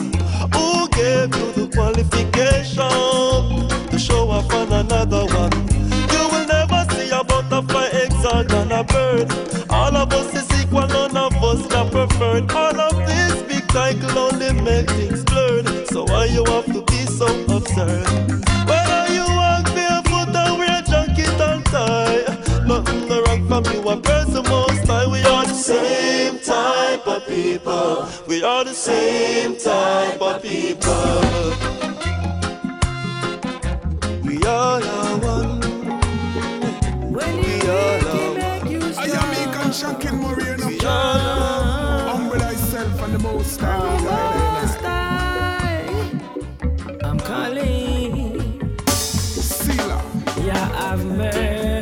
Who 0.55 0.87
gave 0.89 1.35
you 1.35 1.51
the 1.51 1.69
qualification 1.73 3.84
show 4.15 4.31
up 4.31 4.53
on 4.53 4.71
another 4.71 5.25
one? 5.43 5.55
You 6.13 6.23
will 6.31 6.47
never 6.47 6.81
see 6.93 7.09
a 7.19 7.21
butterfly 7.23 7.87
exalt 8.03 8.51
on 8.53 8.71
a 8.71 8.83
bird. 8.83 9.27
All 9.69 9.95
of 9.95 10.13
us 10.13 10.29
is 10.39 10.47
equal, 10.61 10.87
none 10.87 11.17
of 11.17 11.33
us 11.49 11.61
are 11.73 11.89
preferred. 11.89 12.49
All 12.51 12.79
of 12.87 12.95
this 13.07 13.35
big 13.49 13.67
title 13.67 14.17
only 14.17 14.51
make 14.61 14.89
things 14.91 15.23
blurred. 15.25 15.67
So 15.87 16.05
why 16.05 16.25
you 16.25 16.43
have 16.45 16.67
to 16.75 16.81
be 16.91 17.01
so 17.19 17.27
absurd? 17.55 18.07
Whether 18.69 19.01
you 19.15 19.25
walk 19.41 19.65
barefoot 19.77 20.31
or 20.43 20.51
wear 20.59 20.81
jacket 20.91 21.39
and 21.49 21.65
tie, 21.65 22.23
nothing 22.71 23.07
no 23.09 23.21
wrong 23.23 23.41
from 23.49 23.63
you. 23.73 23.81
I 23.89 23.95
praise 24.05 24.31
the 24.37 24.43
most 24.43 24.87
high. 24.87 25.07
We 25.07 25.21
are 25.23 25.45
the 25.45 25.59
same 25.71 26.39
type 26.39 27.05
of 27.07 27.27
people. 27.27 28.07
We 28.27 28.43
are 28.43 28.63
the 28.63 28.73
same 28.73 29.57
type 29.57 30.21
of 30.21 30.41
people. 30.41 31.74
All 34.47 34.83
are 34.83 35.17
one. 35.17 35.59
We 37.11 37.61
all 37.67 38.07
are 38.07 38.33
one. 38.33 38.93
I 38.97 39.05
am 39.07 39.31
and 39.33 39.71
Shankin 39.71 40.19
Moreno. 40.21 40.67
We 40.67 40.79
all 40.79 40.87
are 40.87 42.09
Humble 42.09 42.39
thyself 42.39 43.01
and 43.03 43.13
the 43.15 43.19
most 43.19 43.59
high. 43.59 43.95
I'm 47.03 47.19
calling. 47.19 48.77
Sealer. 48.87 50.01
Yeah, 50.43 50.67
have 50.79 51.03
mercy 51.05 51.74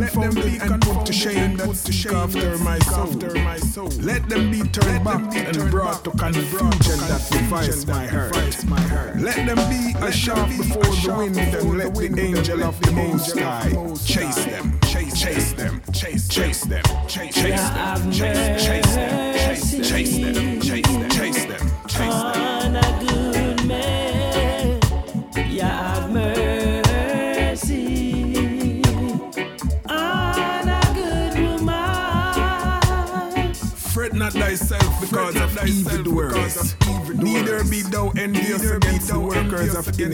them 0.00 0.34
be 0.34 0.58
and 0.60 0.80
put 0.82 1.06
to 1.06 1.12
shame 1.12 1.56
that 1.56 1.74
seek 1.74 2.12
after 2.12 2.58
my 2.58 2.78
soul. 2.78 3.88
Let 4.00 4.28
them 4.28 4.50
be 4.50 4.62
turned 4.68 5.04
back 5.04 5.34
and 5.34 5.70
brought 5.70 6.04
to 6.04 6.10
confusion 6.10 6.98
that 7.08 7.26
defies 7.30 7.86
my 7.86 8.06
heart. 8.06 9.16
Let 9.16 9.36
them 9.46 9.56
be 9.70 9.94
a 10.04 10.12
sharp 10.12 10.48
before 10.48 10.82
the 10.82 11.14
wind 11.16 11.38
and 11.38 11.78
let 11.78 11.94
the 11.94 12.20
angel 12.20 12.62
of 12.62 12.80
the 12.80 12.92
Most 12.92 13.38
High 13.38 13.70
chase 14.04 14.44
them, 14.44 14.78
chase, 14.86 15.20
chase 15.20 15.52
them, 15.52 15.82
chase, 15.92 16.28
chase 16.28 16.62
them, 16.62 16.82
chase, 17.08 17.34
chase 17.34 17.64
them, 17.64 18.12
chase, 18.12 18.12
chase 18.12 18.40
them, 18.40 18.45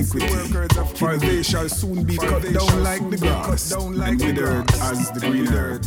iniquity, 0.02 0.96
for 0.96 1.16
they 1.16 1.42
shall 1.42 1.68
soon 1.68 2.04
be 2.04 2.16
cut 2.16 2.42
down 2.42 2.82
like 2.82 3.08
the 3.10 3.18
grass 3.18 3.74
like 3.74 4.10
and 4.10 4.20
withered 4.22 4.70
as 4.74 5.10
the 5.12 5.20
green 5.20 5.46
herb. 5.48 5.82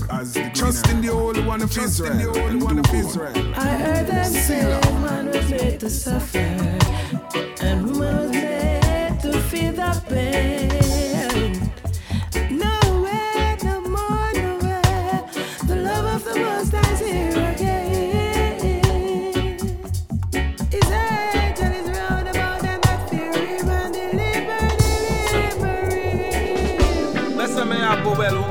Trust 0.53 0.89
in 0.89 1.01
the 1.01 1.07
Holy 1.07 1.43
One 1.43 1.61
of 1.61 1.77
Israel 1.77 2.11
and 2.11 2.61
do 2.61 2.81
good. 2.83 3.35
I 3.55 3.77
heard 3.77 4.07
them 4.07 4.31
say 4.31 4.63
man 5.01 5.27
was 5.27 5.49
made 5.49 5.79
to 5.79 5.89
suffer, 5.89 6.37
and 6.37 7.85
woman 7.85 8.17
was 8.17 8.31
made 8.31 9.19
to 9.21 9.39
feel 9.49 9.73
the 9.73 10.03
pain. 10.07 10.74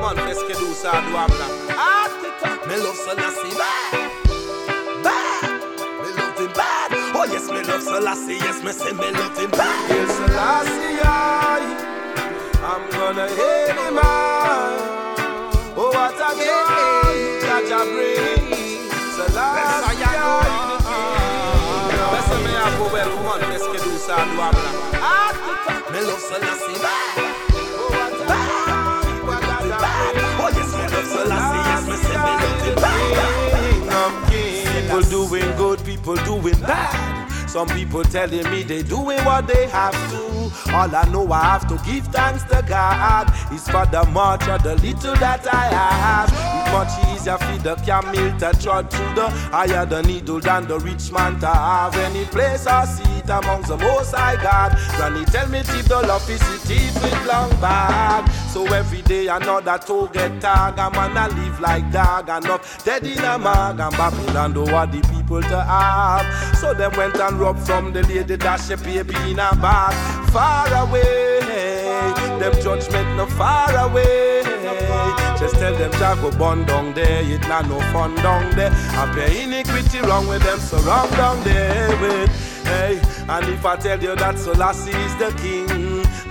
Bobel 0.05 0.17
woman 0.17 0.27
qu'est-ce 0.27 0.45
que 0.45 0.59
nous 0.63 0.73
ça 0.73 0.91
doit 1.09 1.27
blanc. 1.27 1.53
Ah, 1.77 2.07
tita, 2.21 2.49
me 2.67 2.77
love 2.77 2.95
Selassie 2.95 3.55
bad. 3.57 3.93
Bad. 5.03 5.49
Me 6.01 6.09
love 6.17 6.39
him 6.39 6.51
bad. 6.53 6.91
Oh 7.15 7.25
yes, 7.31 7.49
me 7.49 7.63
love 7.63 7.81
Selassie. 7.81 8.37
Yes, 8.39 8.63
me 8.63 8.71
say 8.71 8.93
me 8.93 9.11
love 9.11 9.37
him 9.37 9.51
bad. 9.51 9.89
Yes, 9.89 10.11
Selassie, 10.17 10.99
I, 11.03 11.59
I'm 12.63 12.89
gonna 12.91 13.27
hit 13.29 13.75
him 13.75 13.97
out. 13.97 15.15
Oh, 15.77 15.91
what 15.93 16.13
a 16.13 16.29
joy 16.35 17.15
that 17.41 17.63
you 17.69 17.83
bring. 17.95 18.89
Selassie, 19.15 20.03
I. 20.03 20.51
Laisse 22.13 22.37
me 22.43 22.53
a 22.55 22.65
bobel 22.77 23.09
woman 23.17 23.39
qu'est-ce 23.49 23.67
que 23.69 23.89
nous 23.89 23.97
ça 23.97 24.15
doit 24.15 24.51
blanc. 24.51 24.75
Ah, 25.01 25.31
tita, 25.33 25.73
me 25.91 25.99
love 26.05 26.19
Selassie 26.19 26.79
bad. 26.81 27.24
People 34.95 35.01
doing 35.09 35.57
good, 35.57 35.83
people 35.83 36.15
doing 36.17 36.59
bad. 36.61 37.14
Some 37.55 37.69
people 37.69 38.03
telling 38.03 38.51
me 38.51 38.63
they 38.63 38.83
doing 38.83 39.23
what 39.23 39.47
they 39.47 39.67
have 39.67 39.93
to. 40.11 40.73
All 40.75 40.93
I 40.93 41.07
know 41.09 41.31
I 41.31 41.41
have 41.41 41.65
to 41.69 41.75
give 41.89 42.05
thanks 42.07 42.43
to 42.51 42.61
God. 42.67 43.31
It's 43.49 43.69
for 43.69 43.85
the 43.85 44.03
much 44.11 44.45
or 44.49 44.57
the 44.57 44.75
little 44.75 45.15
that 45.15 45.47
I 45.47 45.67
have. 45.71 46.29
It's 46.35 46.71
much 46.73 47.15
easier 47.15 47.37
for 47.37 47.57
the 47.63 47.75
camel 47.75 48.39
to 48.39 48.61
trot 48.61 48.91
through 48.91 49.15
the 49.15 49.29
higher 49.29 49.85
the 49.85 50.01
needle 50.01 50.41
than 50.41 50.67
the 50.67 50.79
rich 50.79 51.13
man 51.13 51.39
to 51.39 51.47
have 51.47 51.95
any 51.95 52.25
place 52.25 52.67
or 52.67 52.85
seat 52.87 53.29
amongst 53.29 53.69
the 53.69 53.77
most 53.77 54.13
high 54.13 54.35
God. 54.35 54.75
Granny 54.97 55.23
tell 55.23 55.47
me 55.47 55.63
tip 55.63 55.85
the 55.85 56.01
love 56.01 56.29
is 56.29 56.41
it 56.41 56.67
teeth 56.67 57.01
with 57.01 57.25
long 57.25 57.49
bag. 57.61 58.29
So 58.51 58.65
every 58.65 59.01
day 59.03 59.27
another 59.27 59.77
toe 59.77 60.07
get 60.07 60.41
tag. 60.41 60.77
I'm 60.77 60.91
gonna 60.91 61.33
live 61.33 61.61
like 61.61 61.89
dog. 61.89 62.27
Enough 62.27 62.83
dead 62.83 63.07
in 63.07 63.17
a 63.19 63.39
mag. 63.39 63.79
And 63.79 63.95
Babylon 63.95 64.53
do 64.53 64.63
what 64.63 64.91
the 64.91 64.99
people 64.99 65.24
to 65.27 65.63
have. 65.63 66.57
So 66.57 66.73
them 66.73 66.91
went 66.97 67.15
and 67.17 67.39
robbed 67.39 67.65
from 67.65 67.93
the 67.93 68.03
lady 68.03 68.35
that 68.35 68.59
she 68.61 68.75
baby 68.75 69.15
in 69.29 69.39
a 69.39 69.55
bag. 69.55 69.93
Far 70.31 70.67
away, 70.87 71.39
them 72.39 72.53
judgment 72.61 73.17
no 73.17 73.25
far 73.25 73.75
away. 73.89 74.43
Just 75.39 75.55
tell 75.55 75.75
them 75.75 75.91
Jah 75.93 76.17
go 76.21 76.31
burn 76.31 76.65
down 76.65 76.93
there, 76.93 77.21
it 77.23 77.41
not 77.47 77.67
no 77.67 77.79
fun 77.91 78.15
down 78.15 78.55
there. 78.55 78.71
I 78.71 79.11
pay 79.13 79.43
iniquity 79.43 79.99
wrong 79.99 80.27
with 80.27 80.43
them, 80.43 80.59
so 80.59 80.77
wrong 80.79 81.09
down 81.11 81.43
there 81.43 81.89
with. 82.01 82.29
Hey, 82.65 82.99
and 83.27 83.45
if 83.47 83.65
I 83.65 83.75
tell 83.75 84.01
you 84.01 84.15
that 84.15 84.39
Selassie 84.39 84.91
is 84.91 85.15
the 85.17 85.31
king, 85.41 85.69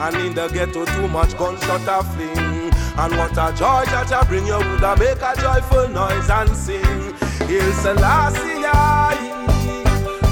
and 0.01 0.17
in 0.17 0.35
the 0.35 0.49
ghetto 0.49 0.85
too 0.85 1.09
much 1.09 1.37
gunshot 1.37 1.83
a 1.87 2.03
fling. 2.03 2.73
And 2.97 3.17
what 3.17 3.33
a 3.33 3.51
joy 3.57 3.85
that 3.87 4.13
I 4.13 4.25
bring 4.25 4.47
you 4.47 4.57
would 4.57 4.85
I 4.85 4.95
make 4.95 5.21
a 5.21 5.35
joyful 5.41 5.89
noise 5.89 6.31
and 6.31 6.57
sing. 6.57 7.14
Hail 7.41 7.73
Selassie, 7.75 8.65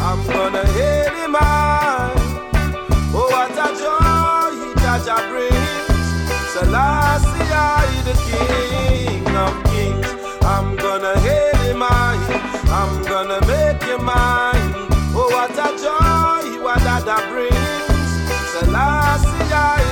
I'm 0.08 0.20
gonna 0.26 0.64
hail 0.66 1.14
him 1.14 1.36
out. 1.36 2.14
Oh, 3.14 3.28
what 3.30 3.50
a 3.50 3.68
joy 3.78 4.52
I 4.84 5.20
brings. 5.30 5.86
Selassie, 6.52 7.46
the 8.08 8.14
King 8.28 9.26
of 9.36 9.54
Kings. 9.70 10.08
I'm 10.42 10.76
gonna 10.76 11.18
hail 11.20 11.56
him 11.56 11.82
out. 11.82 12.18
I'm 12.70 13.02
gonna 13.04 13.40
make 13.46 13.82
him 13.82 14.04
mine. 14.04 14.72
Oh, 15.14 15.28
what 15.30 15.50
a 15.52 15.68
joy 15.76 16.62
what 16.62 16.80
that 16.82 17.24
brings. 17.30 17.54
Selassie, 18.52 19.28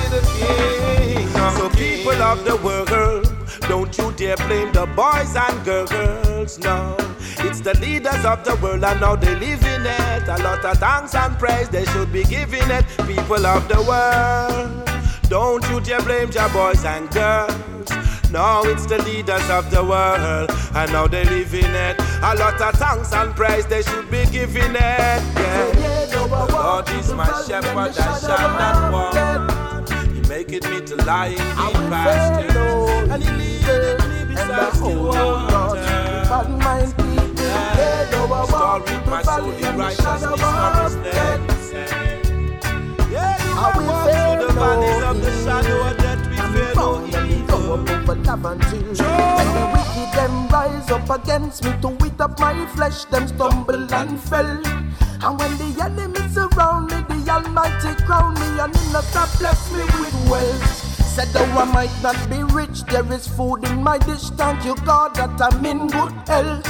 the 0.09 0.21
King. 0.37 1.27
So 1.57 1.69
people 1.69 2.21
of 2.21 2.43
the 2.43 2.55
world, 2.57 3.20
don't 3.67 3.97
you 3.97 4.11
dare 4.13 4.37
blame 4.37 4.71
the 4.71 4.85
boys 4.95 5.35
and 5.35 5.65
girls, 5.65 6.59
no. 6.59 6.95
It's 7.43 7.61
the 7.61 7.73
leaders 7.79 8.23
of 8.25 8.43
the 8.43 8.55
world 8.61 8.83
and 8.83 9.01
now 9.01 9.15
they 9.15 9.35
live 9.35 9.63
in 9.63 9.85
it. 9.85 10.27
A 10.27 10.37
lot 10.43 10.63
of 10.63 10.77
thanks 10.77 11.15
and 11.15 11.37
praise 11.39 11.69
they 11.69 11.85
should 11.85 12.11
be 12.11 12.23
giving 12.23 12.69
it. 12.69 12.85
People 13.07 13.45
of 13.45 13.67
the 13.67 13.81
world, 13.81 14.89
don't 15.29 15.67
you 15.69 15.79
dare 15.81 16.01
blame 16.01 16.29
your 16.31 16.49
boys 16.49 16.83
and 16.85 17.09
girls. 17.11 17.89
No, 18.31 18.61
it's 18.63 18.85
the 18.85 18.97
leaders 19.03 19.49
of 19.49 19.69
the 19.71 19.83
world, 19.83 20.49
and 20.73 20.91
now 20.93 21.05
they 21.05 21.25
live 21.25 21.53
in 21.53 21.65
it. 21.65 21.99
A 22.23 22.33
lot 22.35 22.61
of 22.61 22.73
thanks 22.75 23.11
and 23.11 23.35
praise 23.35 23.65
they 23.65 23.81
should 23.81 24.09
be 24.09 24.25
giving 24.31 24.71
it. 24.71 24.75
Yeah. 24.75 26.05
The 26.11 26.27
Lord 26.53 26.89
is 26.91 27.11
my 27.13 27.25
shepherd, 27.45 27.97
I 27.97 28.19
shall 28.19 28.37
not 28.37 28.93
want. 28.93 29.30
He 30.51 30.59
maketh 30.59 30.69
me 30.69 30.79
to 30.85 30.95
lie 31.05 31.27
in 31.27 31.37
pastures, 31.89 33.09
and 33.09 33.23
He 33.23 33.29
leadeth 33.31 34.03
me 34.09 34.19
beside 34.35 34.73
still 34.73 35.07
waters. 35.07 35.79
Restore 36.19 36.49
my 39.07 39.21
soul 39.23 39.51
in 39.51 39.77
righteousness 39.77 40.41
for 40.41 40.53
His 40.83 40.93
sake. 41.15 41.43
Yeah, 43.09 43.31
you 43.45 43.51
will 43.55 43.87
walk 43.87 44.03
through 44.11 44.37
the 44.45 44.51
valleys 44.51 45.03
of 45.03 45.15
the 45.23 45.31
shadow 45.41 45.79
of 45.87 45.95
death, 45.97 46.23
we 46.27 46.35
fear 46.51 46.71
no 46.75 46.87
evil. 47.23 47.79
Wicked 47.87 48.25
them 50.13 50.35
rise 50.49 50.89
up 50.91 51.09
against 51.09 51.63
me 51.63 51.71
to 51.81 51.89
eat 52.05 52.19
up 52.19 52.37
my 52.41 52.65
flesh, 52.75 53.05
them 53.05 53.25
stumble 53.25 53.93
and 53.93 54.19
fell. 54.19 54.61
And 55.23 55.39
when 55.39 55.51
the 55.57 55.69
enemies 55.81 56.33
surround 56.33 56.91
me, 57.07 57.10
Almighty 57.31 57.95
crown 58.03 58.33
me, 58.33 58.59
and 58.59 58.75
in 58.75 58.91
the 58.91 59.01
top 59.13 59.29
bless 59.39 59.71
me 59.71 59.85
with 59.85 60.29
wealth. 60.29 60.90
Said 61.11 61.27
though 61.33 61.43
I 61.43 61.65
might 61.65 61.91
not 62.01 62.15
be 62.29 62.41
rich, 62.41 62.83
there 62.85 63.03
is 63.11 63.27
food 63.27 63.65
in 63.65 63.83
my 63.83 63.97
dish. 63.97 64.29
Thank 64.39 64.63
you, 64.63 64.75
God, 64.85 65.13
that 65.15 65.41
I'm 65.41 65.65
in 65.65 65.87
good 65.87 66.13
health. 66.25 66.65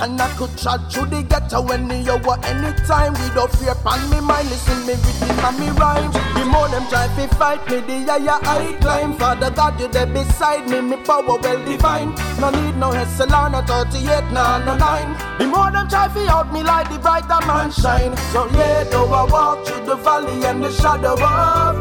And 0.00 0.22
I 0.22 0.30
could 0.36 0.56
chat 0.56 0.78
through 0.92 1.06
the 1.06 1.24
ghetto 1.24 1.60
when 1.60 1.90
any 1.90 2.08
hour, 2.08 2.38
anytime. 2.44 3.14
Without 3.14 3.50
fear 3.58 3.74
pan 3.82 3.98
me 4.08 4.20
mind, 4.20 4.48
listen 4.48 4.78
me 4.86 4.94
rhythm 4.94 5.44
and 5.44 5.58
me 5.58 5.68
rhyme 5.70 6.12
The 6.38 6.44
more 6.46 6.68
them 6.68 6.86
try 6.86 7.08
to 7.16 7.34
fight 7.34 7.66
me, 7.68 7.80
the 7.80 8.06
higher 8.06 8.38
I 8.44 8.78
climb. 8.80 9.18
Father 9.18 9.50
God, 9.50 9.80
you 9.80 9.88
there 9.88 10.06
beside 10.06 10.70
me, 10.70 10.80
me 10.82 10.96
power 11.02 11.26
well 11.26 11.64
divine. 11.66 12.14
No 12.38 12.50
need 12.50 12.76
no 12.76 12.92
Hesselon, 12.92 13.50
no 13.50 13.62
38, 13.62 14.30
no, 14.30 14.64
no 14.66 14.76
9 14.76 15.38
The 15.40 15.46
more 15.48 15.72
them 15.72 15.88
try 15.88 16.06
to 16.06 16.30
out 16.30 16.52
me 16.52 16.62
like 16.62 16.88
the 16.88 17.00
brighter 17.00 17.44
man 17.44 17.72
shine. 17.72 18.16
So 18.30 18.46
yeah, 18.54 18.84
though 18.84 19.12
I 19.12 19.24
walk 19.24 19.66
through 19.66 19.84
the 19.84 19.96
valley 19.96 20.46
and 20.46 20.62
the 20.62 20.70
shadow 20.70 21.14
of 21.14 21.79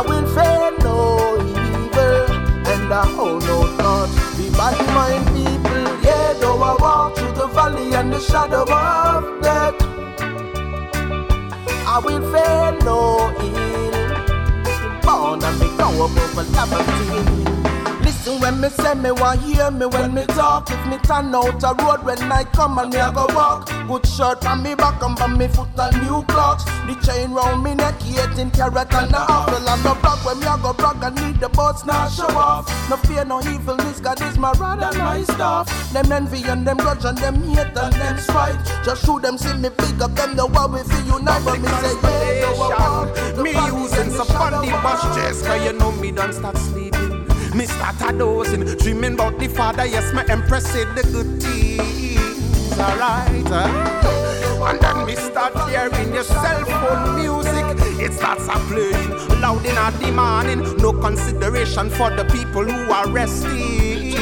I 0.00 0.02
will 0.02 0.26
fear 0.28 0.70
no 0.78 1.36
evil 1.44 2.32
And 2.72 2.90
I 2.90 3.04
hold 3.14 3.42
no 3.44 3.66
thought 3.76 4.08
Be 4.38 4.48
bad 4.48 4.78
mind 4.94 5.26
people 5.36 5.82
Yeah, 6.02 6.32
though 6.40 6.62
I 6.62 6.74
walk 6.80 7.16
through 7.16 7.32
the 7.32 7.46
valley 7.48 7.92
and 7.92 8.10
the 8.10 8.18
shadow 8.18 8.62
of 8.62 9.42
death. 9.42 9.74
I 11.86 11.98
will 12.02 12.22
fear 12.32 12.78
no 12.82 13.28
ill. 13.44 15.00
Born 15.02 15.44
and 15.44 15.60
me 15.60 15.68
go 15.76 16.06
above 16.06 16.38
a 16.38 16.44
labyrinth. 16.56 18.02
Listen 18.02 18.40
when 18.40 18.58
me 18.58 18.70
say 18.70 18.94
me 18.94 19.10
want 19.10 19.42
hear 19.42 19.70
me 19.70 19.84
when 19.84 20.14
me 20.14 20.24
talk. 20.28 20.70
If 20.70 20.86
me 20.86 20.96
turn 20.98 21.34
out 21.34 21.62
a 21.62 21.84
road 21.84 22.04
when 22.06 22.32
I 22.32 22.44
come 22.44 22.78
and 22.78 22.90
me 22.90 23.00
a 23.00 23.12
go 23.12 23.26
walk. 23.34 23.68
Good 23.90 24.06
shirt 24.06 24.46
on 24.46 24.62
me 24.62 24.76
back 24.76 25.02
and 25.02 25.18
on 25.18 25.36
me 25.36 25.48
foot 25.48 25.66
and 25.76 26.00
new 26.02 26.22
Clarks. 26.28 26.62
The 26.86 26.94
chain 27.02 27.32
round 27.32 27.64
me 27.64 27.74
neck, 27.74 27.96
18 28.06 28.52
carat 28.52 28.94
and 28.94 29.10
a 29.10 29.18
apple 29.18 29.68
and 29.68 29.82
the 29.82 29.98
block 30.00 30.24
when 30.24 30.38
me 30.38 30.46
a 30.46 30.56
go 30.62 30.72
brag 30.72 31.02
I 31.02 31.10
need 31.10 31.40
the 31.40 31.48
boats 31.48 31.84
now 31.84 32.08
show 32.08 32.30
off. 32.38 32.70
No 32.88 32.96
fear 32.98 33.24
no 33.24 33.40
evil, 33.40 33.74
this 33.78 33.98
God 33.98 34.22
is 34.22 34.38
my 34.38 34.52
rod 34.52 34.80
and 34.80 34.96
my 34.96 35.24
staff. 35.24 35.66
Them 35.92 36.12
envy 36.12 36.44
and 36.44 36.64
them 36.64 36.76
grudge 36.76 37.04
and 37.04 37.18
them 37.18 37.42
hate 37.42 37.76
and 37.76 37.92
them 37.92 38.18
spite. 38.18 38.64
Just 38.84 39.04
shoot 39.04 39.22
them 39.22 39.36
see 39.36 39.54
me 39.54 39.70
big 39.70 40.00
up 40.00 40.14
them 40.14 40.36
the 40.36 40.46
war 40.46 40.68
we 40.68 40.84
feel 40.86 41.18
unite. 41.18 41.44
But 41.44 41.58
me 41.58 41.66
say 41.82 42.38
yeah, 42.38 42.46
no, 42.46 42.70
I. 42.70 43.42
Me 43.42 43.50
using 43.50 44.14
some 44.14 44.28
funny 44.38 44.70
bush 44.70 45.02
chest, 45.18 45.44
cause 45.44 45.64
you 45.64 45.72
know 45.72 45.90
me 45.90 46.12
don't 46.12 46.32
stop 46.32 46.56
sleeping. 46.56 47.26
Me 47.58 47.66
start 47.66 48.00
a 48.06 48.16
dozing, 48.16 48.62
dreaming 48.78 49.14
about 49.14 49.36
the 49.40 49.48
father. 49.48 49.84
Yes, 49.84 50.12
my 50.12 50.24
empress 50.26 50.70
said 50.70 50.86
the 50.94 51.02
good 51.10 51.42
things. 51.42 51.99
Alright, 52.80 53.30
and 54.62 54.80
then 54.80 55.06
me 55.06 55.14
start 55.16 55.52
hearing 55.68 56.14
your 56.14 56.24
cell 56.24 56.64
phone 56.64 57.16
music. 57.16 57.64
It 58.00 58.14
starts 58.14 58.48
a 58.48 58.52
playing 58.68 59.10
loud 59.40 59.66
in 59.66 59.74
the 59.74 60.12
morning. 60.12 60.76
No 60.78 60.92
consideration 60.92 61.90
for 61.90 62.10
the 62.10 62.24
people 62.24 62.64
who 62.64 62.90
are 62.90 63.08
resting. 63.08 64.16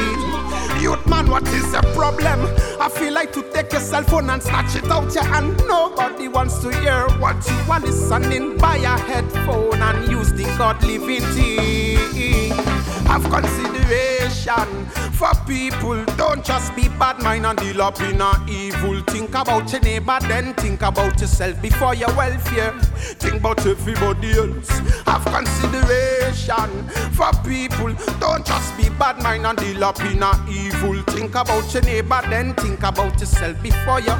Youth 0.81 1.05
man, 1.07 1.29
what 1.29 1.47
is 1.47 1.71
the 1.71 1.81
problem? 1.93 2.39
I 2.81 2.89
feel 2.89 3.13
like 3.13 3.31
to 3.33 3.43
take 3.53 3.71
your 3.71 3.81
cell 3.81 4.03
phone 4.03 4.29
and 4.29 4.41
snatch 4.41 4.75
it 4.75 4.89
out 4.91 5.13
your 5.13 5.23
hand. 5.23 5.57
Nobody 5.67 6.27
wants 6.27 6.59
to 6.59 6.69
hear 6.69 7.07
what 7.19 7.35
you 7.47 7.71
are 7.71 7.79
listening. 7.79 8.57
Buy 8.57 8.77
a 8.77 8.97
headphone 8.97 9.81
and 9.81 10.11
use 10.11 10.31
the 10.33 10.43
God 10.57 10.83
living 10.83 11.21
thing. 11.21 12.78
Have 13.09 13.23
consideration 13.29 14.85
for 15.13 15.31
people. 15.47 16.05
Don't 16.15 16.45
just 16.45 16.75
be 16.75 16.87
bad 16.89 17.19
mind 17.23 17.47
and 17.47 17.57
deal 17.57 17.81
up 17.81 17.99
in 18.01 18.21
a 18.21 18.45
evil. 18.47 19.01
Think 19.01 19.31
about 19.31 19.71
your 19.71 19.81
neighbor, 19.81 20.19
then 20.21 20.53
think 20.53 20.83
about 20.83 21.19
yourself 21.19 21.59
before 21.59 21.95
your 21.95 22.15
welfare. 22.15 22.71
Think 23.19 23.39
about 23.41 23.65
everybody 23.65 24.31
else. 24.33 24.69
Have 25.07 25.25
consideration 25.25 26.87
for 27.13 27.31
people. 27.43 27.93
Don't 28.19 28.45
just 28.45 28.77
be 28.77 28.89
bad 28.89 29.21
mind 29.23 29.47
and 29.47 29.57
deal 29.57 29.83
up 29.83 29.99
in 30.01 30.21
a 30.21 30.31
evil. 30.47 31.01
Think 31.13 31.33
about 31.33 31.73
your 31.73 31.81
neighbor, 31.81 32.21
then 32.29 32.53
think 32.53 32.83
about 32.83 33.19
yourself 33.19 33.59
before 33.63 34.01
you. 34.01 34.13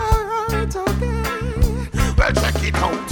Alright, 0.00 0.76
okay. 0.76 1.07
Well, 2.18 2.32
check 2.32 2.62
it 2.64 2.74
out. 2.74 3.08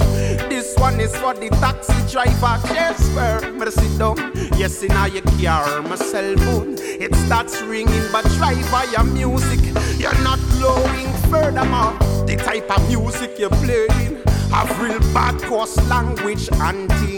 This 0.49 0.75
one 0.75 0.99
is 0.99 1.15
for 1.15 1.33
the 1.33 1.49
taxi 1.61 1.95
driver. 2.11 2.59
Yes, 2.73 2.99
where 3.15 3.53
me 3.53 3.71
sit 3.71 3.97
down. 3.97 4.17
Yes, 4.57 4.83
in 4.83 4.91
your 5.13 5.23
car, 5.39 5.81
my 5.81 5.95
cell 5.95 6.35
phone. 6.37 6.75
It 6.77 7.15
starts 7.15 7.61
ringing, 7.61 8.03
but 8.11 8.25
driver, 8.35 8.83
your 8.91 9.05
music, 9.05 9.61
you're 9.97 10.21
not 10.23 10.39
blowing. 10.57 11.07
Furthermore, 11.31 11.97
the 12.27 12.35
type 12.35 12.69
of 12.69 12.85
music 12.89 13.39
you're 13.39 13.49
playing. 13.49 14.21
Have 14.51 14.77
real 14.81 14.99
bad 15.13 15.41
coarse 15.43 15.77
language 15.87 16.49
and 16.51 16.91
thing. 16.99 17.16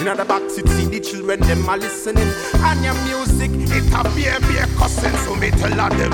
In 0.00 0.16
the 0.16 0.24
back 0.24 0.50
seat, 0.50 0.68
see 0.68 0.86
the 0.86 1.00
children, 1.00 1.40
them 1.40 1.68
are 1.68 1.78
listening. 1.78 2.28
And 2.54 2.84
your 2.84 2.94
music, 3.04 3.50
it 3.54 3.92
a 3.92 4.02
be 4.14 4.26
a 4.26 4.38
be 4.46 4.58
a 4.58 4.66
cussing, 4.76 5.16
so 5.24 5.34
me 5.34 5.50
tell 5.50 5.72
a 5.72 5.88
them. 5.90 6.12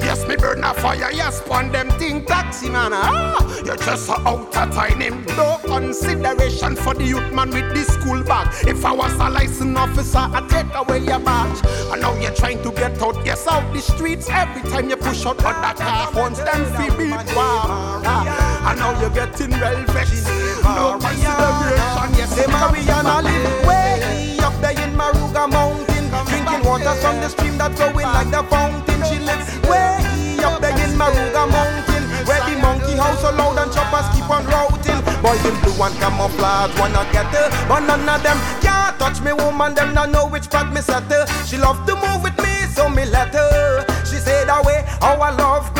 Yes, 0.00 0.26
me 0.26 0.36
burn 0.36 0.64
a 0.64 0.74
fire, 0.74 1.12
yes, 1.12 1.40
pon 1.46 1.70
them 1.70 1.90
thing 1.92 2.24
taxi 2.24 2.68
man. 2.68 2.92
Ah, 2.92 3.62
you're 3.64 3.76
just 3.76 4.08
a 4.08 4.12
out 4.26 4.56
of 4.56 4.74
time. 4.74 5.24
No 5.36 5.58
consideration 5.64 6.74
for 6.76 6.94
the 6.94 7.04
youth 7.04 7.32
man 7.32 7.50
with 7.50 7.72
the 7.74 7.84
school 7.84 8.22
bag. 8.24 8.48
If 8.66 8.84
I 8.84 8.92
was 8.92 9.12
a 9.14 9.30
license 9.30 9.78
officer, 9.78 10.18
I'd 10.18 10.48
take 10.48 10.74
away 10.74 10.98
your 10.98 11.20
badge. 11.20 11.60
And 11.92 12.00
now 12.00 12.18
you're 12.18 12.34
trying 12.34 12.62
to 12.62 12.72
get 12.72 13.00
out, 13.02 13.24
yes, 13.24 13.46
out 13.46 13.72
the 13.72 13.80
streets. 13.80 14.28
Every 14.28 14.68
time 14.70 14.90
you 14.90 14.96
push 14.96 15.24
out 15.26 15.44
other 15.44 15.78
car 15.78 16.12
horns, 16.12 16.38
them 16.38 16.64
feel 16.74 16.96
beat 16.96 17.36
wow. 17.36 18.00
Ah, 18.04 18.49
and 18.66 18.78
now 18.78 18.98
you're 19.00 19.10
getting 19.10 19.50
well 19.50 19.84
vexed. 19.92 20.26
No 20.64 20.98
consideration, 21.00 22.10
yes, 22.16 22.34
Say 22.34 22.46
Mariana 22.46 23.22
live 23.22 23.66
way 23.66 24.36
up 24.40 24.54
there 24.60 24.76
in 24.78 24.92
Maruga 24.94 25.50
Mountain, 25.50 26.06
drinking 26.26 26.62
water 26.66 26.94
from 27.00 27.20
the 27.20 27.28
stream 27.28 27.56
that's 27.58 27.76
flowing 27.76 28.06
like 28.06 28.30
the 28.30 28.42
fountain. 28.44 29.00
She 29.08 29.18
lives 29.18 29.48
way 29.68 30.36
up 30.44 30.60
there 30.60 30.76
in 30.76 30.92
Maruga 30.96 31.44
Mountain, 31.48 32.04
where 32.26 32.42
the 32.48 32.58
monkey 32.60 32.96
house 32.96 33.20
so 33.22 33.30
loud 33.32 33.58
and 33.58 33.72
choppers 33.72 34.08
keep 34.14 34.28
on 34.28 34.44
routing. 34.46 35.00
Boys 35.22 35.44
in 35.44 35.56
blue 35.60 35.82
and 35.82 35.94
camouflage 35.96 36.72
wanna 36.78 37.04
get 37.12 37.26
her, 37.32 37.48
but 37.68 37.80
none 37.80 38.08
of 38.08 38.22
them 38.22 38.38
can't 38.60 38.98
touch 38.98 39.20
me. 39.22 39.32
Woman, 39.32 39.74
them 39.74 39.94
not 39.94 40.10
know 40.10 40.26
which 40.28 40.50
part 40.50 40.72
me 40.72 40.80
set 40.80 41.04
her. 41.04 41.26
She 41.46 41.56
love 41.56 41.84
to 41.86 41.94
move 41.96 42.22
with 42.22 42.36
me, 42.38 42.52
so 42.74 42.88
me 42.88 43.04
let 43.06 43.34
her. 43.34 43.84
She 44.04 44.16
said 44.16 44.48
that 44.48 44.64
way, 44.64 44.84
our 45.02 45.32
love 45.32 45.72
grows 45.74 45.79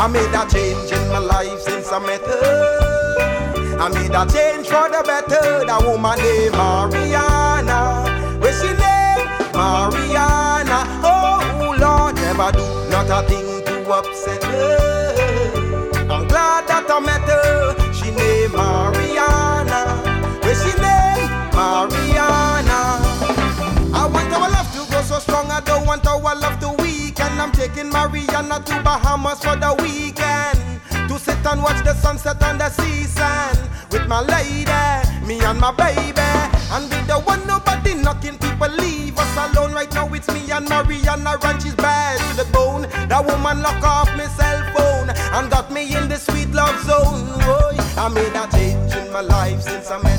I 0.00 0.06
made 0.06 0.32
a 0.32 0.48
change 0.48 0.90
in 0.92 1.08
my 1.10 1.18
life 1.18 1.60
since 1.60 1.92
I 1.92 1.98
met 1.98 2.22
her. 2.22 3.76
I 3.78 3.88
made 3.90 4.14
a 4.16 4.24
change 4.32 4.66
for 4.66 4.88
the 4.88 5.02
better. 5.04 5.66
That 5.66 5.82
woman 5.84 6.16
named 6.16 6.52
Mariana. 6.56 8.08
Where 8.40 8.50
she 8.50 8.72
name? 8.80 9.28
Mariana. 9.52 10.88
Oh 11.04 11.76
Lord, 11.78 12.14
never 12.16 12.50
do 12.50 12.64
not 12.88 13.10
a 13.12 13.28
thing 13.28 13.62
to 13.66 13.92
upset 13.92 14.42
her. 14.44 15.52
I'm 16.08 16.26
glad 16.26 16.66
that 16.68 16.88
I 16.88 17.00
met 17.00 17.28
her. 17.28 17.92
She 17.92 18.10
named 18.10 18.54
Mariana. 18.54 20.00
Where 20.40 20.56
she 20.56 20.72
name? 20.80 21.28
Mariana. 21.52 23.04
I 23.92 24.08
want 24.10 24.32
our 24.32 24.48
love 24.48 24.72
to 24.72 24.90
go 24.90 25.02
so 25.02 25.18
strong. 25.18 25.50
I 25.50 25.60
don't 25.60 25.84
want 25.84 26.06
our 26.06 26.34
love 26.36 26.58
weaken. 27.40 27.50
I'm 27.50 27.52
taking 27.52 27.90
Mariana 27.90 28.62
to 28.64 28.82
Bahamas 28.82 29.40
for 29.40 29.56
the 29.56 29.74
weekend 29.82 30.80
to 31.08 31.18
sit 31.18 31.44
and 31.46 31.62
watch 31.62 31.82
the 31.84 31.94
sunset 31.94 32.42
on 32.42 32.58
the 32.58 32.68
sea 32.70 33.04
sand 33.04 33.58
with 33.90 34.06
my 34.06 34.20
lady, 34.20 35.26
me 35.26 35.40
and 35.44 35.58
my 35.58 35.72
baby, 35.72 36.20
and 36.72 36.88
be 36.90 36.96
the 37.06 37.20
one 37.24 37.44
nobody 37.46 37.94
knocking. 37.94 38.38
People 38.38 38.68
leave 38.68 39.18
us 39.18 39.36
alone 39.36 39.72
right 39.72 39.92
now. 39.92 40.12
It's 40.14 40.28
me 40.28 40.50
and 40.50 40.68
Mariana, 40.68 41.36
and 41.42 41.62
she's 41.62 41.74
bad 41.74 42.18
to 42.18 42.44
the 42.44 42.50
bone. 42.52 42.82
That 43.08 43.24
woman 43.26 43.62
lock 43.62 43.82
off 43.82 44.08
my 44.16 44.26
cell 44.26 44.62
phone 44.74 45.10
and 45.10 45.50
got 45.50 45.72
me 45.72 45.94
in 45.96 46.08
the 46.08 46.16
sweet 46.16 46.50
love 46.50 46.78
zone. 46.84 47.26
Boy, 47.40 47.76
I 47.96 48.08
made 48.08 48.36
a 48.36 48.46
change 48.52 48.94
in 48.94 49.12
my 49.12 49.20
life 49.20 49.62
since 49.62 49.90
I 49.90 50.00
met 50.02 50.09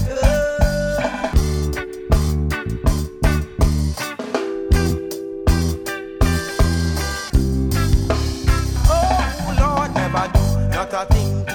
do 10.92 10.98
not 10.98 11.10
a 11.10 11.14
thing 11.14 11.51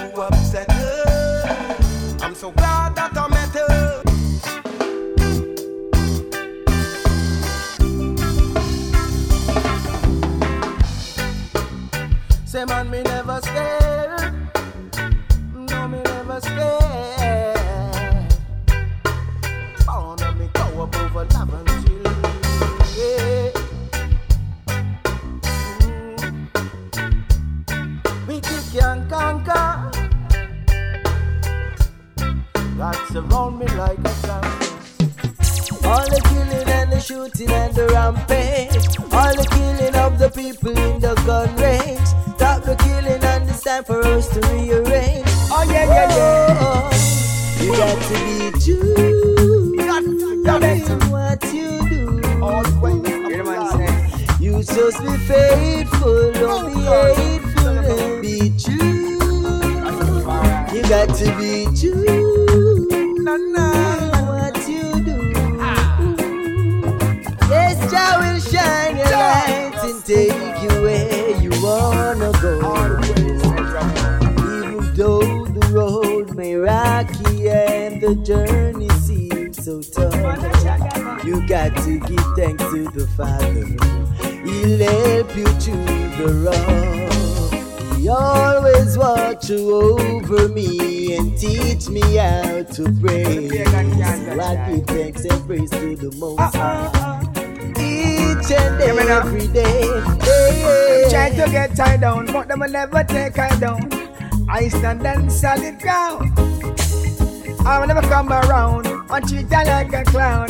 like 109.33 109.93
a 109.93 110.03
clown. 110.03 110.47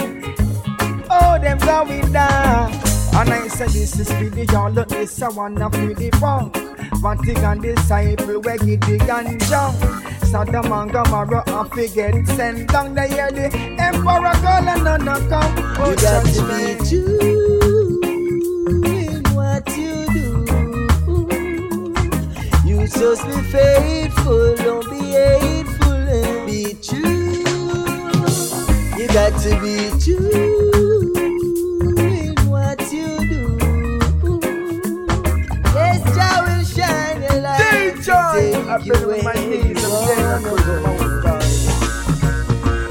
Oh, 1.10 1.40
them 1.42 1.58
going 1.60 2.12
down. 2.12 2.72
And 3.16 3.30
I 3.30 3.48
said 3.48 3.70
this 3.70 4.00
is 4.00 4.12
for 4.12 4.30
the 4.30 4.46
y'all, 4.52 4.72
look 4.72 4.90
this 4.90 5.22
I 5.22 5.30
wanna 5.30 5.70
feel 5.72 5.96
the 5.96 6.10
punk. 6.12 6.56
Vatican 7.02 7.62
disciple, 7.62 8.42
where 8.42 8.58
get 8.58 8.82
the 8.82 8.98
ganja. 9.00 9.74
Sodom 10.26 10.72
and 10.72 10.92
Gomorrah, 10.92 11.44
I 11.48 11.68
forget 11.70 12.28
send 12.28 12.68
down 12.68 12.94
the 12.96 13.08
year 13.08 13.32
the 13.32 13.50
emperor 13.80 14.34
call 14.42 14.68
and 14.68 14.84
none 14.84 15.30
come. 15.30 15.54
Oh, 15.80 15.92
You 15.92 15.96
got 15.96 16.26
to 16.26 16.42
be 16.52 16.76
true 16.90 18.02
in 18.84 19.24
what 19.34 19.68
you 19.78 20.06
do. 20.14 20.28
You 22.68 22.88
just 22.88 23.26
be 23.26 23.42
faithful, 23.52 24.56
don't 24.58 24.90
be 24.90 25.00
hateful, 25.12 25.67
got 29.18 29.42
to 29.42 29.50
be 29.62 29.90
true 30.00 31.12
in 31.98 32.36
what 32.52 32.80
you 32.94 33.18
do. 33.32 34.40
Yes, 35.74 36.02
Jah 36.16 36.38
will 36.46 36.64
shine 36.64 37.24
your 37.24 37.42
light. 37.42 37.96
DJ, 37.98 38.10
I've 38.70 38.86
been 38.86 39.04
on 39.10 39.24
my 39.24 39.34
knees 39.34 39.84
and 39.84 41.07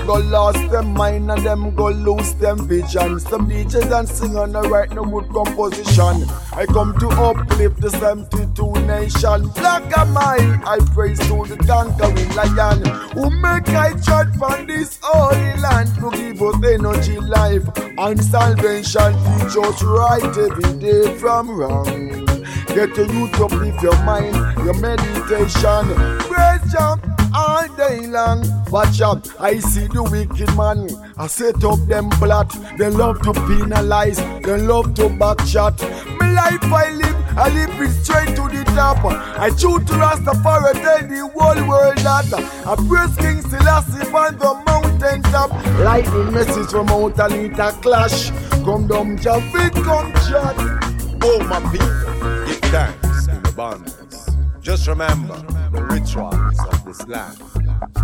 Go 0.06 0.14
lost 0.20 0.70
them 0.70 0.94
mind 0.94 1.32
and 1.32 1.44
them 1.44 1.74
go 1.74 1.88
lose 1.88 2.32
them 2.34 2.68
vision. 2.68 3.18
Some 3.18 3.50
DJs 3.50 3.98
and 3.98 4.08
singers 4.08 4.54
and 4.54 4.70
write 4.70 4.92
no 4.92 5.04
good 5.04 5.28
composition. 5.32 6.28
I 6.52 6.64
come 6.66 6.96
to 7.00 7.08
uplift 7.08 7.80
the 7.80 7.90
72 7.90 8.72
nation. 8.86 9.48
Black 9.48 9.98
am 9.98 10.16
I, 10.16 10.60
I 10.64 10.78
praise 10.94 11.18
to 11.18 11.44
the 11.44 11.56
conquering 11.66 12.32
lion 12.36 12.84
who 13.14 13.30
make 13.30 13.68
I 13.70 13.94
tread 13.94 14.32
from 14.38 14.68
this 14.68 15.00
holy 15.02 15.60
land 15.60 15.88
to 15.96 16.10
give 16.12 16.40
us 16.40 16.54
energy, 16.64 17.18
life, 17.18 17.64
and 17.98 18.22
salvation. 18.22 19.12
Teach 19.12 19.56
us 19.58 19.82
right 19.82 20.38
every 20.38 20.78
day 20.78 21.18
from 21.18 21.50
wrong. 21.50 22.35
Get 22.76 22.94
to 22.96 23.06
you 23.10 23.26
to 23.28 23.44
uplift 23.46 23.82
your 23.82 23.96
mind, 24.04 24.36
your 24.62 24.74
meditation. 24.74 25.94
Praise 26.28 26.60
jump 26.70 27.06
all 27.34 27.66
day 27.74 28.06
long. 28.06 28.44
Watch 28.70 29.00
out, 29.00 29.26
I 29.40 29.60
see 29.60 29.86
the 29.86 30.02
wicked 30.02 30.54
man. 30.58 30.86
I 31.16 31.26
set 31.26 31.64
up 31.64 31.78
them 31.88 32.10
plot. 32.10 32.54
They 32.76 32.90
love 32.90 33.22
to 33.22 33.32
penalize, 33.32 34.18
they 34.42 34.60
love 34.60 34.92
to 34.96 35.04
backshot. 35.08 35.80
My 36.20 36.30
life 36.32 36.64
I 36.64 36.90
live, 36.90 37.38
I 37.38 37.48
live 37.48 37.80
it 37.80 37.92
straight 38.04 38.36
to 38.36 38.42
the 38.42 38.62
top. 38.74 39.02
I 39.06 39.48
choose 39.48 39.82
to 39.86 39.94
Rastafari, 39.94 40.74
tell 40.74 41.08
the 41.08 41.30
whole 41.32 41.66
world 41.66 41.96
that 42.04 42.30
I 42.66 42.74
praise 42.76 43.16
King 43.16 43.40
Selassie 43.40 44.06
on 44.12 44.36
the 44.36 44.52
mountain 44.66 45.22
top. 45.32 45.50
Lightning 45.78 46.30
message 46.30 46.68
from 46.68 46.88
Mount 46.88 47.18
Anita 47.18 47.74
clash. 47.80 48.28
Come 48.66 48.86
down, 48.86 49.16
Javid, 49.16 49.72
come 49.82 50.12
chat. 50.28 50.82
Oh, 51.22 51.40
my 51.48 51.58
people, 51.72 52.35
thanks 52.70 53.28
in 53.28 53.36
abundance. 53.46 54.30
Just 54.60 54.86
remember 54.88 55.36
the 55.72 55.82
rituals 55.82 56.58
of 56.72 56.84
this 56.84 57.06
land. 57.06 57.38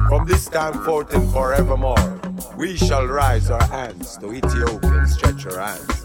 From 0.09 0.27
this 0.27 0.49
time 0.49 0.75
forth 0.85 1.13
and 1.15 1.31
forevermore, 1.33 2.21
we 2.57 2.77
shall 2.77 3.07
rise 3.07 3.51
our 3.51 3.65
hands 3.65 4.17
to 4.19 4.33
Ethiopia 4.33 4.91
and 4.91 5.09
stretch 5.09 5.47
our 5.47 5.59
hands. 5.59 6.03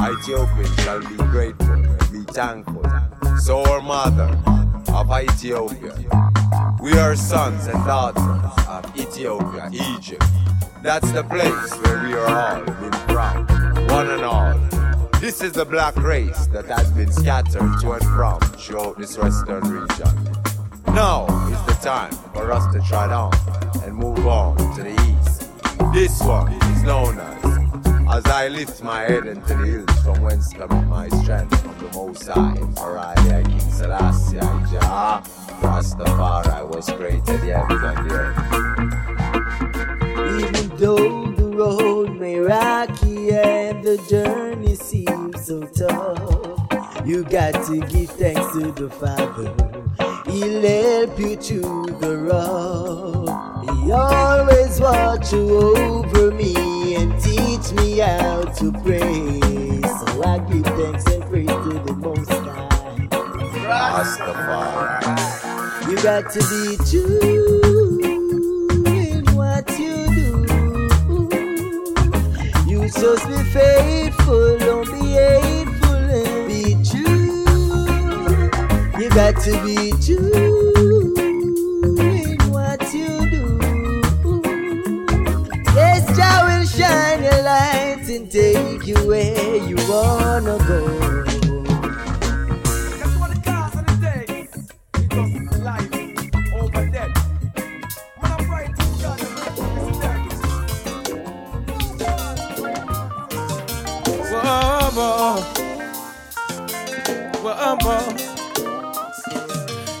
Ethiopians 0.00 0.74
shall 0.82 1.00
be 1.00 1.16
grateful, 1.16 1.76
be 2.10 2.24
thankful. 2.32 2.84
So, 3.38 3.62
our 3.64 3.80
mother 3.80 4.36
of 4.92 5.10
Ethiopia, 5.12 5.94
we 6.80 6.92
are 6.94 7.14
sons 7.14 7.66
and 7.66 7.84
daughters 7.84 8.22
of 8.66 8.84
Ethiopia, 8.98 9.70
Egypt. 9.96 10.24
That's 10.82 11.10
the 11.12 11.22
place 11.22 11.70
where 11.82 12.02
we 12.04 12.14
are 12.14 12.28
all 12.28 12.62
in 12.62 12.92
from, 13.08 13.46
one 13.88 14.10
and 14.10 14.24
all. 14.24 14.89
This 15.20 15.42
is 15.42 15.52
the 15.52 15.66
black 15.66 15.96
race 15.96 16.46
that 16.46 16.64
has 16.64 16.90
been 16.92 17.12
scattered 17.12 17.78
to 17.82 17.92
and 17.92 18.02
from 18.04 18.40
throughout 18.40 18.96
this 18.96 19.18
western 19.18 19.60
region. 19.68 20.32
Now 20.86 21.26
is 21.48 21.62
the 21.66 21.78
time 21.82 22.12
for 22.32 22.50
us 22.50 22.72
to 22.72 22.80
trot 22.88 23.10
on 23.10 23.30
and 23.84 23.94
move 23.94 24.26
on 24.26 24.56
to 24.76 24.82
the 24.82 24.94
east. 25.20 25.46
This 25.92 26.22
one 26.22 26.50
is 26.50 26.82
known 26.84 27.18
as 27.18 27.44
As 28.10 28.24
I 28.26 28.48
lift 28.48 28.82
my 28.82 29.02
head 29.02 29.26
into 29.26 29.46
the 29.46 29.66
hills 29.66 30.02
from 30.02 30.22
whence 30.22 30.54
cometh 30.54 30.86
my 30.88 31.08
strength 31.20 31.60
from 31.60 31.78
the 31.78 31.92
Most 31.94 32.26
High. 32.26 32.56
For 32.76 32.98
I 32.98 33.12
am 33.28 33.44
King 33.44 33.60
Selassie, 33.60 34.38
I 34.40 34.64
Jah, 34.72 35.22
Rastafari 35.60 36.66
was 36.66 36.86
created 36.86 37.40
the 37.42 37.52
heavens 37.52 37.82
and 37.84 38.10
the 38.10 38.14
earth. 38.16 38.38
Even 40.48 40.76
though 40.78 41.29
road 41.60 42.18
may 42.18 42.38
rocky 42.38 43.32
and 43.32 43.84
the 43.84 43.98
journey 44.08 44.74
seems 44.74 45.44
so 45.44 45.60
tough, 45.66 47.06
you 47.06 47.22
got 47.22 47.52
to 47.66 47.80
give 47.80 48.08
thanks 48.10 48.50
to 48.52 48.72
the 48.72 48.88
Father. 48.88 49.52
He'll 50.24 50.62
help 50.62 51.18
you 51.18 51.36
through 51.36 51.98
the 52.00 52.16
rough. 52.16 53.28
He 53.84 53.92
always 53.92 54.80
watch 54.80 55.34
over 55.34 56.30
me 56.30 56.94
and 56.94 57.12
teach 57.22 57.72
me 57.72 57.98
how 57.98 58.40
to 58.60 58.72
pray. 58.82 59.40
So 59.82 60.22
I 60.24 60.38
give 60.50 60.64
thanks 60.64 61.04
and 61.12 61.22
praise 61.24 61.46
to 61.46 61.78
the 61.84 61.92
Most 61.92 62.30
High. 62.30 63.08
Rastafari. 63.68 65.10
You 65.90 65.96
got 66.02 66.30
to 66.32 66.38
be 66.38 66.76
true 66.90 67.59
Just 72.82 73.28
be 73.28 73.42
faithful, 73.52 74.58
don't 74.58 74.86
be 74.86 75.12
hateful, 75.12 75.94
and 75.94 76.48
be 76.48 76.74
true. 76.84 77.44
You 79.00 79.08
got 79.10 79.40
to 79.42 79.52
be 79.64 79.92
true 80.04 81.14
in 81.98 82.38
what 82.50 82.82
you 82.92 83.30
do. 83.30 84.42
Yes, 85.74 86.16
Jah 86.16 86.44
will 86.46 86.66
shine 86.66 87.22
your 87.22 87.42
light 87.42 88.08
and 88.08 88.30
take 88.30 88.86
you 88.86 88.96
where 89.06 89.56
you 89.56 89.76
wanna 89.88 90.58
go. 90.66 91.29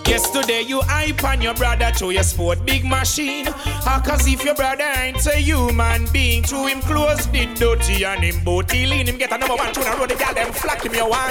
Yesterday 0.06 0.62
you 0.62 0.80
hype 0.82 1.24
on 1.24 1.40
your 1.40 1.54
brother 1.54 1.90
to 1.98 2.10
your 2.10 2.22
sport 2.22 2.64
big 2.64 2.84
machine. 2.84 3.46
How 3.46 4.00
cause 4.00 4.26
if 4.26 4.44
your 4.44 4.54
brother 4.54 4.84
ain't 4.96 5.26
a 5.26 5.36
human 5.36 6.06
being, 6.12 6.42
to 6.44 6.66
him 6.66 6.80
close 6.80 7.26
the 7.28 7.46
dirty 7.54 8.04
and 8.04 8.22
him 8.22 8.44
booty 8.44 8.86
lean. 8.86 9.06
Him 9.06 9.18
get 9.18 9.32
a 9.32 9.38
number 9.38 9.56
one 9.56 9.72
tune 9.72 9.84
and 9.86 9.98
roll 9.98 10.06
the 10.06 10.14
gal 10.14 10.34
them 10.34 10.52
flock 10.52 10.84
him 10.84 10.94
your 10.94 11.08
one 11.08 11.30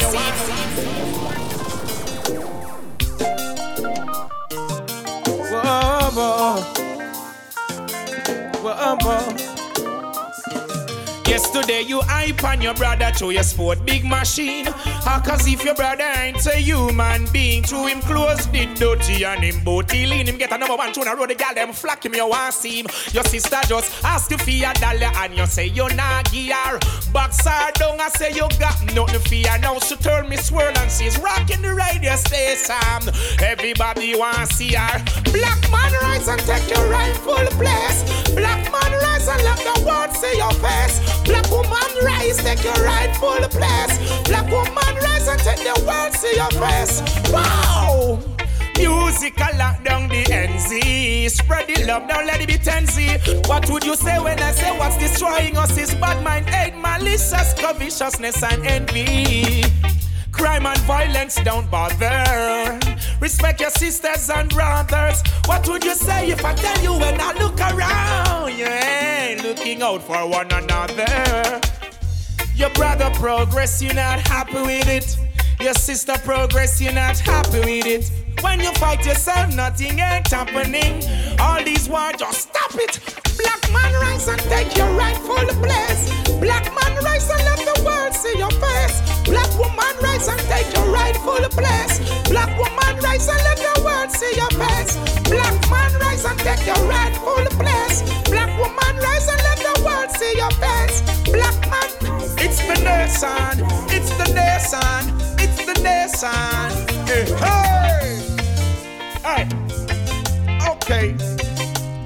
Today 11.29 11.81
you 11.81 12.01
hype 12.01 12.43
on 12.43 12.59
your 12.59 12.73
brother 12.73 13.11
to 13.17 13.29
your 13.29 13.43
sport 13.43 13.85
big 13.85 14.03
machine. 14.03 14.65
Ah, 14.67 15.21
cause 15.23 15.47
if 15.47 15.63
your 15.63 15.75
brother 15.75 16.03
ain't 16.17 16.45
a 16.47 16.55
human 16.55 17.25
being, 17.31 17.63
to 17.63 17.85
him 17.85 18.01
close 18.01 18.47
the 18.47 18.65
dirty 18.75 19.23
and 19.23 19.43
him 19.43 19.63
booty 19.63 20.07
lean. 20.07 20.27
Him 20.27 20.37
get 20.37 20.51
a 20.51 20.57
number 20.57 20.75
one 20.75 20.93
tune 20.93 21.07
and 21.07 21.19
road 21.19 21.29
the 21.29 21.35
gal 21.35 21.53
them 21.53 21.73
flock 21.73 22.05
him, 22.05 22.15
you 22.15 22.27
want 22.27 22.53
see 22.53 22.79
him. 22.79 22.87
Your 23.11 23.23
sister 23.23 23.57
just 23.67 24.03
ask 24.03 24.31
you 24.31 24.37
for 24.37 24.49
a 24.49 24.73
dollar 24.79 25.11
and 25.17 25.35
you 25.35 25.45
say 25.45 25.67
you 25.67 25.87
not 25.95 26.31
gear. 26.31 26.79
Boxer 27.11 27.71
down, 27.75 27.99
I 27.99 28.09
say 28.09 28.31
you 28.31 28.47
got 28.59 28.79
nothing 28.95 29.19
for 29.19 29.49
her. 29.49 29.59
Now 29.59 29.79
she 29.79 29.95
turn 29.97 30.29
me 30.29 30.37
swirl 30.37 30.77
and 30.77 30.91
she's 30.91 31.17
rocking 31.19 31.61
the 31.61 31.73
radio 31.73 32.15
station. 32.15 33.13
Everybody 33.43 34.15
want 34.15 34.49
see 34.53 34.73
her. 34.73 35.03
Black 35.31 35.61
man 35.71 35.93
rise 36.01 36.27
and 36.27 36.41
take 36.41 36.69
your 36.69 36.89
rightful 36.89 37.45
place. 37.57 38.31
Black 38.33 38.71
man 38.71 38.91
rise 39.01 39.18
and 39.29 39.43
let 39.43 39.57
the 39.57 39.85
world 39.85 40.11
see 40.15 40.37
your 40.37 40.51
face. 40.53 40.99
Black 41.23 41.49
woman 41.51 41.91
rise, 42.03 42.37
take 42.37 42.63
your 42.63 42.79
rightful 42.83 43.37
place. 43.49 43.95
Black 44.23 44.49
woman 44.49 44.95
rise 45.03 45.27
and 45.27 45.39
take 45.41 45.59
the 45.59 45.75
world 45.85 46.13
see 46.13 46.35
your 46.35 46.51
face. 46.51 47.01
Wow! 47.31 48.19
Music 48.77 49.33
a 49.39 49.57
lock 49.57 49.83
down 49.83 50.07
the 50.07 50.23
NZ. 50.23 51.29
Spread 51.29 51.67
the 51.67 51.85
love, 51.85 52.07
now 52.07 52.23
let 52.23 52.41
it 52.41 52.47
be 52.47 52.53
10Z. 52.53 53.47
What 53.47 53.69
would 53.69 53.83
you 53.83 53.95
say 53.95 54.19
when 54.19 54.39
I 54.39 54.51
say 54.51 54.77
what's 54.77 54.97
destroying 54.97 55.57
us 55.57 55.77
is 55.77 55.93
bad 55.95 56.23
mind, 56.23 56.47
hate, 56.49 56.75
malicious, 56.75 57.53
covetousness, 57.53 58.41
and 58.43 58.65
envy? 58.65 59.63
Crime 60.31 60.65
and 60.65 60.79
violence 60.81 61.35
don't 61.43 61.69
bother. 61.69 62.88
Respect 63.19 63.59
your 63.59 63.69
sisters 63.69 64.29
and 64.29 64.49
brothers. 64.49 65.21
What 65.45 65.67
would 65.67 65.83
you 65.83 65.95
say 65.95 66.29
if 66.29 66.43
I 66.45 66.53
tell 66.53 66.81
you 66.81 66.93
when 66.93 67.19
I 67.19 67.33
look 67.33 67.59
around? 67.59 68.57
You 68.57 68.65
ain't 68.65 69.43
looking 69.43 69.81
out 69.81 70.01
for 70.03 70.27
one 70.27 70.51
another. 70.51 71.61
Your 72.55 72.69
brother 72.71 73.09
progress, 73.15 73.81
you're 73.81 73.93
not 73.93 74.19
happy 74.19 74.61
with 74.61 74.87
it. 74.87 75.17
Your 75.59 75.73
sister 75.73 76.13
progress, 76.23 76.79
you're 76.79 76.93
not 76.93 77.17
happy 77.17 77.59
with 77.59 77.85
it. 77.85 78.11
When 78.41 78.61
you 78.61 78.71
fight 78.73 79.05
yourself, 79.05 79.53
nothing 79.53 79.99
ain't 79.99 80.27
happening. 80.27 81.03
All 81.39 81.61
these 81.63 81.89
wars, 81.89 82.15
just 82.17 82.49
stop 82.49 82.71
it. 82.75 82.99
Black 83.37 83.71
man 83.71 83.93
rise 84.01 84.27
and 84.29 84.41
take 84.41 84.75
your 84.77 84.91
rightful 84.93 85.35
place. 85.61 86.09
Black 86.39 86.65
man 86.65 87.03
rise 87.03 87.29
and 87.29 87.43
let 87.43 87.68
world 87.83 88.13
see 88.13 88.37
your 88.37 88.51
face. 88.51 89.01
Black 89.25 89.51
woman 89.57 89.95
rise 90.01 90.27
and 90.27 90.39
take 90.51 90.73
your 90.75 90.87
rightful 90.91 91.43
place. 91.55 91.99
Black 92.29 92.49
woman 92.57 92.95
rise 93.03 93.27
and 93.27 93.41
let 93.43 93.57
the 93.57 93.81
world 93.83 94.11
see 94.11 94.33
your 94.35 94.51
face. 94.61 94.97
Black 95.29 95.55
man 95.69 95.91
rise 95.99 96.25
and 96.25 96.39
take 96.39 96.65
your 96.65 96.81
rightful 96.87 97.45
place. 97.59 98.01
Black 98.29 98.51
woman 98.57 98.95
rise 99.03 99.27
and 99.27 99.41
let 99.47 99.59
the 99.59 99.75
world 99.85 100.09
see 100.11 100.33
your 100.35 100.51
face. 100.63 101.01
Black 101.31 101.59
man, 101.69 101.89
it's 102.39 102.59
the 102.65 102.77
nation, 102.83 103.65
it's 103.89 104.11
the 104.17 104.27
nation, 104.33 105.03
it's 105.37 105.59
the 105.65 105.75
nation. 105.83 106.69
Hey, 107.05 107.25
hey, 107.43 108.19
hey. 109.23 109.43
Okay, 110.71 111.17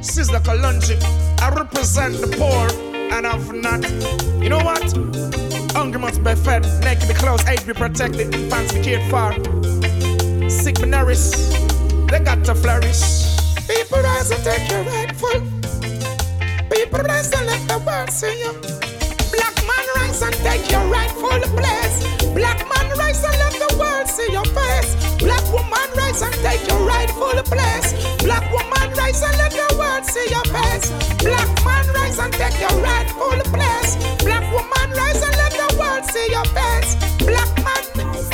Sister 0.01 0.39
Kalunji, 0.39 0.97
I 1.41 1.49
represent 1.49 2.19
the 2.19 2.27
poor 2.37 2.93
and 3.13 3.25
I've 3.27 3.53
not. 3.53 3.83
You 4.41 4.49
know 4.49 4.59
what? 4.59 5.52
Hungry 5.73 5.99
must 5.99 6.23
be 6.23 6.35
fed, 6.35 6.63
naked 6.81 7.07
be 7.07 7.13
clothed, 7.15 7.47
age 7.49 7.65
be 7.65 7.73
protected, 7.73 8.31
fans 8.49 8.71
be 8.73 8.81
cared 8.81 9.03
for. 9.09 9.33
Sick 10.49 10.79
be 10.79 10.85
nourished, 10.85 11.33
they 12.09 12.19
got 12.19 12.45
to 12.45 12.53
flourish. 12.53 13.01
People 13.67 13.99
rise 14.03 14.29
and 14.29 14.43
take 14.43 14.69
your 14.69 14.83
rightful. 14.83 15.41
People 16.69 16.99
rise 16.99 17.31
and 17.33 17.47
let 17.47 17.67
the 17.67 17.79
world 17.85 18.09
see 18.11 18.37
you. 18.39 18.53
Black 19.33 19.55
man 19.65 19.85
rise 19.95 20.21
and 20.21 20.35
take 20.45 20.69
your 20.69 20.85
rightful 20.87 21.41
place. 21.57 21.97
Black 22.37 22.59
man 22.69 22.97
rise 22.97 23.23
and 23.23 23.37
let 23.41 23.53
the 23.53 23.75
world 23.77 24.07
see 24.07 24.31
your 24.31 24.45
face. 24.45 24.93
Black 25.17 25.43
woman 25.51 25.89
rise 25.97 26.21
and 26.21 26.33
take 26.45 26.67
your 26.67 26.85
rightful 26.85 27.41
place. 27.49 27.93
Black 28.21 28.45
woman 28.51 28.93
rise 28.95 29.23
and 29.23 29.37
let 29.37 29.51
the 29.51 29.75
world 29.77 30.05
see 30.05 30.27
your 30.29 30.45
face. 30.53 30.91
Black 31.23 31.49
man 31.65 31.87
rise 31.95 32.19
and 32.19 32.33
take 32.33 32.59
your 32.59 32.77
rightful 32.79 33.41
place. 33.51 33.95
Black 34.23 34.45
woman 34.53 34.89
rise 34.97 35.21
and 35.23 35.42
see 36.13 36.27
your 36.29 36.45
face. 36.45 36.93
Black 37.25 37.51
man, 37.65 37.83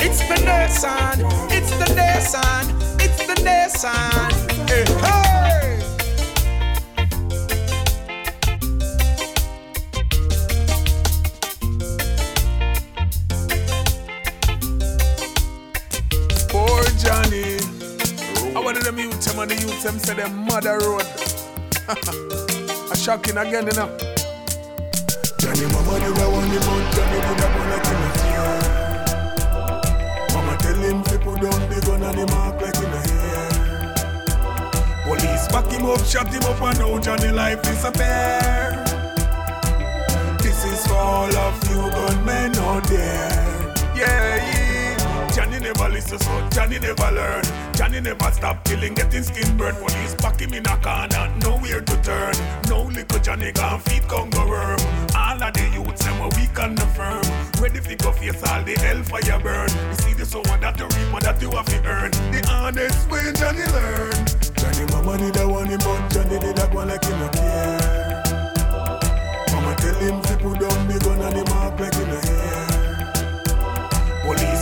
it's 0.04 0.20
the 0.28 0.36
nation, 0.44 1.16
it's 1.56 1.72
the 1.80 1.88
nation, 1.96 2.64
it's 3.00 3.20
the 3.26 3.36
nation. 3.42 4.30
Hey, 4.68 4.84
eh, 4.84 4.96
hey. 5.04 5.80
Poor 16.50 16.84
Johnny. 17.02 17.48
I 18.54 18.58
wanted 18.62 18.82
them 18.82 18.98
youth 18.98 19.24
them 19.24 19.38
and 19.38 19.50
the 19.50 19.54
youth 19.54 19.82
them 19.82 19.98
say 19.98 20.14
them 20.14 20.44
mother 20.44 20.78
road. 20.80 21.06
A 22.92 22.96
shocking 22.96 23.38
again, 23.38 23.66
you 23.66 23.72
know. 23.72 24.19
Johnny, 25.50 25.66
mama 25.72 25.98
did 25.98 26.16
I 26.16 26.28
want 26.28 26.46
him 26.46 26.62
out, 26.62 26.94
Johnny 26.94 27.18
did 27.26 27.40
I 27.42 27.46
wanna 27.58 27.78
kill 27.82 28.00
him. 28.06 28.62
Mama 30.32 30.54
tell 30.60 30.78
him 30.78 31.02
to 31.02 31.18
put 31.18 31.40
down 31.40 31.60
the 31.68 31.80
gun 31.84 32.02
and 32.04 32.18
the 32.18 32.24
mark 32.30 32.60
like 32.62 32.74
the 32.74 32.86
hair. 33.10 33.50
Police 35.02 35.48
back 35.48 35.66
him 35.72 35.86
up, 35.86 36.04
shot 36.04 36.28
him 36.28 36.44
up, 36.44 36.62
and 36.62 36.78
now 36.78 36.98
Johnny 37.00 37.32
life 37.32 37.62
disappear. 37.62 38.84
This 40.38 40.64
is 40.64 40.86
for 40.86 40.94
all 40.94 41.36
of 41.36 41.68
you 41.68 41.90
gunmen 41.90 42.56
out 42.56 42.84
there. 42.84 43.74
Yeah, 43.96 44.36
yeah. 44.36 44.59
Never 45.70 45.88
listen, 45.88 46.18
so 46.18 46.48
Johnny 46.50 46.80
never 46.80 47.12
learn. 47.12 47.44
Johnny 47.74 48.00
never 48.00 48.32
stop 48.32 48.64
killing, 48.64 48.92
getting 48.92 49.22
skin 49.22 49.56
burn. 49.56 49.76
Police 49.76 50.16
back 50.16 50.40
him 50.40 50.52
in 50.52 50.66
a 50.66 50.76
corner, 50.78 51.32
nowhere 51.42 51.80
to 51.80 52.02
turn. 52.02 52.34
No 52.68 52.82
little 52.82 53.20
Johnny 53.20 53.52
gone 53.52 53.78
feet 53.78 54.02
Congo 54.08 54.48
worm. 54.48 54.80
All 55.14 55.40
of 55.40 55.52
the 55.54 55.70
youths, 55.72 56.04
them 56.04 56.20
a 56.22 56.28
weak 56.34 56.58
and 56.58 56.76
the 56.76 56.86
firm. 56.86 57.22
Ready 57.62 57.78
fi 57.78 57.94
go 57.94 58.10
face 58.10 58.42
all 58.50 58.64
the 58.64 58.74
hellfire 58.82 59.38
burn. 59.38 59.70
You 59.90 59.94
see 59.94 60.14
the 60.14 60.26
soul 60.26 60.42
that 60.42 60.76
you 60.76 60.86
reap, 60.86 61.22
that 61.22 61.40
you 61.40 61.50
have 61.52 61.66
to 61.66 61.78
earn. 61.86 62.10
The 62.34 62.44
honest 62.50 63.08
way 63.08 63.30
Johnny 63.38 63.62
learn. 63.70 64.26
Johnny 64.58 64.90
mama 64.90 65.18
did 65.18 65.36
a 65.36 65.46
want 65.46 65.70
him, 65.70 65.78
but 65.78 66.10
Johnny 66.10 66.38
did 66.40 66.58
a 66.58 66.66
go 66.66 66.82
like 66.82 67.04
him 67.04 67.20
no 67.20 67.28
care. 67.28 68.22
Mama 69.54 69.76
tell 69.78 69.94
him 70.02 70.20
to 70.20 70.36
put 70.36 70.58
down 70.58 70.88
the 70.88 70.98
gun 70.98 71.22
and 71.22 71.36
the 71.36 71.44
mark 71.54 71.78
like 71.78 71.94
hair. 71.94 72.06
Police 72.10 72.29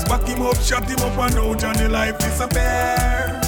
back 0.09 0.27
him 0.27 0.43
up, 0.43 0.57
shot 0.57 0.89
him 0.89 0.99
up, 1.01 1.19
and 1.19 1.35
now 1.35 1.55
Johnny 1.55 1.87
life 1.87 2.19
disappear. 2.19 3.41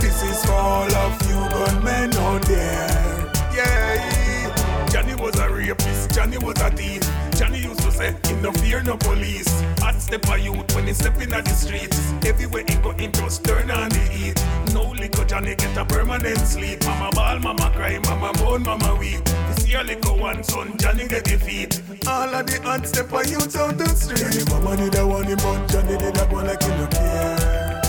This 0.00 0.22
is 0.22 0.44
for 0.44 0.52
all 0.52 0.94
of 0.94 1.12
you 1.28 1.40
gunmen 1.50 2.14
out 2.14 2.42
there. 2.42 3.30
Yeah, 3.54 4.86
Johnny 4.86 5.14
was 5.14 5.36
a 5.38 5.50
rapist, 5.50 6.14
Johnny 6.14 6.38
was 6.38 6.60
a 6.60 6.70
thief. 6.70 7.02
Johnny 7.36 7.58
used 7.58 7.80
to 7.80 7.90
say, 7.90 8.14
him 8.24 8.42
no 8.42 8.52
fear 8.52 8.82
no 8.82 8.96
police. 8.96 9.48
Hot 9.80 10.00
step 10.00 10.28
a 10.28 10.38
youth 10.38 10.74
when 10.74 10.86
he 10.86 10.92
step 10.92 11.20
in 11.20 11.30
the 11.30 11.44
streets. 11.48 12.12
Everywhere 12.24 12.64
he 12.68 12.76
go, 12.76 12.92
him 12.92 13.10
just 13.12 13.44
turn 13.44 13.70
on 13.70 13.88
the 13.88 13.98
heat. 13.98 14.44
No 14.72 14.90
liquor, 14.90 15.24
Johnny 15.24 15.54
get 15.56 15.76
a 15.76 15.84
permanent 15.84 16.38
sleep. 16.38 16.84
Mama 16.84 17.10
ball, 17.12 17.38
mama 17.40 17.72
cry, 17.74 17.98
mama 18.04 18.32
moan, 18.38 18.62
mama 18.62 18.94
weep. 18.96 19.24
You 19.70 19.76
see 19.76 19.82
a 19.82 19.84
little 19.84 20.18
one 20.18 20.42
son, 20.42 20.76
Johnny 20.78 21.06
get 21.06 21.22
defeat. 21.22 21.80
All 22.04 22.34
of 22.34 22.44
the 22.44 22.60
hot 22.60 22.88
step 22.88 23.12
a 23.12 23.22
youth 23.28 23.56
out 23.56 23.78
the 23.78 23.86
street. 23.90 24.18
Johnny 24.18 24.42
mama 24.50 24.76
did 24.76 24.98
a 24.98 25.06
want 25.06 25.28
him, 25.28 25.36
but 25.38 25.70
Johnny 25.70 25.96
did 25.96 26.16
a 26.16 26.26
go 26.26 26.36
like 26.42 26.60
he 26.60 26.68
no 26.70 26.86
care. 26.90 27.80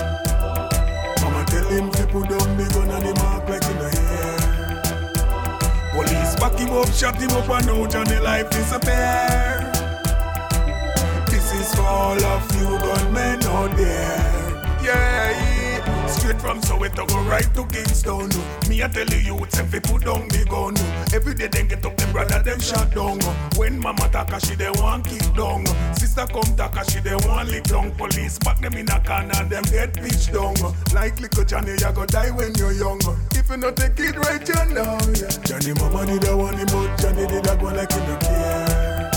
Mama 1.22 1.44
tell 1.50 1.68
him 1.74 1.90
to 1.90 2.06
put 2.06 2.30
down 2.30 2.58
the 2.58 2.70
gun 2.70 2.92
and 2.92 3.02
the 3.02 3.14
mark 3.24 3.50
like 3.50 3.66
in 3.66 3.78
the 3.82 3.90
hair. 3.98 4.38
Police 5.90 6.36
back 6.36 6.60
him 6.60 6.70
up, 6.70 6.90
shot 6.94 7.20
him 7.20 7.32
up, 7.32 7.50
and 7.50 7.66
now 7.66 7.88
Johnny 7.88 8.20
life 8.20 8.52
disappear. 8.52 9.72
This 11.34 11.52
is 11.52 11.74
for 11.74 11.82
all 11.82 12.24
of 12.24 12.46
you 12.62 12.78
gunmen 12.78 13.44
out 13.46 13.76
there. 13.76 14.86
Yeah, 14.86 15.51
straight 16.12 16.42
from 16.42 16.62
Soweto 16.62 17.08
go 17.08 17.22
right 17.30 17.48
to 17.56 17.66
Kingston. 17.66 18.30
Me 18.70 18.84
I 18.84 18.88
tell 18.88 19.08
you 19.08 19.36
youths 19.36 19.60
if 19.60 19.74
you 19.74 19.82
put 19.82 20.06
down 20.06 20.28
the 20.30 20.46
gun. 20.50 20.76
Every 21.14 21.34
day 21.34 21.48
them 21.48 21.68
get 21.68 21.86
up, 21.86 21.96
them 21.98 22.12
brother 22.12 22.42
them 22.44 22.60
shot 22.60 22.94
down. 22.94 23.20
When 23.56 23.80
mama 23.80 24.10
talk, 24.10 24.34
she 24.46 24.56
they 24.56 24.70
want 24.72 25.06
kick 25.06 25.34
down. 25.36 25.66
Sister 25.96 26.26
come 26.28 26.56
talk, 26.56 26.78
she 26.90 27.00
they 27.00 27.16
want 27.16 27.50
lick 27.50 27.64
down. 27.64 27.92
Police 27.92 28.40
back 28.40 28.60
them 28.60 28.74
in 28.74 28.90
a 28.90 29.00
corner, 29.04 29.44
them 29.50 29.64
dead 29.64 29.94
pitch 29.94 30.32
down. 30.32 30.56
Like 30.94 31.20
little 31.20 31.46
Johnny, 31.46 31.72
you 31.72 31.92
go 31.94 32.06
die 32.06 32.32
when 32.32 32.54
you're 32.56 32.74
young. 32.74 33.02
If 33.32 33.50
you 33.50 33.58
not 33.58 33.76
take 33.78 34.00
it 34.00 34.18
right, 34.18 34.48
you 34.48 34.74
know. 34.74 34.98
Yeah. 35.16 35.30
Johnny 35.46 35.74
mama 35.80 36.06
did 36.06 36.28
a 36.28 36.38
want 36.38 36.58
him, 36.58 36.68
but 36.68 36.98
Johnny 36.98 37.28
did 37.28 37.48
a 37.48 37.56
go 37.56 37.68
like 37.68 37.92
he 37.92 38.00
no 38.00 38.18
care. 38.18 39.12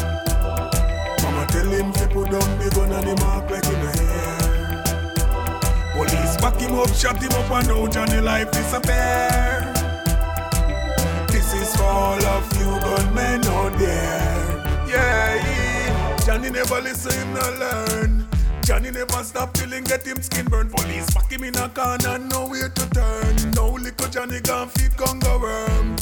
Mama 1.23 1.47
tell 1.49 1.71
him 1.71 1.93
to 1.93 2.09
put 2.09 2.31
down 2.31 2.59
the 2.59 2.71
gun 2.75 2.93
and 2.93 3.09
the 3.09 3.15
mark 3.25 3.51
like 3.51 3.65
hair. 3.65 3.95
Police 3.95 4.04
back 6.45 6.61
him 6.61 6.79
up, 6.79 6.93
shot 6.95 7.23
him 7.23 7.33
up, 7.33 7.51
and 7.53 7.69
now 7.69 7.87
Johnny 7.87 8.21
life 8.21 8.51
disappear. 8.51 9.73
This 11.29 11.55
is 11.55 11.75
for 11.75 11.85
all 11.85 12.23
of 12.23 12.45
you 12.59 12.69
gunmen 12.85 13.43
out 13.47 13.79
there. 13.79 14.87
yeah. 14.87 16.17
Johnny 16.27 16.51
never 16.51 16.83
listen, 16.83 17.13
him 17.13 17.33
not 17.33 17.59
learn. 17.59 18.29
Johnny 18.63 18.91
never 18.91 19.25
stop 19.25 19.57
him 19.57 19.85
get 19.85 20.07
him 20.07 20.21
skin 20.21 20.45
burn. 20.45 20.69
Police 20.69 21.09
pack 21.15 21.33
him 21.33 21.45
in 21.45 21.57
a 21.57 21.69
corner, 21.71 22.19
nowhere 22.19 22.69
to 22.69 22.91
turn. 22.91 23.51
No 23.53 23.71
little 23.71 24.09
Johnny 24.09 24.41
gone 24.41 24.69
feed 24.69 24.95
congo 24.99 25.41
worm. 25.41 25.97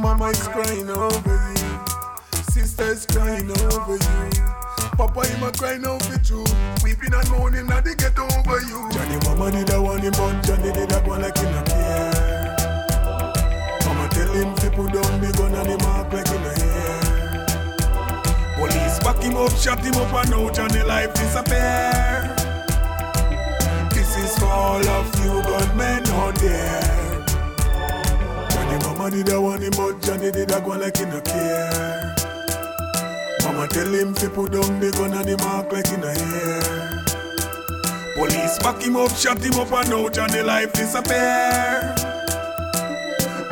Mama 0.00 0.26
is 0.26 0.48
crying 0.48 0.90
over 0.90 1.54
you. 1.56 2.42
Sister's 2.52 3.06
crying 3.06 3.50
over 3.50 3.96
you. 3.96 4.67
Papa 4.98 5.24
him 5.28 5.44
a 5.44 5.52
crying 5.52 5.86
out 5.86 6.02
for 6.02 6.18
you. 6.26 6.42
Weeping 6.82 7.14
and 7.14 7.30
moaning 7.30 7.68
now 7.68 7.80
they 7.80 7.94
get 7.94 8.18
over 8.18 8.60
you. 8.66 8.90
Johnny 8.90 9.16
mama 9.22 9.48
did 9.52 9.70
a 9.70 9.80
want 9.80 10.02
him 10.02 10.10
but 10.10 10.42
Johnny 10.42 10.72
did 10.72 10.90
a 10.90 11.00
go 11.06 11.12
like 11.12 11.38
him 11.38 11.52
not 11.54 11.66
care. 11.66 12.56
Mama 13.86 14.08
tell 14.10 14.32
him 14.34 14.54
to 14.56 14.70
put 14.74 14.92
down 14.92 15.20
the 15.20 15.32
gun 15.38 15.54
and 15.54 15.68
him 15.68 15.80
act 15.86 16.12
like 16.12 16.26
him 16.26 16.42
not 16.42 16.58
here. 16.58 17.46
Police 18.56 18.98
back 18.98 19.22
him 19.22 19.36
up, 19.36 19.52
shot 19.52 19.84
him 19.84 19.94
up 19.94 20.12
and 20.14 20.30
now 20.30 20.50
Johnny 20.50 20.82
life 20.82 21.14
disappear. 21.14 22.34
This 23.94 24.16
is 24.16 24.36
for 24.36 24.46
all 24.46 24.84
of 24.84 25.14
you 25.22 25.42
gunmen 25.46 26.08
out 26.08 26.34
there. 26.40 27.24
Johnny 28.50 28.78
mama 28.82 29.12
did 29.12 29.28
a 29.28 29.40
want 29.40 29.62
him 29.62 29.70
but 29.76 30.02
Johnny 30.02 30.32
did 30.32 30.50
a 30.50 30.60
go 30.60 30.70
like 30.70 30.96
him 30.96 31.10
not 31.10 31.24
care. 31.24 32.17
Mama 33.58 33.70
tell 33.70 33.92
him 33.92 34.14
to 34.14 34.30
put 34.30 34.52
down 34.52 34.78
the 34.78 34.92
gun 34.92 35.12
and 35.14 35.28
him 35.28 35.40
act 35.40 35.72
like 35.72 35.88
in 35.88 36.00
the 36.00 36.14
here. 36.14 37.02
Police 38.14 38.56
back 38.60 38.80
him 38.80 38.94
up, 38.94 39.10
shot 39.10 39.42
him 39.42 39.54
up 39.54 39.72
and 39.72 39.90
now 39.90 40.08
Johnny 40.08 40.42
life 40.42 40.72
disappear. 40.74 41.92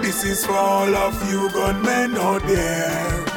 This 0.00 0.22
is 0.22 0.46
for 0.46 0.52
all 0.52 0.94
of 0.94 1.28
you 1.28 1.50
gunmen 1.50 2.16
out 2.18 2.42
there. 2.46 3.35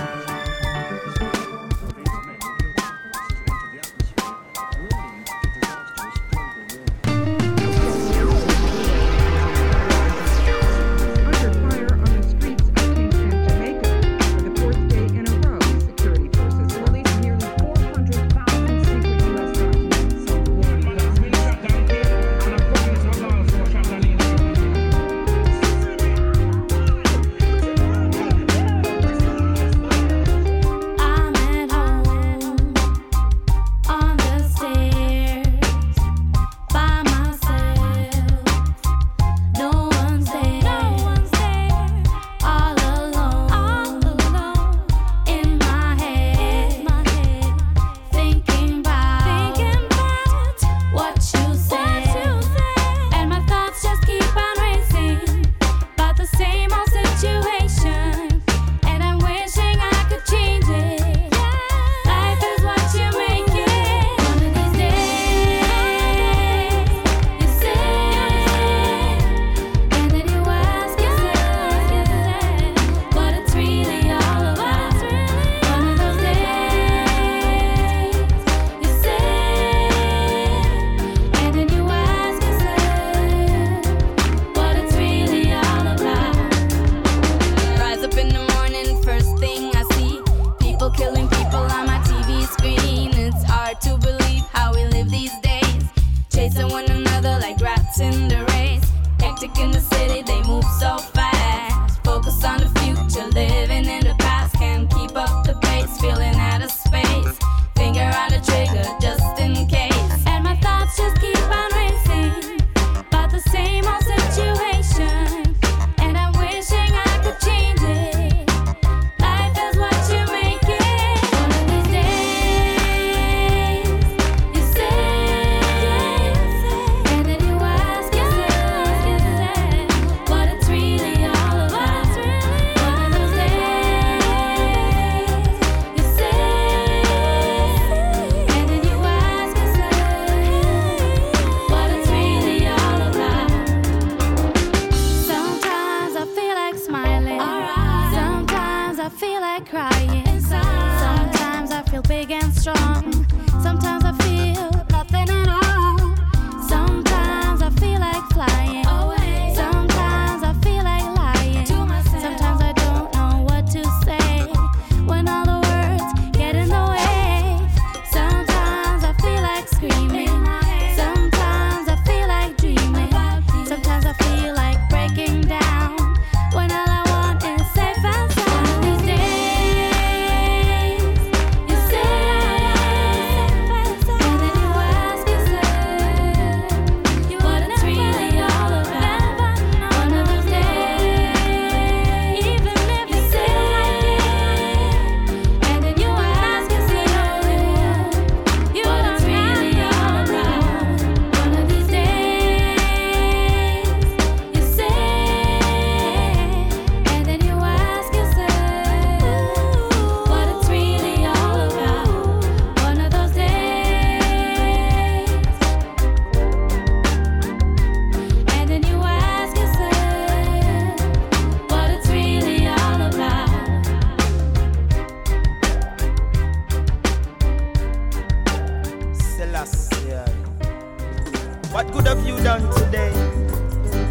Have 232.10 232.26
you 232.26 232.36
done 232.41 232.68
today? 232.74 233.12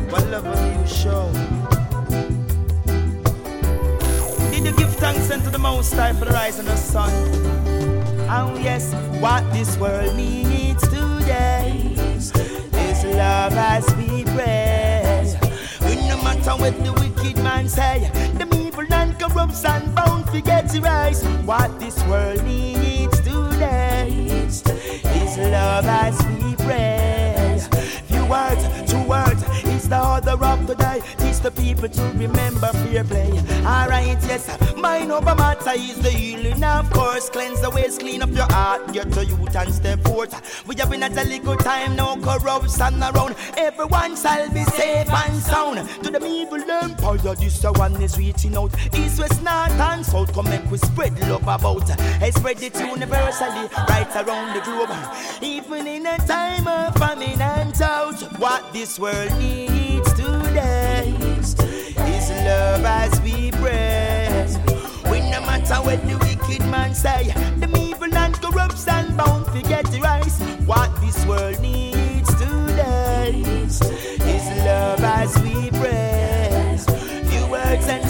What 0.09 0.25
love 0.29 0.45
have 0.45 0.81
you 0.81 0.87
shown? 0.87 1.33
Did 4.53 4.67
you 4.67 4.73
give 4.77 4.95
thanks 5.03 5.29
unto 5.33 5.51
the 5.51 5.59
Most 5.59 5.93
High 5.95 6.13
for 6.13 6.27
the 6.27 6.31
rise 6.31 6.61
and 6.61 6.69
the 6.69 6.77
sun? 6.77 7.11
Oh 8.31 8.57
yes, 8.63 8.95
what 9.19 9.43
this 9.53 9.77
world 9.79 10.15
needs 10.15 10.81
today 10.85 11.97
is 12.87 13.05
love 13.05 13.55
as 13.55 13.85
we 13.97 14.23
pray. 14.37 15.37
No 16.07 16.23
matter 16.23 16.53
what 16.53 16.77
the 16.85 16.93
wicked 16.93 17.43
man 17.43 17.69
say, 17.69 18.09
the 18.39 18.47
evil 18.57 18.87
and 18.93 19.19
corruption 19.19 19.93
bound 19.95 20.29
to 20.29 20.41
get 20.41 20.73
rise. 20.79 21.25
What 21.45 21.81
this 21.81 22.01
world 22.05 22.45
needs 22.45 23.19
today 23.23 24.09
is 24.09 24.63
love 25.37 25.87
as 25.87 26.17
we 26.27 26.55
pray. 26.65 26.98
Words, 28.29 28.93
two 28.93 29.03
words, 29.05 29.38
the 29.89 30.07
order 30.07 30.45
of 30.45 30.67
the 30.67 30.75
day. 30.75 31.01
Teach 31.19 31.41
the 31.41 31.51
people 31.51 31.89
to 31.89 32.03
remember 32.17 32.69
fair 32.69 33.05
play. 33.05 33.31
Alright, 33.65 34.19
yes, 34.25 34.47
mind 34.77 35.11
over 35.11 35.35
matter 35.35 35.73
is 35.75 35.99
the 36.01 36.11
healing, 36.11 36.63
of 36.63 36.91
course. 36.91 37.29
Cleanse 37.31 37.61
the 37.61 37.71
ways, 37.71 37.99
clean 37.99 38.23
up 38.23 38.31
your 38.31 38.51
heart, 38.53 38.93
get 38.93 39.11
to 39.13 39.25
youth 39.25 39.57
and 39.57 39.73
step 39.73 40.01
forth. 40.05 40.67
We 40.67 40.77
have 40.77 40.91
been 40.91 41.03
at 41.03 41.17
a 41.17 41.25
little 41.25 41.57
time, 41.57 41.97
no 41.97 42.17
corruption 42.17 43.03
around. 43.03 43.35
Everyone 43.57 44.17
shall 44.17 44.49
be 44.51 44.65
safe 44.65 45.11
and 45.11 45.43
sound. 45.43 45.89
To 46.05 46.11
the 46.11 46.25
evil 46.25 46.63
empire, 46.71 47.35
this 47.35 47.61
the 47.61 47.73
one 47.73 48.01
is 48.03 48.19
reaching 48.19 48.57
out. 48.57 48.75
East, 48.95 49.19
west, 49.19 49.43
north, 49.43 49.81
and 49.81 50.05
south, 50.05 50.33
come 50.33 50.49
make 50.51 50.71
we 50.71 50.79
spread 50.79 51.19
love 51.29 51.43
about. 51.43 51.91
I 52.23 52.31
spread 52.31 52.63
it 52.63 52.79
universally, 52.79 53.69
right 53.89 54.17
around 54.17 54.55
the 54.55 54.61
globe. 54.61 55.43
Even 55.43 55.87
in 55.87 56.07
a 56.07 56.19
time 56.19 56.67
of 56.67 56.95
famine 56.97 57.41
and 57.41 57.73
drought, 57.73 58.21
what 58.39 58.73
this 58.73 58.99
world 58.99 59.33
needs 59.39 59.78
today 60.59 61.15
is 62.17 62.31
love 62.31 62.85
as 62.85 63.21
we 63.21 63.51
pray. 63.53 64.47
We 65.11 65.21
no 65.31 65.41
matter 65.43 65.77
what 65.77 66.01
the 66.07 66.17
wicked 66.19 66.67
man 66.67 66.95
say, 66.95 67.33
the 67.59 67.69
evil 67.79 68.13
and 68.15 68.35
corruption 68.35 69.17
bound 69.17 69.47
to 69.53 69.63
get 69.63 69.87
rise. 70.01 70.41
What 70.67 70.91
this 71.01 71.25
world 71.27 71.61
needs 71.61 72.29
today 72.35 73.43
is 73.47 74.47
love 74.65 75.01
as 75.01 75.39
we 75.43 75.71
pray. 75.71 76.77
Few 77.31 77.47
words 77.47 77.87
and 77.89 78.05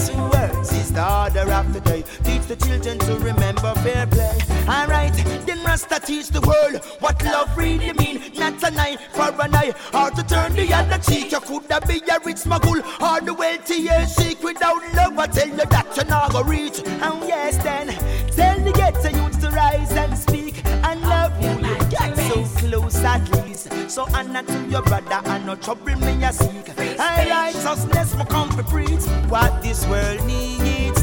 order 1.29 1.53
of 1.53 1.73
the 1.73 1.81
day. 1.81 2.03
Teach 2.25 2.47
the 2.47 2.57
children 2.57 2.99
to 3.01 3.15
remember 3.17 3.75
fair 3.77 4.07
play. 4.07 4.39
Alright, 4.69 5.15
then 5.47 5.63
Rasta 5.65 6.01
teach 6.01 6.29
the 6.29 6.41
world 6.41 6.85
what 7.01 7.23
love 7.25 7.57
really 7.57 7.93
mean. 7.93 8.23
Not 8.37 8.63
an 8.65 8.79
eye 8.79 8.97
for 9.13 9.31
an 9.43 9.55
eye, 9.55 9.73
or 9.95 10.11
to 10.11 10.23
turn 10.27 10.55
the 10.55 10.73
other 10.73 10.99
cheek. 10.99 11.33
You 11.33 11.41
could 11.41 11.71
have 11.71 11.87
be 11.87 12.01
a 12.11 12.19
rich 12.25 12.39
smuggle, 12.39 12.81
or 13.01 13.21
the 13.21 13.35
wealthy 13.35 13.89
and 13.89 14.09
seek 14.09 14.43
without 14.43 14.83
love. 14.95 15.19
I 15.19 15.27
tell 15.27 15.49
you 15.49 15.57
that 15.57 15.97
you're 15.97 16.05
not 16.07 16.33
go 16.33 16.43
reach. 16.43 16.81
And 16.81 17.29
yes, 17.29 17.63
then 17.63 17.89
tell 18.33 18.59
the 18.61 18.73
ghetto 18.73 19.09
youth 19.09 19.41
to 19.41 19.51
rise 19.51 19.93
and 19.93 20.17
speak 20.17 20.65
and 20.65 21.01
love 21.03 21.33
you. 21.43 21.51
You 21.51 21.79
get 21.91 22.17
so 22.17 22.45
close 22.59 22.97
at 22.97 23.47
least. 23.47 23.91
So 23.91 24.07
honor 24.15 24.43
to 24.43 24.67
your 24.69 24.83
brother 24.83 25.21
and 25.25 25.47
no 25.47 25.57
trouble 25.57 25.97
me 25.97 26.25
a 26.25 26.33
seek. 26.33 26.69
And 26.79 27.31
righteousness 27.31 28.15
will 28.15 28.27
come 28.27 28.51
to 28.51 28.63
preach. 28.63 29.05
What 29.29 29.63
this 29.63 29.87
world 29.87 30.25
needs 30.27 30.98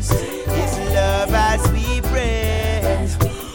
today 0.00 0.44
is 0.62 0.78
love 0.94 1.32
as 1.32 1.72
we 1.72 2.00
pray. 2.02 3.08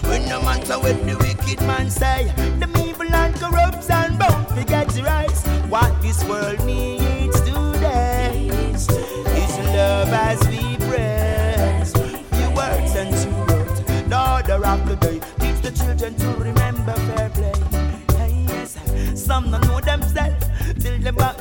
When 0.03 0.27
no 0.27 0.41
matter 0.41 0.79
what 0.79 1.05
the 1.05 1.15
wicked 1.17 1.61
man 1.61 1.89
say, 1.89 2.31
the 2.59 2.67
evil 2.85 3.13
and 3.13 3.35
corruption 3.35 4.17
bound 4.17 4.47
to 4.49 4.63
get 4.65 4.93
rise. 5.01 5.45
What 5.69 6.01
this 6.01 6.23
world 6.25 6.65
needs 6.65 7.39
today 7.41 8.47
is 8.51 9.57
love 9.73 10.09
as 10.09 10.45
we 10.47 10.77
pray. 10.87 11.83
Few 11.85 12.49
words 12.51 12.95
and 12.95 13.11
two 13.23 13.35
words, 13.47 13.81
the 14.09 14.33
order 14.33 14.65
of 14.65 14.87
the 14.87 14.95
day. 14.97 15.19
Teach 15.39 15.61
the 15.61 15.71
children 15.71 16.15
to 16.15 16.32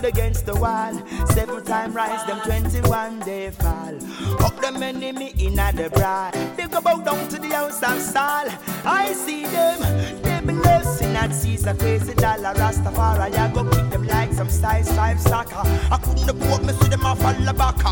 against 0.04 0.46
the 0.46 0.54
wall. 0.54 0.94
Seven 1.26 1.64
time 1.64 1.92
rise, 1.92 2.24
them 2.26 2.40
21 2.40 3.20
they 3.20 3.50
fall. 3.50 3.96
Up 4.44 4.60
them 4.60 4.82
enemy 4.82 5.32
in 5.38 5.54
the 5.54 5.90
bride. 5.94 6.32
They 6.56 6.66
go 6.66 6.80
bow 6.80 6.98
down 6.98 7.28
to 7.28 7.38
the 7.38 7.48
house 7.48 7.82
and 7.82 8.00
stall. 8.00 8.46
I 8.84 9.12
see 9.12 9.44
them, 9.46 9.80
they 10.22 10.40
be 10.46 10.52
losing 10.52 11.14
at 11.16 11.32
Caesar 11.32 11.74
crazy 11.74 12.14
dollar 12.14 12.54
Rastafari. 12.54 13.36
I 13.36 13.52
go 13.52 13.64
kick 13.70 13.90
them 13.90 14.06
like 14.06 14.32
some 14.32 14.50
size 14.50 14.90
five 14.96 15.20
soccer. 15.20 15.62
I 15.90 15.98
couldn't 16.02 16.28
afford 16.28 16.64
me 16.64 16.72
see 16.74 16.88
them 16.88 17.04
off 17.06 17.24
all 17.24 17.34
the 17.34 17.52
back. 17.52 17.84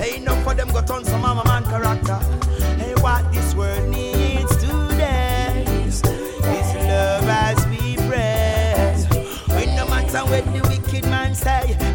Ain't 0.00 0.22
enough 0.22 0.42
for 0.44 0.54
them 0.54 0.68
got 0.68 0.90
on 0.90 1.04
some 1.04 1.20
mama 1.20 1.44
man 1.44 1.64
character. 1.64 2.16
Hey, 2.78 2.94
what 3.02 3.30
this 3.32 3.54
world 3.54 3.88
needs 3.88 4.56
today 4.56 5.64
is 5.86 6.02
love 6.04 7.28
as 7.28 7.66
we 7.68 7.96
pray. 8.08 8.96
When 9.48 9.76
no 9.76 9.86
matter 9.88 10.20
what 10.30 10.44
the 10.52 10.79
wicked 11.30 11.44
man 11.44 11.76
say, 11.76 11.89